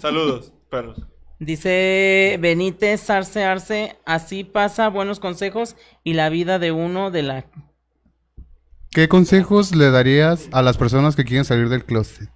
Saludos, 0.00 0.52
perros. 0.70 0.98
Dice 1.38 2.36
Benítez 2.40 3.08
Arce 3.10 3.44
Arce, 3.44 3.96
así 4.04 4.42
pasa 4.42 4.88
buenos 4.88 5.20
consejos 5.20 5.76
y 6.02 6.14
la 6.14 6.28
vida 6.30 6.58
de 6.58 6.72
uno 6.72 7.10
de 7.10 7.22
la... 7.22 7.46
¿Qué 8.90 9.08
consejos 9.08 9.74
le 9.74 9.90
darías 9.90 10.48
a 10.50 10.62
las 10.62 10.76
personas 10.76 11.14
que 11.14 11.24
quieren 11.24 11.44
salir 11.44 11.68
del 11.68 11.84
closet? 11.84 12.28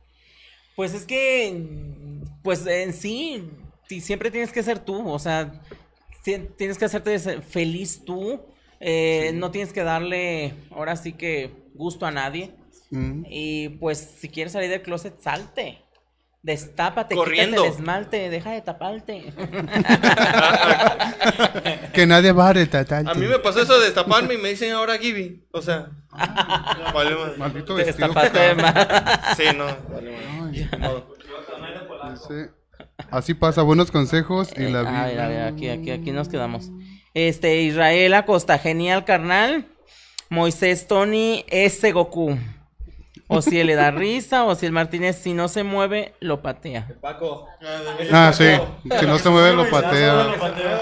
Pues 0.77 0.95
es 0.95 1.05
que, 1.05 2.21
pues 2.43 2.67
en 2.67 2.93
sí, 2.93 3.51
siempre 4.01 4.31
tienes 4.31 4.53
que 4.53 4.63
ser 4.63 4.79
tú, 4.79 5.09
o 5.09 5.19
sea, 5.19 5.61
ti- 6.23 6.49
tienes 6.57 6.79
que 6.79 6.85
hacerte 6.85 7.19
feliz 7.19 8.05
tú, 8.05 8.41
eh, 8.81 9.33
no 9.35 9.51
tienes 9.51 9.73
que 9.73 9.83
darle, 9.83 10.55
ahora 10.71 10.97
sí 10.97 11.15
que, 11.15 11.51
gusto 11.75 12.07
a 12.07 12.11
nadie. 12.11 12.55
Mm. 12.91 13.25
Y 13.29 13.69
pues 13.81 13.99
si 14.21 14.29
quieres 14.29 14.53
salir 14.53 14.71
del 14.71 14.83
closet, 14.83 15.19
salte. 15.21 15.79
Destápate, 16.43 17.15
Corriendo. 17.15 17.59
quítate 17.59 17.69
el 17.69 17.75
esmalte, 17.75 18.31
deja 18.31 18.51
de 18.51 18.63
taparte. 18.63 19.33
Que 21.93 22.07
nadie 22.07 22.33
va 22.33 22.49
a 22.49 22.53
retratar. 22.55 23.07
A 23.09 23.15
mí 23.15 23.27
me 23.27 23.39
pasó 23.39 23.63
eso 23.63 23.79
de 23.79 23.87
destaparme 23.87 24.35
y 24.35 24.39
me 24.39 24.49
dicen 24.51 24.73
ahora 24.73 24.99
Gibby. 24.99 25.45
O 25.53 25.61
sea. 25.63 25.91
Vale. 26.95 27.15
Maldito 27.37 27.77
Te 27.77 27.85
vestido. 27.85 28.09
destapaste 28.09 28.39
de 28.39 28.55
más. 28.55 28.75
Sí, 29.37 29.45
no. 29.57 29.67
Vale. 29.93 30.17
Dice, 32.11 32.51
Así 33.11 33.35
pasa, 33.35 33.63
buenos 33.63 33.91
consejos 33.91 34.51
y 34.57 34.63
la 34.69 34.81
A 34.81 35.05
ver, 35.05 35.13
vida. 35.13 35.25
a 35.25 35.29
ver, 35.29 35.43
aquí, 35.55 35.69
aquí, 35.69 35.91
aquí 35.91 36.11
nos 36.13 36.29
quedamos. 36.29 36.71
Este, 37.15 37.61
Israel 37.63 38.15
Acosta, 38.15 38.59
genial 38.59 39.05
carnal. 39.05 39.67
Moisés 40.31 40.87
Tony, 40.87 41.45
ese 41.49 41.93
Goku. 41.93 42.39
O 43.33 43.43
si 43.43 43.59
él 43.61 43.67
le 43.69 43.75
da 43.75 43.91
risa, 43.91 44.45
o 44.45 44.55
si 44.55 44.67
el 44.67 44.73
Martínez, 44.73 45.17
si 45.23 45.33
no 45.33 45.49
se 45.49 45.63
mueve, 45.63 46.15
lo 46.21 46.43
patea. 46.43 46.89
Paco. 47.01 47.47
Ah, 48.13 48.33
sí. 48.35 48.45
Si 49.01 49.07
no 49.07 49.19
se 49.19 49.29
mueve, 49.31 49.53
lo 49.55 49.69
patea. 49.71 50.27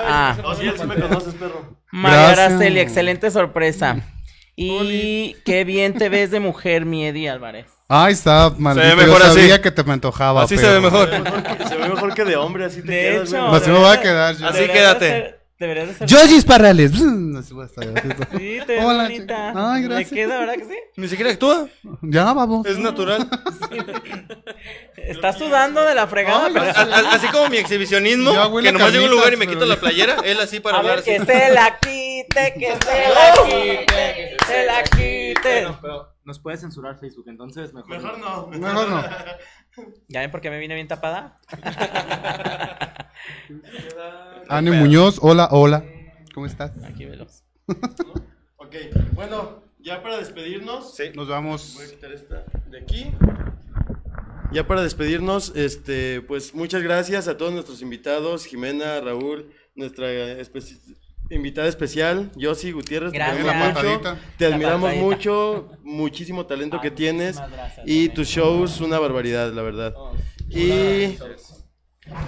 Ah. 0.07 0.37
No, 0.43 0.55
sí, 0.55 0.71
sí 0.77 0.87
me 0.87 0.97
conoces, 0.97 1.35
perro. 1.35 1.77
María 1.93 2.19
Gracias. 2.31 2.39
Araceli, 2.51 2.81
excelente 2.81 3.31
sorpresa. 3.31 3.97
Y 4.57 5.37
qué 5.45 5.65
bien 5.65 5.95
te 5.95 6.09
ves 6.09 6.31
de 6.31 6.41
mujer, 6.41 6.85
Miedi 6.85 7.27
Álvarez. 7.29 7.67
Ay, 7.89 8.13
está 8.13 8.53
maldito. 8.57 8.89
Se 8.89 8.95
ve 8.95 9.03
mejor 9.07 9.21
yo 9.23 9.27
sabía 9.35 9.55
así. 9.55 9.63
que 9.63 9.71
te 9.71 9.83
me 9.85 9.93
antojaba. 9.95 10.43
Así 10.45 10.57
se 10.57 10.63
pero- 10.63 10.75
ve 10.75 10.81
mejor. 10.81 11.11
Se 11.69 11.77
ve 11.77 11.89
mejor 11.89 12.15
que 12.15 12.25
de 12.25 12.37
hombre, 12.37 12.65
así 12.67 12.83
te 12.83 12.93
De 12.93 13.01
quedas, 13.13 13.29
hecho. 13.33 13.47
Así 13.49 13.71
me 13.71 13.79
voy 13.79 13.89
a 13.97 14.01
quedar 14.01 14.37
yo. 14.37 14.47
Así 14.47 14.59
deberías 14.61 14.97
quédate. 14.97 15.40
Deberías 15.61 15.89
de 15.89 15.95
ser- 15.95 16.09
Yogis 16.09 16.45
Parrales. 16.45 16.93
Así 16.93 17.55
voy 17.55 17.63
a 17.63 17.67
estar. 17.67 17.85
Sí, 18.37 18.59
te 18.67 18.73
ves 18.75 18.85
Hola, 18.85 19.03
bonita. 19.05 19.49
chica. 19.49 19.73
Ay, 19.73 19.83
Me 19.83 19.89
gracias. 19.89 20.11
queda, 20.11 20.39
¿verdad 20.41 20.55
que 20.55 20.65
sí? 20.65 20.75
Ni 20.97 21.09
siquiera 21.09 21.31
actúa. 21.31 21.69
Ya, 22.03 22.33
vamos. 22.33 22.67
Es 22.67 22.79
natural. 22.79 23.29
Estás 24.97 25.39
sudando 25.39 25.85
de 25.85 25.95
la 25.95 26.07
fregada. 26.07 26.47
Ay, 26.47 26.53
pero- 26.53 26.65
A- 26.67 26.71
a- 27.11 27.15
Así 27.15 27.27
como 27.29 27.49
mi 27.49 27.57
exhibicionismo, 27.59 28.33
Ya 28.33 28.47
huele 28.49 28.69
que 28.69 28.73
nomás 28.79 28.93
llego 28.93 29.05
a 29.05 29.09
un 29.09 29.15
lugar 29.15 29.33
y 29.33 29.37
me 29.37 29.47
quito 29.47 29.61
pero- 29.61 29.71
la 29.71 29.77
playera, 29.81 30.17
él 30.25 30.41
así 30.41 30.61
para 30.61 30.77
A 30.77 30.81
hablar 30.81 30.97
ver, 30.97 31.05
que 31.05 31.25
se 31.25 31.51
la 31.53 31.79
quite, 31.79 32.55
que 32.55 32.67
se 32.85 33.09
la 33.09 33.33
quite, 33.47 33.87
que 33.87 34.37
se 34.47 34.65
la 34.67 34.83
quite. 34.85 35.63
No 35.63 36.09
Nos 36.25 36.39
puede 36.39 36.57
censurar 36.59 36.99
Facebook, 37.01 37.25
entonces 37.29 37.73
mejor, 37.73 37.91
Mejor 37.91 38.19
no. 38.19 38.47
Mejor 38.49 38.89
no. 38.89 39.05
¿Ya 40.09 40.21
ven 40.21 40.31
por 40.31 40.41
qué 40.41 40.51
me 40.51 40.59
vine 40.59 40.75
bien 40.75 40.89
tapada? 40.89 41.41
Ani 44.49 44.71
Muñoz, 44.71 45.19
hola, 45.23 45.49
hola. 45.53 45.85
¿Cómo 46.35 46.47
estás? 46.47 46.73
Aquí 46.85 47.05
velos. 47.05 47.45
Ok, 48.63 48.77
bueno, 49.15 49.65
ya 49.81 50.01
para 50.01 50.17
despedirnos. 50.19 50.95
Sí. 50.95 51.11
Nos 51.17 51.27
vamos. 51.29 51.75
Voy 51.75 51.87
a 51.87 51.91
quitar 51.91 52.13
esta 52.13 52.45
de 52.69 52.79
aquí. 52.79 53.11
Ya 54.53 54.65
para 54.69 54.83
despedirnos, 54.83 55.53
este, 55.57 56.21
pues 56.23 56.55
muchas 56.55 56.81
gracias 56.83 57.27
a 57.27 57.37
todos 57.37 57.53
nuestros 57.53 57.83
invitados, 57.83 58.45
Jimena, 58.47 59.01
Raúl, 59.01 59.53
nuestra 59.75 60.07
espe- 60.41 60.63
invitada 61.35 61.69
especial, 61.69 62.31
Yossi 62.37 62.73
Gutiérrez. 62.73 63.13
te 63.13 63.19
Gracias. 63.19 63.45
queremos 63.45 63.75
La 63.75 63.83
mucho. 63.83 64.19
Te 64.37 64.47
admiramos 64.47 64.97
mucho, 64.97 65.71
muchísimo 65.83 66.47
talento 66.47 66.81
que 66.81 66.91
tienes 66.91 67.37
gracias, 67.37 67.87
y 67.87 68.09
tus 68.09 68.29
shows 68.29 68.81
una 68.81 68.99
barbaridad, 68.99 69.53
la 69.53 69.63
verdad. 69.63 69.95
Y 70.49 71.17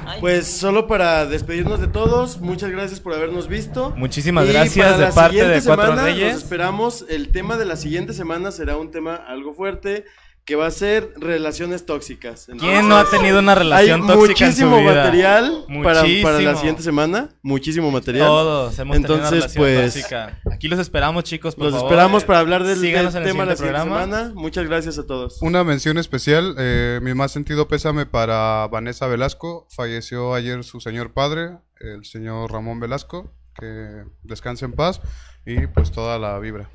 Ay. 0.07 0.20
pues 0.20 0.46
solo 0.46 0.86
para 0.86 1.26
despedirnos 1.26 1.80
de 1.80 1.88
todos, 1.88 2.40
muchas 2.40 2.70
gracias 2.70 3.00
por 3.00 3.14
habernos 3.14 3.48
visto. 3.48 3.92
Muchísimas 3.96 4.48
Y 4.48 4.53
gracias 4.53 4.86
para 4.86 4.98
de 4.98 5.05
la 5.05 5.12
parte 5.12 5.30
siguiente 5.30 5.55
de 5.55 5.66
Cuatro 5.66 5.86
semana 5.86 6.05
Reyes. 6.05 6.36
Esperamos. 6.36 7.05
El 7.09 7.28
tema 7.30 7.57
de 7.57 7.64
la 7.64 7.76
siguiente 7.76 8.12
semana 8.12 8.53
será 8.53 8.76
un 8.76 8.90
tema 8.90 9.16
algo 9.16 9.55
fuerte 9.55 10.05
que 10.45 10.57
va 10.57 10.66
a 10.66 10.70
ser 10.72 11.14
relaciones 11.18 11.86
tóxicas. 11.86 12.49
¿Quién 12.59 12.88
no 12.88 12.97
ha 12.97 13.09
tenido 13.09 13.38
una 13.38 13.55
relación 13.55 14.03
hay 14.03 14.07
tóxica 14.09 14.47
en 14.47 14.53
su 14.53 14.66
muchísimo 14.66 14.80
vida? 14.80 14.95
material 15.05 15.64
para, 15.84 15.84
para 15.84 16.03
la 16.03 16.09
Muchísimo. 16.09 16.57
siguiente 16.57 16.82
semana. 16.82 17.28
Muchísimo 17.43 17.90
material. 17.93 18.26
Todos 18.26 18.78
hemos 18.80 18.95
tenido 18.97 19.14
una 19.14 19.28
Entonces, 19.28 19.55
relación 19.55 19.62
pues, 19.64 19.95
tóxica. 19.95 20.40
Aquí 20.53 20.66
los 20.66 20.80
esperamos, 20.80 21.22
chicos, 21.24 21.55
por 21.55 21.66
los 21.66 21.74
favor. 21.74 21.86
esperamos 21.93 22.24
para 22.24 22.40
hablar 22.40 22.64
del, 22.64 22.80
del 22.80 22.90
en 22.93 22.93
tema 22.93 23.01
de 23.01 23.05
la 23.05 23.12
siguiente 23.12 23.57
siguiente 23.57 23.57
programa. 23.57 24.05
semana. 24.07 24.32
Muchas 24.34 24.66
gracias 24.66 24.99
a 24.99 25.07
todos. 25.07 25.40
Una 25.43 25.62
mención 25.62 25.97
especial, 25.99 26.57
eh, 26.59 26.99
mi 27.03 27.14
más 27.14 27.30
sentido 27.30 27.68
pésame 27.68 28.05
para 28.07 28.66
Vanessa 28.66 29.07
Velasco. 29.07 29.68
Falleció 29.70 30.34
ayer 30.34 30.64
su 30.64 30.80
señor 30.80 31.12
padre, 31.12 31.59
el 31.80 32.05
señor 32.05 32.51
Ramón 32.51 32.80
Velasco. 32.80 33.32
Que 33.55 34.05
descanse 34.22 34.64
en 34.64 34.72
paz 34.72 35.01
y 35.45 35.66
pues 35.66 35.93
toda 35.93 36.18
la 36.18 36.38
vibra, 36.38 36.70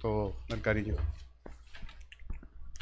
todo 0.00 0.36
el 0.48 0.60
cariño. 0.60 0.94